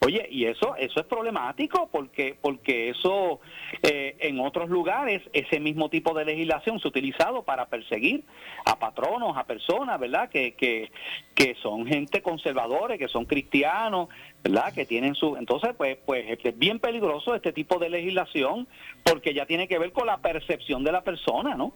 Oye, 0.00 0.28
y 0.30 0.44
eso 0.44 0.76
eso 0.76 1.00
es 1.00 1.06
problemático 1.06 1.88
porque 1.90 2.36
porque 2.40 2.90
eso 2.90 3.40
eh, 3.82 4.16
en 4.20 4.40
otros 4.40 4.68
lugares 4.68 5.22
ese 5.32 5.58
mismo 5.58 5.88
tipo 5.88 6.12
de 6.12 6.24
legislación 6.24 6.78
se 6.78 6.86
ha 6.86 6.90
utilizado 6.90 7.42
para 7.42 7.66
perseguir 7.66 8.22
a 8.66 8.78
patronos, 8.78 9.36
a 9.36 9.44
personas, 9.44 9.98
¿verdad? 9.98 10.28
Que, 10.28 10.52
que, 10.52 10.90
que 11.34 11.54
son 11.62 11.86
gente 11.86 12.20
conservadores, 12.20 12.98
que 12.98 13.08
son 13.08 13.24
cristianos, 13.24 14.08
¿verdad? 14.44 14.74
Que 14.74 14.84
tienen 14.84 15.14
su 15.14 15.36
entonces 15.36 15.74
pues 15.76 15.96
pues 16.04 16.26
es 16.28 16.58
bien 16.58 16.78
peligroso 16.78 17.34
este 17.34 17.52
tipo 17.52 17.78
de 17.78 17.88
legislación 17.88 18.68
porque 19.02 19.32
ya 19.32 19.46
tiene 19.46 19.66
que 19.66 19.78
ver 19.78 19.92
con 19.92 20.06
la 20.06 20.18
percepción 20.18 20.84
de 20.84 20.92
la 20.92 21.02
persona, 21.02 21.56
¿no? 21.56 21.72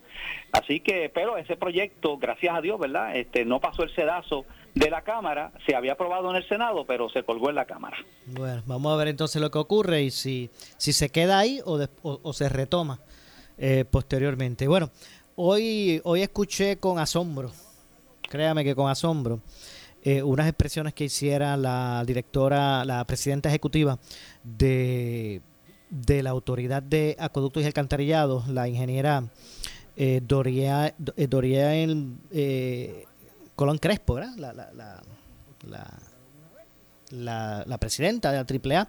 Así 0.53 0.81
que 0.81 1.09
pero 1.09 1.39
ese 1.39 1.57
proyecto, 1.57 2.19
gracias 2.19 2.55
a 2.55 2.61
Dios, 2.61 2.79
¿verdad? 2.79 3.17
Este 3.17 3.47
no 3.47 3.61
pasó 3.61 3.83
el 3.83 3.95
sedazo 3.95 4.45
de 4.75 4.91
la 4.91 5.03
Cámara, 5.03 5.53
se 5.67 5.75
había 5.75 5.93
aprobado 5.93 6.31
en 6.31 6.37
el 6.37 6.49
Senado, 6.49 6.85
pero 6.87 7.09
se 7.11 7.23
colgó 7.23 7.51
en 7.51 7.57
la 7.57 7.65
Cámara. 7.65 7.97
Bueno, 8.27 8.63
vamos 8.67 8.93
a 8.93 8.97
ver 8.97 9.09
entonces 9.09 9.41
lo 9.41 9.51
que 9.51 9.59
ocurre 9.59 10.03
y 10.03 10.11
si, 10.11 10.51
si 10.77 10.93
se 10.93 11.09
queda 11.11 11.39
ahí 11.39 11.61
o, 11.65 12.33
se 12.33 12.49
retoma 12.49 13.01
eh, 13.59 13.85
posteriormente. 13.91 14.69
Bueno, 14.69 14.91
hoy, 15.37 16.01
hoy 16.05 16.23
escuché 16.23 16.79
con 16.79 16.99
asombro, 16.99 17.51
créame 18.23 18.65
que 18.65 18.75
con 18.75 18.89
asombro, 18.89 19.41
eh, 20.03 20.23
unas 20.23 20.47
expresiones 20.47 20.95
que 20.95 21.05
hiciera 21.05 21.57
la 21.57 22.03
directora, 22.07 22.85
la 22.85 23.05
presidenta 23.05 23.49
ejecutiva 23.49 23.99
de, 24.43 25.43
de 25.91 26.23
la 26.23 26.31
Autoridad 26.31 26.83
de 26.83 27.17
Acueductos 27.19 27.63
y 27.63 27.67
Alcantarillados, 27.67 28.49
la 28.49 28.69
ingeniera 28.69 29.25
eh, 29.97 30.23
Doria, 30.27 30.95
eh, 31.17 31.27
Doria 31.27 31.75
eh, 31.75 33.05
Colón 33.61 33.77
Crespo, 33.77 34.15
¿verdad? 34.15 34.37
La, 34.39 34.55
la, 37.13 37.65
la, 37.67 37.79
presidenta 37.79 38.33
de 38.33 38.39
la 38.39 38.47
AAA. 38.79 38.89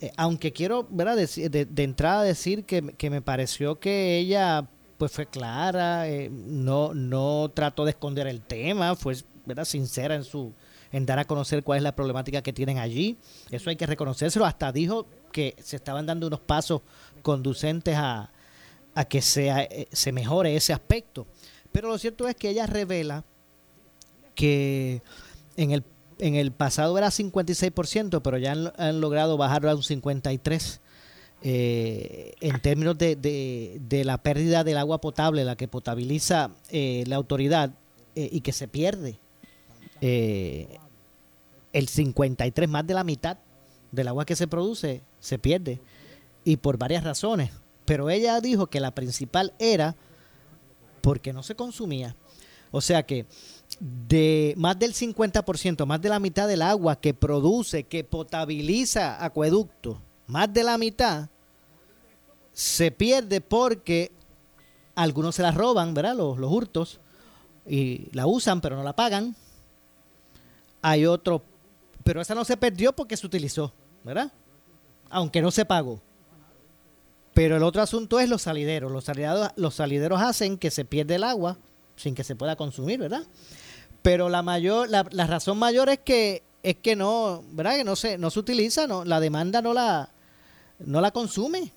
Eh, 0.00 0.12
aunque 0.16 0.50
quiero, 0.54 0.86
¿verdad? 0.88 1.14
De, 1.14 1.66
de, 1.66 1.82
entrada 1.82 2.22
decir 2.22 2.64
que, 2.64 3.10
me 3.10 3.20
pareció 3.20 3.78
que 3.78 4.16
ella 4.16 4.66
pues 4.96 5.12
fue 5.12 5.26
clara, 5.26 6.08
eh, 6.08 6.30
no, 6.32 6.94
no 6.94 7.50
trató 7.52 7.84
de 7.84 7.90
esconder 7.90 8.26
el 8.28 8.40
tema, 8.40 8.96
fue 8.96 9.14
¿verdad? 9.44 9.66
sincera 9.66 10.14
en 10.14 10.24
su 10.24 10.54
en 10.90 11.04
dar 11.04 11.18
a 11.18 11.26
conocer 11.26 11.62
cuál 11.62 11.76
es 11.76 11.82
la 11.82 11.94
problemática 11.94 12.40
que 12.40 12.54
tienen 12.54 12.78
allí. 12.78 13.18
Eso 13.50 13.68
hay 13.68 13.76
que 13.76 13.84
reconocérselo. 13.84 14.46
Hasta 14.46 14.72
dijo 14.72 15.06
que 15.32 15.54
se 15.62 15.76
estaban 15.76 16.06
dando 16.06 16.28
unos 16.28 16.40
pasos 16.40 16.80
conducentes 17.20 17.94
a, 17.94 18.32
a 18.94 19.04
que 19.04 19.20
sea, 19.20 19.64
eh, 19.64 19.86
se 19.92 20.12
mejore 20.12 20.56
ese 20.56 20.72
aspecto. 20.72 21.26
Pero 21.72 21.88
lo 21.88 21.98
cierto 21.98 22.26
es 22.26 22.34
que 22.36 22.48
ella 22.48 22.64
revela 22.64 23.26
que 24.38 25.02
en 25.56 25.72
el, 25.72 25.82
en 26.20 26.36
el 26.36 26.52
pasado 26.52 26.96
era 26.96 27.08
56%, 27.08 28.22
pero 28.22 28.38
ya 28.38 28.52
han, 28.52 29.00
logrado 29.00 29.36
bajarlo 29.36 29.68
a 29.68 29.74
un 29.74 29.82
53%. 29.82 30.78
Eh, 31.40 32.34
en 32.40 32.60
términos 32.60 32.98
de, 32.98 33.14
de, 33.16 34.04
la 34.04 34.18
pérdida 34.18 34.64
del 34.64 34.76
agua 34.76 35.00
potable, 35.00 35.44
la 35.44 35.56
que 35.56 35.68
potabiliza 35.68 36.50
eh, 36.70 37.04
la 37.06 37.16
autoridad 37.16 37.70
eh, 38.16 38.28
y 38.32 38.40
que 38.40 38.52
se 38.52 38.66
pierde 38.66 39.18
el 40.00 40.68
53, 41.88 42.68
más 42.68 42.86
de 42.86 42.94
la 42.94 43.04
mitad 43.04 43.38
del 43.90 44.08
agua 44.08 44.24
que 44.24 44.36
se 44.36 44.46
produce, 44.46 45.02
se 45.18 45.38
pierde 45.38 45.80
y 46.44 46.58
por 46.58 46.78
varias 46.78 47.02
razones. 47.02 47.50
Pero 47.84 48.08
ella 48.08 48.40
dijo 48.40 48.68
que 48.68 48.78
la 48.78 48.92
principal 48.94 49.52
era 49.58 49.96
porque 51.00 51.32
no 51.32 51.42
se 51.42 51.56
consumía. 51.56 52.14
O 52.70 52.80
sea 52.80 53.04
que 53.04 53.26
de 53.80 54.54
más 54.56 54.78
del 54.78 54.94
50%, 54.94 55.86
más 55.86 56.00
de 56.00 56.08
la 56.08 56.18
mitad 56.18 56.48
del 56.48 56.62
agua 56.62 57.00
que 57.00 57.14
produce, 57.14 57.84
que 57.84 58.04
potabiliza 58.04 59.24
acueducto, 59.24 60.00
más 60.26 60.52
de 60.52 60.64
la 60.64 60.78
mitad, 60.78 61.28
se 62.52 62.90
pierde 62.90 63.40
porque 63.40 64.10
algunos 64.94 65.36
se 65.36 65.42
la 65.42 65.52
roban, 65.52 65.94
¿verdad? 65.94 66.16
Los, 66.16 66.38
los 66.38 66.50
hurtos, 66.50 67.00
y 67.66 68.08
la 68.12 68.26
usan 68.26 68.60
pero 68.60 68.76
no 68.76 68.82
la 68.82 68.96
pagan. 68.96 69.36
Hay 70.82 71.06
otro, 71.06 71.42
pero 72.02 72.20
esa 72.20 72.34
no 72.34 72.44
se 72.44 72.56
perdió 72.56 72.92
porque 72.92 73.16
se 73.16 73.26
utilizó, 73.26 73.72
¿verdad? 74.02 74.32
Aunque 75.10 75.42
no 75.42 75.50
se 75.50 75.64
pagó. 75.64 76.00
Pero 77.34 77.56
el 77.56 77.62
otro 77.62 77.82
asunto 77.82 78.18
es 78.18 78.28
los 78.28 78.42
salideros. 78.42 78.90
Los 78.90 79.04
salideros, 79.04 79.50
los 79.56 79.74
salideros 79.74 80.20
hacen 80.20 80.58
que 80.58 80.70
se 80.70 80.84
pierda 80.84 81.14
el 81.14 81.24
agua 81.24 81.58
sin 81.94 82.14
que 82.14 82.24
se 82.24 82.34
pueda 82.34 82.56
consumir, 82.56 82.98
¿verdad? 82.98 83.22
Pero 84.02 84.28
la 84.28 84.42
mayor, 84.42 84.88
la, 84.88 85.02
razón 85.02 85.58
mayor 85.58 85.88
es 85.88 85.98
que 85.98 86.42
es 86.62 86.76
que 86.76 86.96
no, 86.96 87.44
¿verdad? 87.52 87.76
Que 87.76 87.84
no 87.84 87.96
se, 87.96 88.18
no 88.18 88.30
se 88.30 88.38
utiliza, 88.40 88.86
no, 88.86 89.04
la 89.04 89.20
demanda 89.20 89.62
no 89.62 89.72
la, 89.72 90.10
no 90.80 91.00
la 91.00 91.10
consume. 91.10 91.72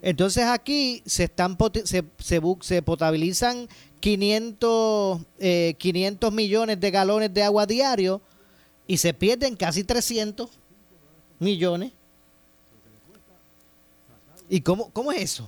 Entonces 0.00 0.44
aquí 0.44 1.02
se 1.06 1.24
están 1.24 1.56
se, 1.84 2.04
se, 2.18 2.42
se 2.60 2.82
potabilizan 2.82 3.68
500, 4.00 5.20
500 5.78 6.30
eh, 6.30 6.34
millones 6.34 6.80
de 6.80 6.90
galones 6.90 7.32
de 7.32 7.42
agua 7.42 7.66
diario 7.66 8.20
y 8.86 8.96
se 8.96 9.14
pierden 9.14 9.56
casi 9.56 9.84
300 9.84 10.50
millones. 11.38 11.92
¿Y 14.48 14.60
cómo, 14.60 14.90
cómo 14.90 15.12
es 15.12 15.22
eso? 15.22 15.44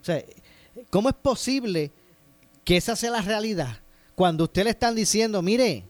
O 0.00 0.04
sea, 0.04 0.22
¿cómo 0.90 1.08
es 1.08 1.14
posible 1.14 1.90
que 2.64 2.76
esa 2.76 2.96
sea 2.96 3.10
la 3.10 3.20
realidad. 3.20 3.78
Cuando 4.14 4.44
usted 4.44 4.64
le 4.64 4.70
están 4.70 4.94
diciendo, 4.94 5.42
mire, 5.42 5.84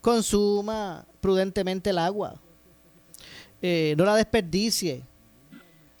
consuma 0.00 1.06
prudentemente 1.20 1.90
el 1.90 1.98
agua, 1.98 2.40
eh, 3.60 3.94
no 3.96 4.04
la 4.04 4.16
desperdicie, 4.16 5.02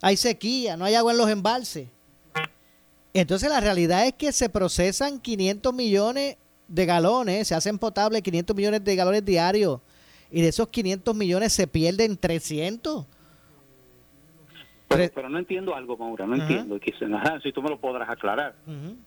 hay 0.00 0.16
sequía, 0.16 0.76
no 0.76 0.84
hay 0.84 0.94
agua 0.94 1.12
en 1.12 1.18
los 1.18 1.30
embalses. 1.30 1.88
Entonces 3.14 3.48
la 3.48 3.60
realidad 3.60 4.06
es 4.06 4.14
que 4.14 4.32
se 4.32 4.48
procesan 4.48 5.20
500 5.20 5.72
millones 5.72 6.36
de 6.66 6.86
galones, 6.86 7.48
se 7.48 7.54
hacen 7.54 7.78
potables 7.78 8.22
500 8.22 8.56
millones 8.56 8.82
de 8.82 8.96
galones 8.96 9.24
diarios 9.24 9.80
y 10.30 10.40
de 10.40 10.48
esos 10.48 10.68
500 10.68 11.14
millones 11.14 11.52
se 11.52 11.66
pierden 11.66 12.16
300 12.16 13.06
pero, 15.14 15.28
no 15.28 15.38
entiendo 15.38 15.74
algo, 15.74 15.96
Maura, 15.96 16.26
no 16.26 16.36
entiendo. 16.36 16.78
si 17.42 17.52
tú 17.52 17.62
me 17.62 17.70
lo 17.70 17.78
podrás 17.78 18.08
aclarar. 18.08 18.54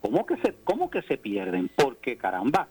¿Cómo, 0.01 0.25
que 0.25 0.37
se, 0.37 0.55
¿Cómo 0.63 0.89
que 0.89 1.01
se 1.03 1.17
pierden? 1.17 1.69
Porque, 1.75 2.17
caramba, 2.17 2.67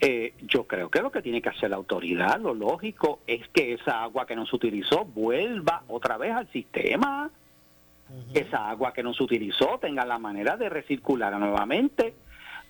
eh, 0.00 0.34
yo 0.42 0.64
creo 0.64 0.90
que 0.90 1.00
lo 1.00 1.10
que 1.10 1.22
tiene 1.22 1.40
que 1.40 1.48
hacer 1.48 1.70
la 1.70 1.76
autoridad, 1.76 2.40
lo 2.40 2.54
lógico, 2.54 3.20
es 3.26 3.48
que 3.48 3.72
esa 3.74 4.02
agua 4.02 4.26
que 4.26 4.36
no 4.36 4.46
se 4.46 4.56
utilizó 4.56 5.04
vuelva 5.04 5.82
otra 5.88 6.16
vez 6.16 6.32
al 6.32 6.50
sistema. 6.52 7.30
Esa 8.32 8.70
agua 8.70 8.92
que 8.92 9.02
no 9.02 9.12
se 9.14 9.24
utilizó 9.24 9.78
tenga 9.80 10.04
la 10.04 10.18
manera 10.18 10.56
de 10.56 10.68
recircular 10.68 11.36
nuevamente 11.38 12.14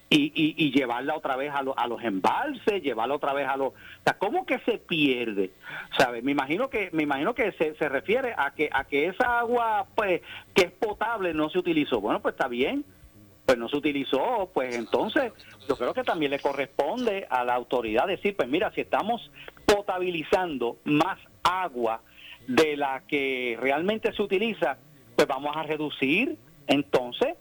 y, 0.08 0.54
y, 0.56 0.70
llevarla 0.70 1.16
otra 1.16 1.34
vez 1.36 1.50
a, 1.52 1.64
a 1.76 1.86
los 1.88 2.02
embalses, 2.02 2.82
llevarla 2.82 3.16
otra 3.16 3.32
vez 3.32 3.48
a 3.48 3.56
los... 3.56 3.72
O 3.72 4.18
¿cómo 4.18 4.46
que 4.46 4.60
se 4.60 4.78
pierde? 4.78 5.50
¿Sabes? 5.98 6.22
Me 6.22 6.30
imagino 6.30 6.70
que 6.70 6.90
me 6.92 7.02
imagino 7.02 7.34
que 7.34 7.50
se, 7.52 7.74
se 7.74 7.88
refiere 7.88 8.32
a 8.36 8.52
que 8.52 8.68
a 8.72 8.84
que 8.84 9.06
esa 9.06 9.40
agua 9.40 9.86
pues 9.96 10.22
que 10.54 10.62
es 10.62 10.72
potable 10.72 11.34
no 11.34 11.50
se 11.50 11.58
utilizó. 11.58 12.00
Bueno, 12.00 12.22
pues 12.22 12.34
está 12.34 12.46
bien. 12.46 12.84
Pues 13.44 13.58
no 13.58 13.68
se 13.68 13.76
utilizó, 13.76 14.50
pues 14.52 14.74
entonces 14.74 15.32
yo 15.68 15.76
creo 15.76 15.94
que 15.94 16.02
también 16.02 16.32
le 16.32 16.40
corresponde 16.40 17.28
a 17.30 17.44
la 17.44 17.54
autoridad 17.54 18.08
decir, 18.08 18.34
pues 18.34 18.48
mira, 18.48 18.72
si 18.72 18.80
estamos 18.80 19.30
potabilizando 19.64 20.78
más 20.82 21.16
agua 21.44 22.00
de 22.48 22.76
la 22.76 23.04
que 23.06 23.56
realmente 23.60 24.12
se 24.12 24.20
utiliza, 24.20 24.78
pues 25.14 25.28
vamos 25.28 25.56
a 25.56 25.62
reducir 25.62 26.36
entonces 26.66 27.36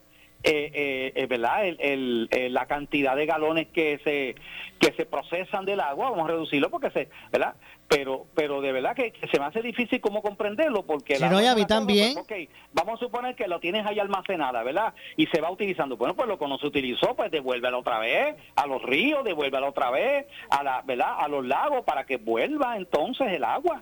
eh, 0.48 0.72
eh, 0.76 1.12
eh, 1.16 1.26
¿verdad? 1.26 1.66
El, 1.66 2.30
la 2.54 2.68
cantidad 2.68 3.16
de 3.16 3.26
galones 3.26 3.68
que 3.70 4.00
se 4.04 4.36
que 4.78 4.94
se 4.94 5.06
procesan 5.06 5.66
del 5.66 5.80
agua, 5.80 6.12
vamos 6.12 6.26
a 6.26 6.34
reducirlo 6.34 6.70
porque 6.70 6.92
se, 6.92 7.10
¿verdad? 7.32 7.56
Pero 7.88 8.28
pero 8.36 8.62
de 8.62 8.72
verdad 8.72 8.96
que, 8.96 9.12
se 9.32 9.40
me 9.40 9.46
hace 9.46 9.64
difícil 9.64 10.00
cómo 10.02 10.22
comprenderlo 10.22 10.86
porque 10.86 11.16
si 11.16 11.24
no, 11.24 11.42
ya 11.42 11.56
vi 11.56 11.66
también. 11.66 12.14
Pues, 12.28 12.48
vamos 12.74 13.02
a 13.02 13.06
suponer 13.06 13.36
que 13.36 13.48
lo 13.48 13.60
tienes 13.60 13.88
ahí 13.88 13.98
almacenada, 13.98 14.62
¿verdad? 14.62 14.94
Y 15.18 15.26
se 15.28 15.42
va 15.42 15.50
utilizando. 15.50 15.98
Bueno, 15.98 16.16
pues 16.16 16.28
lo 16.28 16.38
que 16.38 16.48
no 16.48 16.60
se 16.60 16.68
utilizó, 16.68 17.16
pues 17.16 17.32
devuélvelo 17.32 17.80
otra 17.80 17.98
vez 17.98 18.36
a 18.56 18.68
los 18.68 18.84
ríos, 18.84 19.24
devuélvelo 19.24 19.70
otra 19.70 19.90
vez 19.90 20.28
a 20.52 20.62
la, 20.62 20.84
¿verdad? 20.84 21.16
A 21.18 21.28
los 21.28 21.44
lagos 21.44 21.84
para 21.86 22.06
que 22.06 22.18
vuelva 22.18 22.78
entonces 22.78 23.32
el 23.32 23.44
agua, 23.44 23.82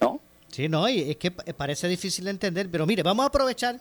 ¿no? 0.00 0.20
Sí, 0.46 0.68
no, 0.68 0.88
y 0.88 1.10
es 1.10 1.16
que 1.16 1.32
parece 1.32 1.88
difícil 1.88 2.26
de 2.26 2.30
entender, 2.30 2.68
pero 2.70 2.86
mire, 2.86 3.02
vamos 3.02 3.24
a 3.24 3.28
aprovechar 3.28 3.80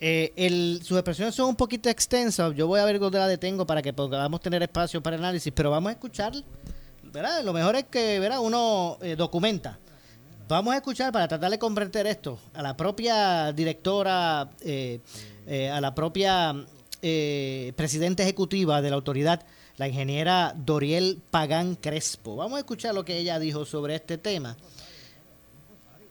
eh, 0.00 0.32
el, 0.36 0.80
sus 0.84 0.96
expresiones 0.96 1.34
son 1.34 1.48
un 1.48 1.56
poquito 1.56 1.88
extensas. 1.88 2.54
Yo 2.54 2.66
voy 2.66 2.80
a 2.80 2.84
ver 2.84 2.98
dónde 2.98 3.18
la 3.18 3.26
detengo 3.26 3.66
para 3.66 3.82
que 3.82 3.92
podamos 3.92 4.40
tener 4.40 4.62
espacio 4.62 5.02
para 5.02 5.16
análisis, 5.16 5.52
pero 5.54 5.70
vamos 5.70 5.90
a 5.90 5.92
escuchar. 5.92 6.32
¿verdad? 7.02 7.42
Lo 7.42 7.52
mejor 7.52 7.74
es 7.76 7.84
que 7.84 8.20
¿verdad? 8.20 8.40
uno 8.40 8.98
eh, 9.00 9.16
documenta. 9.16 9.78
Vamos 10.46 10.72
a 10.72 10.76
escuchar 10.76 11.12
para 11.12 11.28
tratar 11.28 11.50
de 11.50 11.58
comprender 11.58 12.06
esto 12.06 12.38
a 12.54 12.62
la 12.62 12.76
propia 12.76 13.52
directora, 13.52 14.48
eh, 14.60 15.00
a 15.70 15.80
la 15.80 15.94
propia 15.94 16.54
presidenta 17.00 18.22
ejecutiva 18.22 18.80
de 18.80 18.90
la 18.90 18.96
autoridad, 18.96 19.44
la 19.76 19.88
ingeniera 19.88 20.54
Doriel 20.56 21.20
Pagán 21.30 21.76
Crespo. 21.76 22.36
Vamos 22.36 22.56
a 22.56 22.60
escuchar 22.60 22.94
lo 22.94 23.04
que 23.04 23.18
ella 23.18 23.38
dijo 23.38 23.66
sobre 23.66 23.94
este 23.94 24.16
tema 24.16 24.56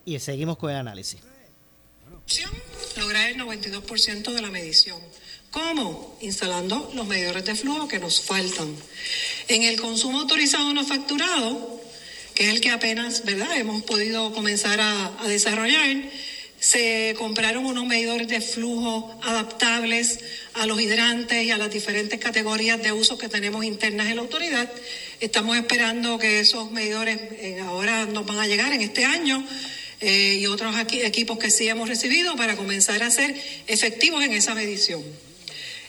y 0.05 0.19
seguimos 0.19 0.57
con 0.57 0.69
el 0.69 0.77
análisis 0.77 1.26
lograr 2.97 3.29
el 3.29 3.37
92% 3.37 4.33
de 4.33 4.41
la 4.41 4.49
medición. 4.49 4.99
¿Cómo? 5.51 6.17
Instalando 6.21 6.91
los 6.93 7.07
medidores 7.07 7.45
de 7.45 7.55
flujo 7.55 7.87
que 7.87 7.99
nos 7.99 8.21
faltan. 8.21 8.75
En 9.47 9.63
el 9.63 9.79
consumo 9.79 10.19
autorizado 10.19 10.73
no 10.73 10.83
facturado, 10.85 11.81
que 12.35 12.43
es 12.43 12.49
el 12.49 12.61
que 12.61 12.69
apenas, 12.69 13.23
¿verdad?, 13.23 13.57
hemos 13.57 13.81
podido 13.83 14.33
comenzar 14.33 14.79
a, 14.81 15.27
desarrollar, 15.27 16.03
se 16.59 17.15
compraron 17.17 17.65
unos 17.65 17.85
medidores 17.85 18.27
de 18.27 18.41
flujo 18.41 19.17
adaptables 19.23 20.19
a 20.55 20.65
los 20.65 20.81
hidrantes 20.81 21.45
y 21.45 21.51
a 21.51 21.57
las 21.57 21.71
diferentes 21.71 22.19
categorías 22.19 22.81
de 22.81 22.91
uso 22.91 23.17
que 23.17 23.29
tenemos 23.29 23.63
internas 23.63 24.07
en 24.07 24.17
la 24.17 24.23
autoridad. 24.23 24.69
Estamos 25.19 25.55
esperando 25.55 26.17
que 26.17 26.39
esos 26.39 26.71
medidores 26.71 27.19
eh, 27.31 27.59
ahora 27.61 28.05
nos 28.05 28.25
van 28.25 28.39
a 28.39 28.47
llegar 28.47 28.73
en 28.73 28.81
este 28.81 29.05
año 29.05 29.43
eh, 29.99 30.37
y 30.39 30.47
otros 30.47 30.75
equipos 30.91 31.39
que 31.39 31.49
sí 31.49 31.67
hemos 31.67 31.89
recibido 31.89 32.35
para 32.35 32.55
comenzar 32.55 33.01
a 33.03 33.09
ser 33.09 33.35
efectivos 33.67 34.23
en 34.23 34.33
esa 34.33 34.53
medición. 34.53 35.03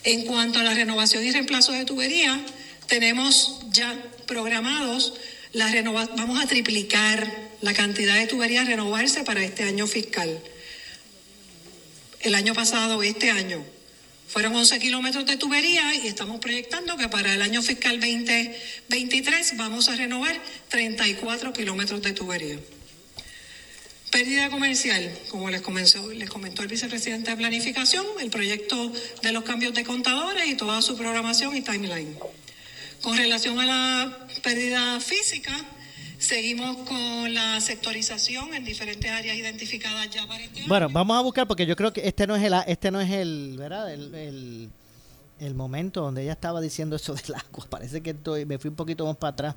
En 0.05 0.25
cuanto 0.25 0.59
a 0.59 0.63
la 0.63 0.75
renovación 0.75 1.25
y 1.25 1.31
reemplazo 1.31 1.73
de 1.73 1.85
tubería, 1.85 2.41
tenemos 2.87 3.61
ya 3.71 3.95
programados, 4.27 5.15
la 5.53 5.71
vamos 6.17 6.43
a 6.43 6.47
triplicar 6.47 7.31
la 7.61 7.75
cantidad 7.75 8.17
de 8.17 8.27
tuberías 8.27 8.67
renovarse 8.67 9.25
para 9.25 9.45
este 9.45 9.65
año 9.65 9.87
fiscal. 9.87 10.41
El 12.21 12.35
año 12.35 12.55
pasado, 12.55 13.03
este 13.03 13.31
año, 13.31 13.65
fueron 14.27 14.55
11 14.55 14.79
kilómetros 14.79 15.27
de 15.27 15.37
tubería 15.37 15.95
y 15.95 16.07
estamos 16.07 16.41
proyectando 16.41 16.97
que 16.97 17.09
para 17.09 17.35
el 17.35 17.43
año 17.43 17.63
fiscal 17.63 18.01
2023 18.01 19.57
vamos 19.57 19.89
a 19.89 19.97
renovar 19.97 20.39
34 20.69 21.53
kilómetros 21.53 22.03
de 22.03 22.13
tubería. 22.13 22.59
Pérdida 24.11 24.49
comercial, 24.51 25.11
como 25.31 25.51
les, 25.51 25.61
comenzó, 25.61 26.11
les 26.13 26.31
comentó 26.31 26.63
el 26.63 26.69
vicepresidente 26.69 27.31
de 27.31 27.37
Planificación, 27.37 28.07
el 28.21 28.31
proyecto 28.31 28.93
de 29.23 29.33
los 29.33 29.45
cambios 29.45 29.75
de 29.75 29.85
contadores 29.85 30.47
y 30.47 30.57
toda 30.57 30.81
su 30.83 30.97
programación 30.97 31.57
y 31.57 31.61
timeline. 31.61 32.17
Con 33.03 33.17
relación 33.17 33.61
a 33.61 33.67
la 33.67 34.27
pérdida 34.43 34.99
física, 35.01 35.53
seguimos 36.19 36.89
con 36.89 37.35
la 37.35 37.61
sectorización 37.61 38.55
en 38.55 38.65
diferentes 38.65 39.11
áreas 39.11 39.37
identificadas 39.37 40.11
ya 40.11 40.27
para 40.27 40.43
este 40.43 40.65
Bueno, 40.67 40.89
vamos 40.89 41.17
a 41.17 41.21
buscar 41.21 41.47
porque 41.47 41.67
yo 41.67 41.77
creo 41.77 41.93
que 41.93 42.07
este 42.07 42.27
no 42.27 42.35
es 42.35 42.43
el, 42.43 42.55
este 42.67 42.91
no 42.91 43.01
es 43.01 43.11
el, 43.11 43.57
¿verdad? 43.59 43.93
El, 43.93 44.71
el 45.41 45.55
momento 45.55 46.01
donde 46.03 46.23
ella 46.23 46.33
estaba 46.33 46.61
diciendo 46.61 46.97
eso 46.97 47.15
del 47.15 47.35
agua. 47.35 47.67
Parece 47.71 48.01
que 48.01 48.11
estoy, 48.11 48.45
me 48.45 48.59
fui 48.59 48.69
un 48.69 48.77
poquito 48.77 49.07
más 49.07 49.17
para 49.17 49.33
atrás. 49.33 49.55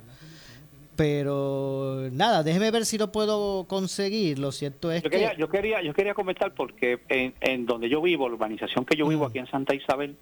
Pero 0.96 2.08
nada, 2.12 2.42
déjeme 2.42 2.70
ver 2.70 2.84
si 2.84 2.98
lo 2.98 3.10
puedo 3.10 3.64
conseguir. 3.64 4.38
Lo 4.38 4.52
cierto 4.52 4.92
es 4.92 5.02
yo 5.02 5.10
que. 5.10 5.16
Quería, 5.16 5.36
yo, 5.36 5.48
quería, 5.48 5.82
yo 5.82 5.94
quería 5.94 6.14
comentar 6.14 6.52
porque 6.54 7.00
en, 7.08 7.66
donde 7.66 7.88
yo 7.88 8.02
vivo, 8.02 8.28
la 8.28 8.34
urbanización 8.34 8.84
que 8.84 8.96
yo 8.96 9.06
vivo 9.08 9.24
aquí 9.24 9.38
en 9.38 9.46
Santa 9.46 9.74
Isabel, 9.74 10.16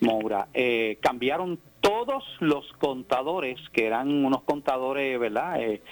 Moura, 0.00 0.48
eh, 0.54 0.98
cambiaron 1.02 1.58
todos 1.80 2.24
los 2.40 2.72
contadores, 2.78 3.58
que 3.72 3.86
eran 3.86 4.24
unos 4.24 4.42
contadores, 4.42 5.18
¿verdad? 5.18 5.60
Eh, 5.60 5.82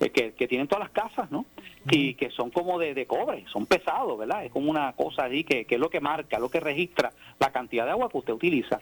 eh, 0.00 0.10
que, 0.10 0.46
tienen 0.46 0.68
todas 0.68 0.84
las 0.84 0.90
casas, 0.90 1.30
¿no? 1.30 1.46
Y 1.90 2.14
que 2.14 2.30
son 2.30 2.50
como 2.50 2.78
de, 2.78 2.94
de, 2.94 3.06
cobre, 3.06 3.44
son 3.52 3.66
pesados, 3.66 4.18
¿verdad? 4.18 4.44
Es 4.44 4.52
como 4.52 4.70
una 4.70 4.92
cosa 4.92 5.24
ahí 5.24 5.44
que, 5.44 5.64
que 5.64 5.76
es 5.76 5.80
lo 5.80 5.88
que 5.88 6.00
marca, 6.00 6.38
lo 6.38 6.48
que 6.48 6.60
registra 6.60 7.10
la 7.38 7.50
cantidad 7.50 7.84
de 7.84 7.92
agua 7.92 8.08
que 8.10 8.18
usted 8.18 8.32
utiliza. 8.32 8.80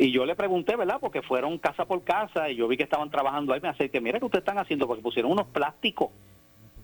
Y 0.00 0.12
yo 0.12 0.24
le 0.24 0.34
pregunté, 0.34 0.76
¿verdad? 0.76 0.96
Porque 0.98 1.20
fueron 1.20 1.58
casa 1.58 1.84
por 1.84 2.02
casa 2.02 2.48
y 2.48 2.56
yo 2.56 2.66
vi 2.66 2.78
que 2.78 2.84
estaban 2.84 3.10
trabajando 3.10 3.52
ahí. 3.52 3.60
Me 3.60 3.90
que 3.90 4.00
mira 4.00 4.18
que 4.18 4.24
ustedes 4.24 4.40
están 4.40 4.56
haciendo, 4.56 4.86
porque 4.86 5.02
pusieron 5.02 5.30
unos 5.30 5.48
plásticos, 5.48 6.08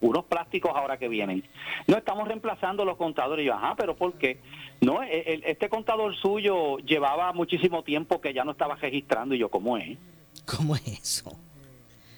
unos 0.02 0.26
plásticos 0.26 0.72
ahora 0.74 0.98
que 0.98 1.08
vienen. 1.08 1.42
No 1.86 1.96
estamos 1.96 2.28
reemplazando 2.28 2.84
los 2.84 2.98
contadores. 2.98 3.42
Y 3.42 3.46
yo, 3.46 3.54
ajá, 3.54 3.74
pero 3.74 3.96
¿por 3.96 4.12
qué? 4.18 4.40
No, 4.82 5.02
e, 5.02 5.40
este 5.46 5.70
contador 5.70 6.14
suyo 6.14 6.76
llevaba 6.76 7.32
muchísimo 7.32 7.82
tiempo 7.82 8.20
que 8.20 8.34
ya 8.34 8.44
no 8.44 8.50
estaba 8.50 8.74
registrando. 8.74 9.34
Y 9.34 9.38
yo, 9.38 9.48
¿cómo 9.48 9.78
es? 9.78 9.96
¿Cómo 10.44 10.76
es 10.76 10.86
eso? 10.86 11.30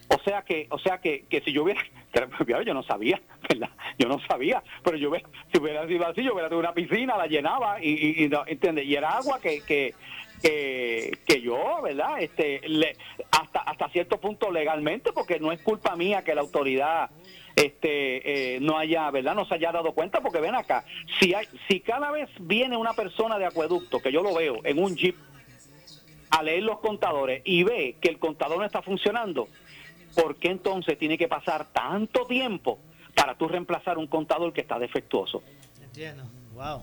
O 0.08 0.20
sea 0.24 0.42
que, 0.42 0.66
o 0.68 0.80
sea 0.80 0.98
que, 0.98 1.26
que 1.26 1.42
si 1.42 1.52
yo 1.52 1.62
hubiera, 1.62 1.80
yo 2.64 2.74
no 2.74 2.82
sabía, 2.82 3.20
¿verdad? 3.48 3.70
Yo 3.98 4.08
no 4.08 4.18
sabía, 4.26 4.62
pero 4.82 4.96
yo 4.96 5.10
si 5.52 5.58
hubiera 5.58 5.86
sido 5.86 6.06
así, 6.06 6.22
yo 6.22 6.32
hubiera 6.32 6.48
tenido 6.48 6.60
una 6.60 6.74
piscina, 6.74 7.16
la 7.16 7.26
llenaba 7.26 7.82
y, 7.82 8.24
y, 8.24 8.30
y 8.82 8.94
era 8.94 9.16
agua 9.16 9.40
que, 9.40 9.60
que, 9.62 9.94
que, 10.42 11.18
que 11.26 11.40
yo, 11.40 11.82
¿verdad? 11.82 12.20
Este, 12.20 12.60
le, 12.68 12.96
hasta, 13.30 13.60
hasta 13.60 13.88
cierto 13.90 14.18
punto 14.18 14.50
legalmente, 14.50 15.12
porque 15.12 15.38
no 15.40 15.52
es 15.52 15.60
culpa 15.60 15.96
mía 15.96 16.22
que 16.22 16.34
la 16.34 16.40
autoridad 16.40 17.10
este 17.56 18.54
eh, 18.54 18.60
no 18.60 18.78
haya, 18.78 19.10
¿verdad? 19.10 19.34
No 19.34 19.44
se 19.44 19.54
haya 19.54 19.72
dado 19.72 19.92
cuenta, 19.92 20.20
porque 20.20 20.40
ven 20.40 20.54
acá, 20.54 20.84
si, 21.20 21.34
hay, 21.34 21.46
si 21.68 21.80
cada 21.80 22.10
vez 22.10 22.28
viene 22.40 22.76
una 22.76 22.92
persona 22.92 23.38
de 23.38 23.46
acueducto, 23.46 24.00
que 24.00 24.12
yo 24.12 24.22
lo 24.22 24.34
veo 24.34 24.60
en 24.64 24.78
un 24.78 24.96
jeep, 24.96 25.16
a 26.30 26.42
leer 26.42 26.62
los 26.62 26.78
contadores 26.80 27.42
y 27.44 27.62
ve 27.62 27.96
que 28.00 28.08
el 28.10 28.18
contador 28.18 28.58
no 28.58 28.64
está 28.64 28.82
funcionando, 28.82 29.48
¿por 30.14 30.36
qué 30.36 30.50
entonces 30.50 30.98
tiene 30.98 31.18
que 31.18 31.28
pasar 31.28 31.66
tanto 31.72 32.26
tiempo 32.26 32.78
para 33.14 33.36
tú 33.36 33.48
reemplazar 33.48 33.98
un 33.98 34.06
contador 34.06 34.52
que 34.52 34.60
está 34.60 34.78
defectuoso? 34.78 35.42
Entiendo, 35.82 36.24
wow. 36.54 36.82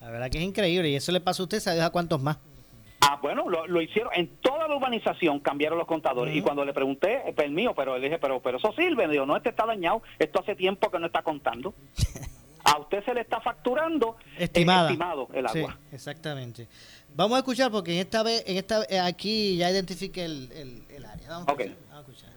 La 0.00 0.10
verdad 0.10 0.30
que 0.30 0.38
es 0.38 0.44
increíble 0.44 0.88
y 0.90 0.94
eso 0.94 1.10
le 1.12 1.20
pasa 1.20 1.42
a 1.42 1.44
usted, 1.44 1.60
¿sabes 1.60 1.82
a 1.82 1.90
cuántos 1.90 2.20
más? 2.22 2.38
Ah, 3.00 3.18
bueno, 3.22 3.48
lo, 3.48 3.80
hicieron 3.80 4.12
en 4.14 4.28
toda 4.40 4.66
la 4.66 4.76
urbanización, 4.76 5.38
cambiaron 5.40 5.78
los 5.78 5.86
contadores. 5.86 6.34
Y 6.34 6.42
cuando 6.42 6.64
le 6.64 6.72
pregunté, 6.72 7.28
eh, 7.28 7.32
pues, 7.34 7.46
el 7.46 7.52
mío, 7.52 7.72
pero 7.76 7.96
le 7.96 8.04
dije, 8.04 8.18
pero, 8.18 8.40
pero 8.40 8.58
eso 8.58 8.72
sirve. 8.72 9.06
Me 9.06 9.12
dijo, 9.12 9.26
no, 9.26 9.36
este 9.36 9.50
está 9.50 9.64
dañado, 9.66 10.02
esto 10.18 10.40
hace 10.40 10.56
tiempo 10.56 10.90
que 10.90 10.98
no 10.98 11.06
está 11.06 11.22
contando. 11.22 11.74
a 12.64 12.78
usted 12.78 13.04
se 13.04 13.14
le 13.14 13.20
está 13.20 13.40
facturando 13.40 14.16
eh, 14.36 14.44
Estimada. 14.44 14.88
estimado 14.88 15.28
el 15.32 15.46
agua. 15.46 15.78
Sí, 15.90 15.94
exactamente. 15.94 16.68
Vamos 17.14 17.36
a 17.36 17.38
escuchar 17.38 17.70
porque 17.70 17.94
en 17.94 18.00
esta 18.00 18.22
vez, 18.22 18.42
en 18.46 18.56
esta 18.56 18.84
eh, 18.88 18.98
aquí 18.98 19.56
ya 19.56 19.70
identifique 19.70 20.24
el, 20.24 20.84
el, 20.90 21.04
área. 21.04 21.28
Vamos 21.28 21.48
a, 21.48 21.52
escuchar, 21.52 21.76
vamos 21.88 21.96
a 21.96 22.10
escuchar. 22.10 22.35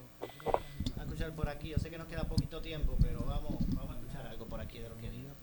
Escuchar 1.19 1.35
por 1.35 1.49
aquí. 1.49 1.67
Yo 1.67 1.77
sé 1.77 1.89
que 1.89 1.97
nos 1.97 2.07
queda 2.07 2.23
poquito 2.23 2.61
tiempo, 2.61 2.95
pero 3.01 3.19
vamos, 3.27 3.55
vamos 3.75 3.93
a 3.93 3.99
escuchar 3.99 4.25
algo 4.25 4.45
por 4.45 4.61
aquí 4.61 4.79
de 4.79 4.87
lo 4.87 4.95
que 4.95 5.11
diga. 5.11 5.33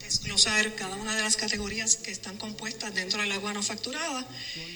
desglosar 0.00 0.74
cada 0.74 0.96
una 0.96 1.14
de 1.16 1.22
las 1.22 1.36
categorías 1.36 1.96
que 1.96 2.10
están 2.10 2.36
compuestas 2.38 2.94
dentro 2.94 3.20
del 3.20 3.32
agua 3.32 3.52
no 3.52 3.62
facturada 3.62 4.26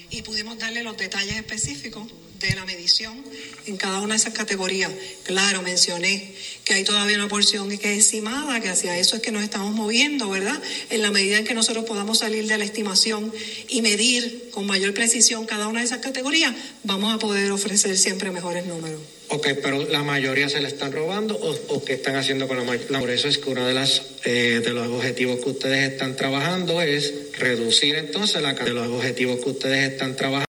y 0.09 0.21
pudimos 0.21 0.57
darle 0.59 0.83
los 0.83 0.97
detalles 0.97 1.35
específicos 1.35 2.07
de 2.39 2.55
la 2.55 2.65
medición 2.65 3.23
en 3.65 3.77
cada 3.77 3.99
una 3.99 4.13
de 4.13 4.19
esas 4.19 4.33
categorías. 4.33 4.91
Claro, 5.23 5.61
mencioné 5.61 6.33
que 6.63 6.73
hay 6.73 6.83
todavía 6.83 7.17
una 7.17 7.27
porción 7.27 7.69
que 7.77 7.93
es 7.93 8.05
estimada, 8.05 8.59
que 8.61 8.69
hacia 8.69 8.97
eso 8.97 9.15
es 9.15 9.21
que 9.21 9.31
nos 9.31 9.43
estamos 9.43 9.73
moviendo, 9.73 10.29
¿verdad? 10.29 10.61
En 10.89 11.01
la 11.01 11.11
medida 11.11 11.37
en 11.37 11.45
que 11.45 11.53
nosotros 11.53 11.85
podamos 11.85 12.19
salir 12.19 12.47
de 12.47 12.57
la 12.57 12.63
estimación 12.63 13.33
y 13.67 13.81
medir 13.81 14.49
con 14.51 14.65
mayor 14.65 14.93
precisión 14.93 15.45
cada 15.45 15.67
una 15.67 15.79
de 15.81 15.85
esas 15.85 15.99
categorías, 15.99 16.53
vamos 16.83 17.13
a 17.13 17.19
poder 17.19 17.51
ofrecer 17.51 17.97
siempre 17.97 18.31
mejores 18.31 18.65
números. 18.65 19.01
Ok, 19.31 19.47
pero 19.61 19.87
la 19.87 20.01
mayoría 20.01 20.49
se 20.49 20.59
la 20.59 20.67
están 20.67 20.91
robando 20.91 21.35
o, 21.35 21.83
qué 21.83 21.93
están 21.93 22.15
haciendo 22.15 22.47
con 22.47 22.57
la 22.57 22.63
mayoría. 22.63 22.99
Por 22.99 23.11
eso 23.11 23.27
es 23.27 23.37
que 23.37 23.49
uno 23.51 23.65
de, 23.65 23.73
las, 23.73 24.01
eh, 24.25 24.61
de 24.63 24.71
los 24.71 24.87
objetivos 24.87 25.39
que 25.43 25.49
ustedes 25.51 25.91
están 25.91 26.15
trabajando 26.15 26.81
es 26.81 27.13
reducir 27.37 27.95
entonces 27.95 28.41
la 28.41 28.55
cantidad 28.55 28.81
de 28.81 28.87
los 28.87 28.97
objetivos 28.97 29.39
que 29.43 29.49
ustedes 29.51 29.91
están 29.91 30.15
trabajando 30.15 30.48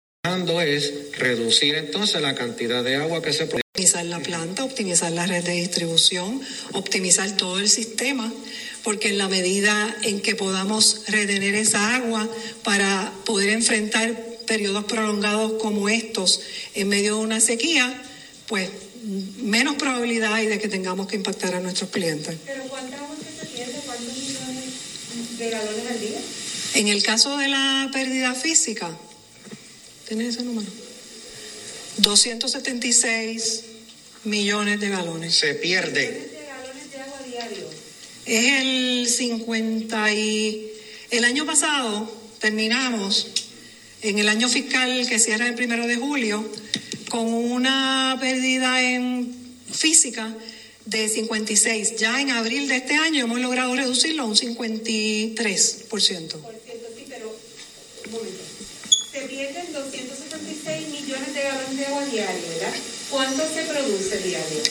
buscando 0.49 0.61
es 0.61 0.92
reducir 1.18 1.74
entonces 1.74 2.20
la 2.20 2.34
cantidad 2.34 2.82
de 2.82 2.96
agua 2.96 3.22
que 3.22 3.32
se 3.32 3.46
produce. 3.46 3.62
Optimizar 3.74 4.07
la 4.07 4.20
planta, 4.20 4.64
optimizar 4.64 5.12
la 5.12 5.26
red 5.26 5.44
de 5.44 5.53
distribución, 5.53 6.40
optimizar 6.72 7.36
todo 7.36 7.61
el 7.61 7.68
sistema, 7.68 8.32
porque 8.82 9.09
en 9.09 9.18
la 9.18 9.28
medida 9.28 9.96
en 10.03 10.20
que 10.20 10.34
podamos 10.34 11.03
retener 11.07 11.55
esa 11.55 11.96
agua 11.96 12.28
para 12.64 13.12
poder 13.24 13.51
enfrentar 13.51 14.16
periodos 14.46 14.84
prolongados 14.84 15.55
como 15.61 15.88
estos 15.88 16.40
en 16.74 16.88
medio 16.88 17.16
de 17.16 17.20
una 17.20 17.40
sequía, 17.40 18.03
pues 18.46 18.70
menos 19.42 19.76
probabilidad 19.76 20.32
hay 20.32 20.46
de 20.46 20.59
que 20.59 20.68
tengamos 20.68 21.07
que 21.07 21.16
impactar 21.16 21.55
a 21.55 21.61
nuestros 21.61 21.90
clientes. 21.90 22.36
¿Pero 22.46 22.62
cuánta 22.64 22.96
agua 22.96 23.14
se 23.40 23.46
pierde? 23.46 23.80
¿Cuántos 23.84 24.16
millones 24.16 25.38
de 25.38 25.51
galones 25.51 25.90
al 25.90 26.01
día? 26.01 26.20
En 26.74 26.88
el 26.88 27.03
caso 27.03 27.36
de 27.36 27.49
la 27.49 27.90
pérdida 27.92 28.34
física, 28.34 28.90
¿tienes 30.09 30.34
ese 30.34 30.42
número? 30.42 30.66
276 31.98 33.64
millones 34.24 34.80
de 34.80 34.88
galones. 34.88 35.34
Se 35.34 35.54
pierde. 35.54 36.00
de 36.00 36.46
galones 36.46 36.90
de 36.90 36.98
agua 36.98 37.18
diario? 37.26 37.68
Es 38.24 38.62
el 38.62 39.06
50 39.09 40.14
y... 40.14 40.72
El 41.11 41.24
año 41.24 41.46
pasado 41.46 42.11
terminamos, 42.38 43.28
en 44.02 44.18
el 44.18 44.28
año 44.28 44.48
fiscal 44.48 45.06
que 45.09 45.18
cierra 45.18 45.48
el 45.48 45.54
primero 45.54 45.86
de 45.86 45.96
julio, 45.96 46.46
con 47.09 47.26
una 47.26 48.16
pérdida 48.20 48.82
en 48.82 49.34
física 49.70 50.34
de 50.84 51.09
56. 51.09 51.96
Ya 51.96 52.20
en 52.20 52.30
abril 52.30 52.68
de 52.68 52.76
este 52.76 52.94
año 52.94 53.24
hemos 53.24 53.40
logrado 53.40 53.74
reducirlo 53.74 54.24
a 54.24 54.26
un 54.26 54.36
53%. 54.36 55.88
Por 55.88 56.02
cierto, 56.02 56.40
sí, 56.94 57.04
pero 57.09 57.34
un 58.06 58.12
momento. 58.12 58.48
Se 59.18 59.26
pierden 59.26 59.72
276 59.72 60.88
millones 60.90 61.34
de 61.34 61.42
galones 61.42 61.76
de 61.76 61.86
agua 61.86 62.04
diario, 62.04 62.40
¿verdad? 62.50 62.74
¿Cuánto 63.10 63.42
se 63.52 63.62
produce 63.64 64.18
diario? 64.18 64.62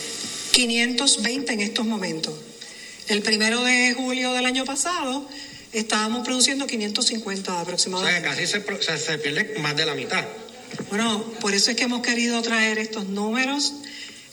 520 0.52 1.52
en 1.52 1.60
estos 1.60 1.84
momentos. 1.84 2.32
El 3.08 3.20
primero 3.22 3.62
de 3.62 3.92
julio 3.92 4.32
del 4.32 4.46
año 4.46 4.64
pasado 4.64 5.28
estábamos 5.74 6.24
produciendo 6.24 6.66
550 6.66 7.50
O 7.50 7.54
sea, 7.54 7.60
aproximadamente. 7.62 8.22
casi 8.26 8.46
se, 8.46 9.18
pierde 9.18 9.58
más 9.58 9.76
de 9.76 9.84
la 9.84 9.94
mitad. 9.94 10.24
Bueno, 10.88 11.22
por 11.40 11.52
eso 11.52 11.70
es 11.70 11.76
que 11.76 11.84
hemos 11.84 12.00
querido 12.00 12.40
traer 12.40 12.78
estos 12.78 13.06
números. 13.06 13.74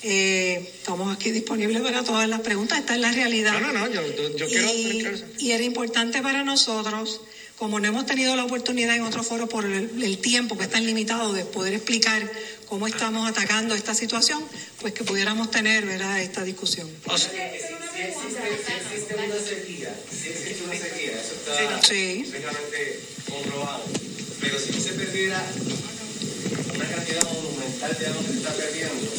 Eh, 0.01 0.71
estamos 0.77 1.13
aquí 1.13 1.31
disponibles 1.31 1.81
para 1.81 2.03
todas 2.05 2.29
las 2.29 2.39
preguntas. 2.39 2.79
Esta 2.79 2.95
es 2.95 3.01
la 3.01 3.11
realidad. 3.11 3.59
No, 3.59 3.73
no, 3.73 3.73
no, 3.73 3.91
yo, 3.91 4.01
yo, 4.15 4.37
yo 4.37 4.47
quiero... 4.47 4.69
y, 4.73 4.99
quiero- 5.01 5.17
y 5.39 5.51
era 5.51 5.63
importante 5.63 6.21
para 6.21 6.43
nosotros, 6.45 7.19
como 7.57 7.79
no 7.79 7.87
hemos 7.87 8.05
tenido 8.05 8.35
la 8.35 8.45
oportunidad 8.45 8.95
en 8.95 9.03
otro 9.03 9.23
foro 9.23 9.47
por 9.47 9.65
el, 9.65 10.03
el 10.03 10.17
tiempo 10.19 10.57
que 10.57 10.65
es 10.65 10.69
tan 10.69 10.85
limitado 10.85 11.33
de 11.33 11.45
poder 11.45 11.73
explicar 11.73 12.29
cómo 12.67 12.87
estamos 12.87 13.27
atacando 13.29 13.75
esta 13.75 13.93
situación, 13.93 14.43
pues 14.81 14.93
que 14.93 15.03
pudiéramos 15.03 15.51
tener 15.51 15.85
¿verdad? 15.85 16.21
esta 16.21 16.43
discusión. 16.43 16.89
existe 17.05 19.15
una 19.15 19.39
sequía, 19.39 19.95
si 20.11 20.29
existe 20.29 20.63
una 20.65 20.75
sequía, 20.75 21.11
eso 21.21 21.33
está 21.35 21.81
Sí. 21.83 22.25
comprobado. 23.29 23.83
Pero 24.41 24.59
si 24.59 24.71
no 24.71 24.79
se 24.79 24.93
perdiera 24.93 25.43
una 26.75 26.89
cantidad 26.89 27.23
monumental 27.23 27.97
de 27.97 28.07
agua 28.07 28.21
que 28.21 28.27
se 28.31 28.37
está 28.37 28.53
perdiendo, 28.53 29.11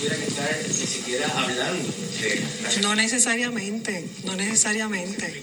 tuviera 0.00 0.16
que 0.16 0.24
estar 0.24 0.48
ni 0.66 0.72
siquiera 0.72 1.26
hablando 1.28 1.82
de 1.84 2.80
la 2.80 2.88
No 2.88 2.94
necesariamente, 2.94 4.08
no 4.24 4.34
necesariamente. 4.34 5.42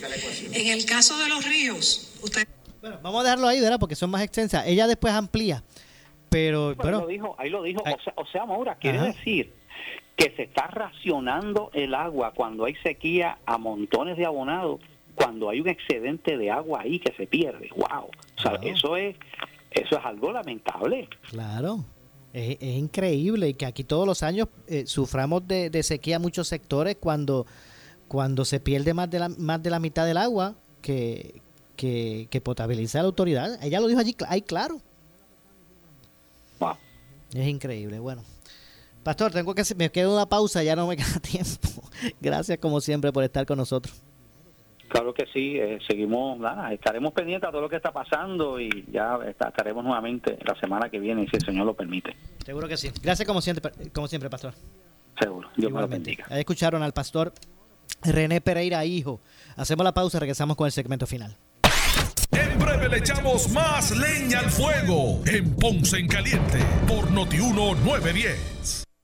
En 0.54 0.68
el 0.68 0.86
caso 0.86 1.18
de 1.20 1.30
los 1.30 1.46
ríos, 1.46 2.18
usted 2.24 2.48
Bueno, 2.82 3.00
vamos 3.04 3.22
a 3.22 3.24
dejarlo 3.26 3.48
ahí, 3.48 3.62
¿verdad? 3.62 3.80
Porque 3.80 3.96
son 3.96 4.10
más 4.10 4.22
extensas. 4.24 4.66
Ella 4.66 4.88
después 4.88 5.14
amplía. 5.14 5.64
Pero, 6.30 6.76
Bueno, 6.76 6.82
bueno, 6.82 7.00
lo 7.02 7.08
dijo, 7.08 7.36
ahí 7.38 7.50
lo 7.50 7.64
dijo. 7.64 7.82
O 7.82 8.02
sea, 8.04 8.14
o 8.16 8.26
sea, 8.26 8.46
Maura, 8.46 8.76
quiere 8.76 8.98
Ajá. 8.98 9.08
decir 9.08 9.54
que 10.16 10.34
se 10.36 10.44
está 10.44 10.68
racionando 10.68 11.70
el 11.74 11.94
agua 11.94 12.34
cuando 12.36 12.66
hay 12.66 12.76
sequía 12.84 13.38
a 13.46 13.58
montones 13.58 14.18
de 14.18 14.26
abonados, 14.26 14.82
cuando 15.16 15.50
hay 15.50 15.62
un 15.62 15.70
excedente 15.70 16.38
de 16.38 16.50
agua 16.52 16.82
ahí 16.82 17.00
que 17.00 17.14
se 17.14 17.28
pierde. 17.28 17.70
¡Wow! 17.76 18.10
O 18.38 18.42
sea, 18.42 18.54
eso 18.64 18.98
es 18.98 19.16
eso 19.72 19.98
es 20.00 20.06
algo 20.06 20.32
lamentable. 20.32 21.08
claro. 21.30 21.86
Es, 22.38 22.58
es 22.60 22.76
increíble 22.78 23.50
y 23.50 23.54
que 23.56 23.66
aquí 23.66 23.84
todos 23.84 24.06
los 24.06 24.22
años 24.22 24.48
eh, 24.68 24.86
suframos 24.86 25.48
de, 25.48 25.72
de 25.72 25.82
sequía 25.82 26.20
muchos 26.20 26.48
sectores 26.48 26.96
cuando, 27.00 27.48
cuando 28.08 28.46
se 28.46 28.60
pierde 28.60 28.94
más 28.94 29.10
de 29.10 29.18
la, 29.18 29.30
más 29.30 29.64
de 29.64 29.72
la 29.72 29.80
mitad 29.80 30.06
del 30.06 30.18
agua 30.18 30.54
que, 30.84 31.42
que, 31.76 32.28
que 32.30 32.40
potabiliza 32.40 33.00
la 33.00 33.06
autoridad. 33.06 33.58
Ella 33.64 33.80
lo 33.80 33.88
dijo 33.88 34.00
allí, 34.00 34.16
ahí 34.28 34.44
claro. 34.44 34.80
Wow. 36.60 36.76
Es 37.34 37.48
increíble. 37.48 37.98
Bueno, 37.98 38.24
Pastor, 39.02 39.32
tengo 39.32 39.56
que 39.56 39.64
me 39.76 39.90
quedo 39.90 40.14
una 40.14 40.28
pausa, 40.28 40.62
ya 40.62 40.76
no 40.76 40.86
me 40.86 40.96
queda 40.96 41.20
tiempo. 41.22 41.70
Gracias 42.22 42.60
como 42.60 42.82
siempre 42.82 43.12
por 43.12 43.24
estar 43.24 43.48
con 43.48 43.58
nosotros. 43.58 43.96
Claro 44.88 45.14
que 45.14 45.26
sí, 45.34 45.58
eh, 45.58 45.80
seguimos, 45.88 46.40
nada, 46.40 46.72
estaremos 46.74 47.12
pendientes 47.14 47.48
a 47.48 47.52
todo 47.52 47.62
lo 47.62 47.70
que 47.70 47.76
está 47.76 47.92
pasando 47.92 48.60
y 48.60 48.86
ya 48.92 49.20
estaremos 49.28 49.84
nuevamente 49.84 50.38
la 50.46 50.58
semana 50.60 50.90
que 50.90 51.00
viene, 51.00 51.28
si 51.30 51.36
el 51.36 51.46
Señor 51.46 51.66
lo 51.66 51.74
permite. 51.74 52.16
Seguro 52.46 52.68
que 52.68 52.78
sí. 52.78 52.90
Gracias 53.02 53.28
como 53.28 53.42
siempre, 53.42 53.72
como 53.94 54.08
siempre, 54.08 54.30
Pastor. 54.30 54.54
Seguro. 55.20 55.50
Dios 55.56 55.72
me 55.72 55.82
lo 55.82 55.88
bendiga. 55.88 56.26
Ahí 56.30 56.40
escucharon 56.40 56.84
al 56.84 56.94
pastor 56.94 57.34
René 58.04 58.42
Pereira, 58.42 58.86
hijo. 58.86 59.20
Hacemos 59.56 59.84
la 59.84 59.94
pausa, 59.94 60.20
regresamos 60.20 60.56
con 60.56 60.66
el 60.66 60.72
segmento 60.72 61.08
final. 61.08 61.36
En 62.32 62.60
breve 62.60 62.90
le 62.90 62.98
echamos 62.98 63.50
más 63.52 63.92
leña 63.98 64.40
al 64.40 64.50
fuego 64.50 65.22
en 65.26 65.56
Ponce 65.56 65.98
en 65.98 66.08
Caliente 66.08 66.60
por 66.88 67.10
Notiuno 67.12 67.76
910. 67.76 68.87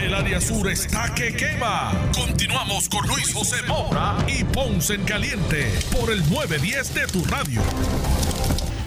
El 0.00 0.14
área 0.14 0.40
sur 0.40 0.66
está 0.70 1.14
que 1.14 1.36
quema. 1.36 1.92
Continuamos 2.14 2.88
con 2.88 3.06
Luis 3.06 3.34
José 3.34 3.56
Moura 3.68 4.16
y 4.26 4.44
Ponce 4.44 4.94
en 4.94 5.04
Caliente 5.04 5.70
por 5.92 6.10
el 6.10 6.20
910 6.30 6.94
de 6.94 7.06
tu 7.06 7.22
radio. 7.24 7.60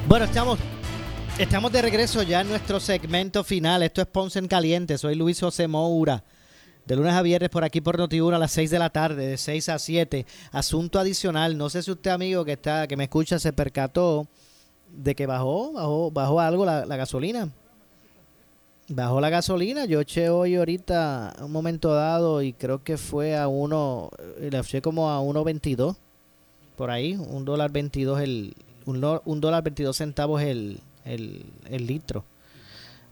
Bueno, 0.07 0.25
estamos, 0.25 0.57
estamos 1.37 1.71
de 1.71 1.83
regreso 1.83 2.23
ya 2.23 2.41
en 2.41 2.49
nuestro 2.49 2.79
segmento 2.79 3.43
final. 3.43 3.83
Esto 3.83 4.01
es 4.01 4.07
Ponce 4.07 4.39
en 4.39 4.47
Caliente. 4.47 4.97
Soy 4.97 5.13
Luis 5.13 5.39
José 5.39 5.67
Moura. 5.67 6.23
De 6.85 6.95
lunes 6.95 7.13
a 7.13 7.21
viernes 7.21 7.51
por 7.51 7.63
aquí 7.63 7.79
por 7.79 7.99
Noti1 7.99 8.33
a 8.33 8.39
las 8.39 8.51
6 8.51 8.71
de 8.71 8.79
la 8.79 8.89
tarde, 8.89 9.27
de 9.27 9.37
6 9.37 9.69
a 9.69 9.77
7. 9.77 10.25
Asunto 10.51 10.97
adicional. 10.97 11.59
No 11.59 11.69
sé 11.69 11.83
si 11.83 11.91
usted, 11.91 12.09
amigo, 12.09 12.43
que 12.43 12.53
está, 12.53 12.87
que 12.87 12.97
me 12.97 13.03
escucha, 13.03 13.37
se 13.37 13.53
percató 13.53 14.27
de 14.89 15.13
que 15.13 15.27
bajó, 15.27 15.73
bajó, 15.73 16.09
bajó 16.09 16.39
algo 16.39 16.65
la, 16.65 16.87
la 16.87 16.95
gasolina. 16.95 17.49
Bajó 18.89 19.21
la 19.21 19.29
gasolina. 19.29 19.85
Yo 19.85 20.01
eché 20.01 20.29
hoy 20.29 20.55
ahorita 20.55 21.35
un 21.41 21.51
momento 21.51 21.93
dado 21.93 22.41
y 22.41 22.53
creo 22.53 22.83
que 22.83 22.97
fue 22.97 23.37
a 23.37 23.47
uno, 23.47 24.09
eh, 24.39 24.49
le 24.51 24.59
eché 24.59 24.81
como 24.81 25.09
a 25.09 25.21
1.22 25.21 25.95
por 26.75 26.89
ahí, 26.89 27.15
un 27.15 27.45
dólar 27.45 27.71
22 27.71 28.19
el, 28.21 28.55
un, 28.85 29.19
un 29.25 29.41
dólar 29.41 29.63
22 29.63 29.95
centavos 29.95 30.41
el, 30.41 30.79
el, 31.05 31.45
el 31.69 31.87
litro. 31.87 32.25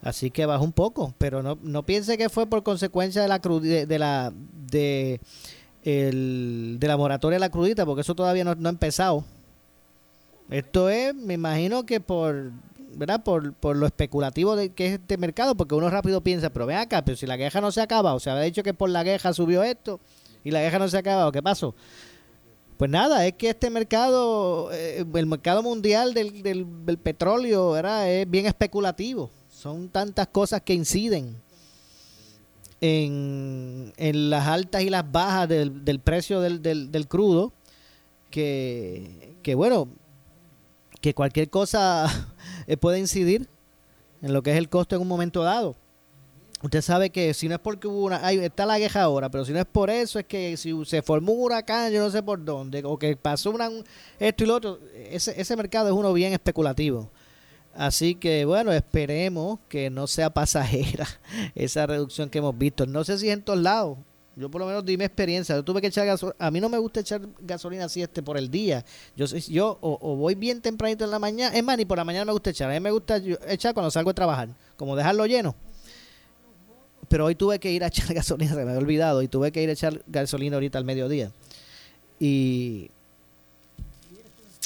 Así 0.01 0.31
que 0.31 0.47
bajó 0.47 0.63
un 0.63 0.73
poco, 0.73 1.13
pero 1.19 1.43
no, 1.43 1.57
no 1.61 1.83
piense 1.83 2.17
que 2.17 2.27
fue 2.29 2.47
por 2.47 2.63
consecuencia 2.63 3.21
de 3.21 3.27
la 3.27 3.39
cru- 3.41 3.59
de, 3.61 3.85
de 3.85 3.99
la 3.99 4.33
de 4.71 5.21
el, 5.83 6.77
de 6.79 6.87
la 6.87 6.97
moratoria 6.97 7.35
de 7.35 7.39
la 7.41 7.49
crudita, 7.51 7.85
porque 7.85 8.01
eso 8.01 8.15
todavía 8.15 8.43
no, 8.43 8.55
no 8.55 8.67
ha 8.67 8.71
empezado. 8.71 9.23
Esto 10.49 10.89
es, 10.89 11.13
me 11.15 11.35
imagino 11.35 11.85
que 11.85 11.99
por 12.01 12.51
¿verdad? 12.95 13.23
Por, 13.23 13.53
por 13.53 13.75
lo 13.75 13.85
especulativo 13.85 14.55
de 14.55 14.71
que 14.71 14.87
es 14.87 14.93
este 14.93 15.17
mercado, 15.17 15.55
porque 15.55 15.75
uno 15.75 15.89
rápido 15.89 16.21
piensa, 16.21 16.49
pero 16.51 16.65
ven 16.65 16.77
acá, 16.77 17.03
pero 17.03 17.17
si 17.17 17.25
la 17.25 17.37
queja 17.37 17.61
no 17.61 17.71
se 17.71 17.81
acaba, 17.81 18.13
o 18.13 18.19
se 18.19 18.29
había 18.29 18.43
dicho 18.43 18.63
que 18.63 18.73
por 18.73 18.89
la 18.89 19.03
queja 19.03 19.33
subió 19.33 19.63
esto 19.63 19.99
y 20.43 20.51
la 20.51 20.61
queja 20.61 20.79
no 20.79 20.87
se 20.87 20.97
ha 20.97 21.01
acabado, 21.01 21.31
¿qué 21.31 21.41
pasó? 21.41 21.75
Pues 22.81 22.89
nada, 22.89 23.27
es 23.27 23.33
que 23.33 23.51
este 23.51 23.69
mercado, 23.69 24.71
eh, 24.71 25.05
el 25.13 25.25
mercado 25.27 25.61
mundial 25.61 26.15
del, 26.15 26.41
del, 26.41 26.97
petróleo, 26.97 27.73
¿verdad? 27.73 28.11
Es 28.11 28.27
bien 28.27 28.47
especulativo. 28.47 29.29
Son 29.49 29.89
tantas 29.89 30.27
cosas 30.29 30.61
que 30.61 30.73
inciden 30.73 31.35
en, 32.81 33.93
en 33.97 34.29
las 34.31 34.47
altas 34.47 34.81
y 34.81 34.89
las 34.89 35.11
bajas 35.11 35.47
del, 35.47 35.85
del 35.85 35.99
precio 35.99 36.41
del, 36.41 36.63
del, 36.63 36.91
del 36.91 37.07
crudo, 37.07 37.53
que, 38.31 39.35
que 39.43 39.53
bueno, 39.53 39.87
que 41.01 41.13
cualquier 41.13 41.49
cosa 41.49 42.07
eh, 42.67 42.77
puede 42.77 42.99
incidir 42.99 43.47
en 44.21 44.33
lo 44.33 44.43
que 44.43 44.51
es 44.51 44.57
el 44.57 44.69
costo 44.69 44.95
en 44.95 45.01
un 45.01 45.07
momento 45.07 45.43
dado. 45.43 45.75
Usted 46.63 46.81
sabe 46.81 47.09
que 47.09 47.33
si 47.33 47.49
no 47.49 47.55
es 47.55 47.61
porque 47.61 47.87
hubo 47.87 48.05
una, 48.05 48.23
ahí 48.25 48.37
está 48.37 48.67
la 48.67 48.77
queja 48.77 49.01
ahora, 49.01 49.29
pero 49.31 49.43
si 49.43 49.51
no 49.51 49.59
es 49.59 49.65
por 49.65 49.89
eso, 49.89 50.19
es 50.19 50.25
que 50.25 50.55
si 50.57 50.85
se 50.85 51.01
formó 51.01 51.33
un 51.33 51.43
huracán, 51.45 51.91
yo 51.91 51.99
no 51.99 52.11
sé 52.11 52.21
por 52.21 52.43
dónde, 52.45 52.83
o 52.85 52.99
que 52.99 53.17
pasó 53.17 53.49
una, 53.49 53.67
esto 54.19 54.43
y 54.43 54.47
lo 54.47 54.55
otro, 54.55 54.79
ese, 55.09 55.39
ese 55.41 55.55
mercado 55.55 55.87
es 55.87 55.95
uno 55.95 56.13
bien 56.13 56.33
especulativo. 56.33 57.09
Así 57.73 58.15
que 58.15 58.45
bueno, 58.45 58.71
esperemos 58.73 59.59
que 59.69 59.89
no 59.89 60.05
sea 60.05 60.29
pasajera 60.29 61.07
esa 61.55 61.87
reducción 61.87 62.29
que 62.29 62.39
hemos 62.39 62.55
visto. 62.55 62.85
No 62.85 63.03
sé 63.03 63.17
si 63.17 63.29
en 63.29 63.41
todos 63.41 63.59
lados, 63.59 63.97
yo 64.35 64.49
por 64.49 64.61
lo 64.61 64.67
menos 64.67 64.85
di 64.85 64.97
mi 64.97 65.03
experiencia. 65.03 65.55
Yo 65.55 65.63
tuve 65.63 65.81
que 65.81 65.87
echar 65.87 66.05
gasolina. 66.05 66.35
A 66.39 66.51
mí 66.51 66.61
no 66.61 66.69
me 66.69 66.77
gusta 66.77 67.01
echar 67.01 67.21
gasolina 67.39 67.85
así 67.85 68.01
este 68.01 68.23
por 68.23 68.37
el 68.37 68.49
día. 68.49 68.85
Yo 69.15 69.25
yo 69.25 69.77
o, 69.81 70.15
voy 70.15 70.35
bien 70.35 70.61
tempranito 70.61 71.03
en 71.03 71.11
la 71.11 71.19
mañana. 71.19 71.55
Es 71.55 71.63
más, 71.63 71.77
ni 71.77 71.85
por 71.85 71.97
la 71.97 72.05
mañana 72.05 72.25
me 72.25 72.31
gusta 72.31 72.51
echar. 72.51 72.69
A 72.69 72.73
mí 72.73 72.79
me 72.79 72.91
gusta 72.91 73.17
echar 73.47 73.73
cuando 73.73 73.91
salgo 73.91 74.11
a 74.11 74.13
trabajar. 74.13 74.49
Como 74.77 74.95
dejarlo 74.95 75.25
lleno. 75.25 75.53
Pero 77.09 77.25
hoy 77.25 77.35
tuve 77.35 77.59
que 77.59 77.71
ir 77.71 77.83
a 77.83 77.87
echar 77.87 78.13
gasolina. 78.13 78.51
Se 78.51 78.55
me 78.55 78.61
había 78.61 78.77
olvidado. 78.77 79.21
Y 79.21 79.27
tuve 79.27 79.51
que 79.51 79.61
ir 79.61 79.69
a 79.69 79.73
echar 79.73 80.01
gasolina 80.07 80.55
ahorita 80.55 80.77
al 80.77 80.85
mediodía. 80.85 81.31
Y, 82.17 82.89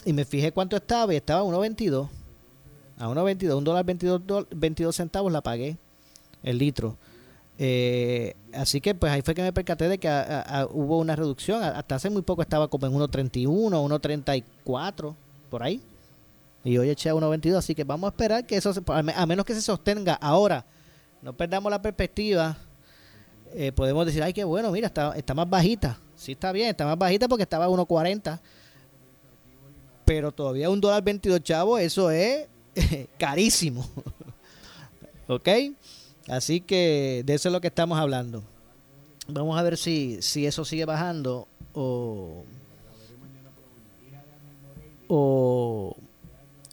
y 0.05 0.13
me 0.13 0.26
fijé 0.26 0.51
cuánto 0.51 0.76
estaba. 0.76 1.11
Y 1.11 1.18
estaba 1.18 1.41
a 1.41 1.43
1.22. 1.43 2.07
A 2.99 3.07
1.22. 3.07 3.57
Un 3.57 3.63
dólar 3.63 3.84
22, 3.84 4.22
22 4.51 4.95
centavos 4.95 5.32
la 5.32 5.41
pagué. 5.41 5.76
El 6.43 6.59
litro. 6.59 6.97
Eh, 7.58 8.36
así 8.53 8.82
que 8.82 8.93
pues 8.95 9.12
ahí 9.12 9.22
fue 9.22 9.34
que 9.34 9.41
me 9.41 9.53
percaté 9.53 9.88
de 9.88 9.97
que 9.97 10.10
hubo 10.72 10.99
una 10.99 11.16
reducción. 11.16 11.64
Hasta 11.64 11.95
hace 11.95 12.10
muy 12.10 12.22
poco 12.22 12.41
estaba 12.41 12.68
como 12.68 12.88
en 12.88 12.93
1.31, 12.93 13.45
1.34, 13.45 15.16
por 15.49 15.64
ahí. 15.64 15.82
Y 16.64 16.78
hoy 16.78 16.89
eché 16.89 17.10
a 17.10 17.14
1.22, 17.14 17.56
así 17.58 17.76
que 17.76 17.84
vamos 17.84 18.08
a 18.08 18.12
esperar 18.12 18.45
que 18.45 18.58
eso, 18.58 18.74
se, 18.74 18.82
a 18.88 19.26
menos 19.28 19.45
que 19.45 19.53
se 19.53 19.62
sostenga 19.62 20.16
ahora, 20.16 20.66
no 21.22 21.32
perdamos 21.32 21.72
la 21.72 21.80
perspectiva, 21.80 22.58
eh, 23.53 23.72
podemos 23.72 24.06
decir, 24.06 24.24
ay, 24.24 24.34
qué 24.34 24.43
bueno, 24.43 24.72
mira, 24.72 24.88
está, 24.88 25.16
está 25.16 25.34
más 25.34 25.49
bajita. 25.49 25.97
Sí 26.16 26.32
está 26.32 26.51
bien, 26.51 26.70
está 26.70 26.86
más 26.86 26.97
bajita 26.97 27.28
porque 27.28 27.43
estaba 27.43 27.66
a 27.66 27.70
1.40. 27.70 28.39
Pero 30.06 30.32
todavía 30.32 30.70
un 30.70 30.82
dólar 30.82 31.03
22 31.03 31.41
chavos, 31.43 31.80
eso 31.82 32.10
es 32.10 32.47
carísimo. 33.20 33.88
¿Ok? 35.28 35.47
Así 36.28 36.61
que 36.61 37.23
de 37.26 37.34
eso 37.34 37.49
es 37.49 37.53
lo 37.53 37.61
que 37.61 37.67
estamos 37.67 37.99
hablando. 37.99 38.43
Vamos 39.28 39.57
a 39.57 39.63
ver 39.63 39.78
si, 39.78 40.21
si 40.21 40.45
eso 40.45 40.65
sigue 40.65 40.86
bajando 40.86 41.47
o, 41.73 42.43
o, 45.07 45.95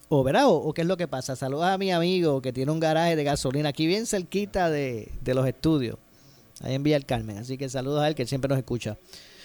o 0.09 0.23
verá 0.23 0.49
o, 0.49 0.73
qué 0.73 0.83
es 0.83 0.87
lo 0.87 0.97
que 0.97 1.09
pasa. 1.09 1.37
Saludos 1.37 1.65
a 1.65 1.79
mi 1.79 1.91
amigo 1.91 2.43
que 2.43 2.53
tiene 2.53 2.73
un 2.73 2.81
garaje 2.81 3.17
de 3.17 3.25
gasolina 3.25 3.71
aquí 3.71 3.87
bien 3.87 4.07
cerquita 4.07 4.71
de, 4.71 5.11
de 5.21 5.35
los 5.35 5.47
estudios, 5.47 5.99
ahí 6.61 6.75
en 6.75 6.83
Villa 6.83 7.01
Carmen. 7.01 7.39
Así 7.39 7.57
que 7.57 7.69
saludos 7.69 8.03
a 8.03 8.09
él 8.09 8.15
que 8.15 8.27
siempre 8.27 8.49
nos 8.49 8.59
escucha. 8.59 8.97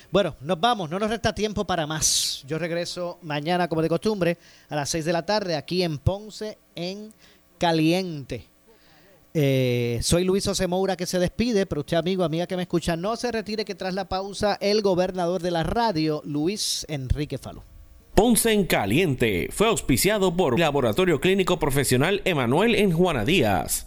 Bueno, 0.09 0.35
nos 0.39 0.59
vamos, 0.59 0.89
no 0.89 0.99
nos 0.99 1.09
resta 1.09 1.35
tiempo 1.35 1.65
para 1.65 1.85
más. 1.85 2.43
Yo 2.47 2.57
regreso 2.57 3.19
mañana, 3.21 3.67
como 3.67 3.81
de 3.81 3.89
costumbre, 3.89 4.37
a 4.69 4.75
las 4.75 4.89
6 4.89 5.03
de 5.03 5.13
la 5.13 5.25
tarde, 5.25 5.55
aquí 5.57 5.83
en 5.83 5.97
Ponce, 5.97 6.57
en 6.75 7.13
Caliente. 7.57 8.45
Eh, 9.39 9.99
soy 10.01 10.23
Luis 10.23 10.47
José 10.47 10.65
Moura 10.65 10.97
que 10.97 11.05
se 11.05 11.19
despide, 11.19 11.67
pero 11.67 11.81
usted 11.81 11.97
amigo, 11.97 12.23
amiga 12.23 12.47
que 12.47 12.55
me 12.55 12.63
escucha, 12.63 12.95
no 12.95 13.15
se 13.17 13.31
retire 13.31 13.65
que 13.65 13.75
tras 13.75 13.93
la 13.93 14.09
pausa 14.09 14.57
el 14.61 14.81
gobernador 14.81 15.43
de 15.43 15.51
la 15.51 15.61
radio, 15.61 16.23
Luis 16.25 16.87
Enrique 16.89 17.37
Falo. 17.37 17.63
Ponce 18.15 18.51
en 18.51 18.65
Caliente 18.65 19.49
fue 19.51 19.67
auspiciado 19.67 20.35
por 20.35 20.59
Laboratorio 20.59 21.21
Clínico 21.21 21.59
Profesional 21.59 22.23
Emanuel 22.25 22.73
en 22.73 22.91
Juana 22.91 23.25
Díaz. 23.25 23.86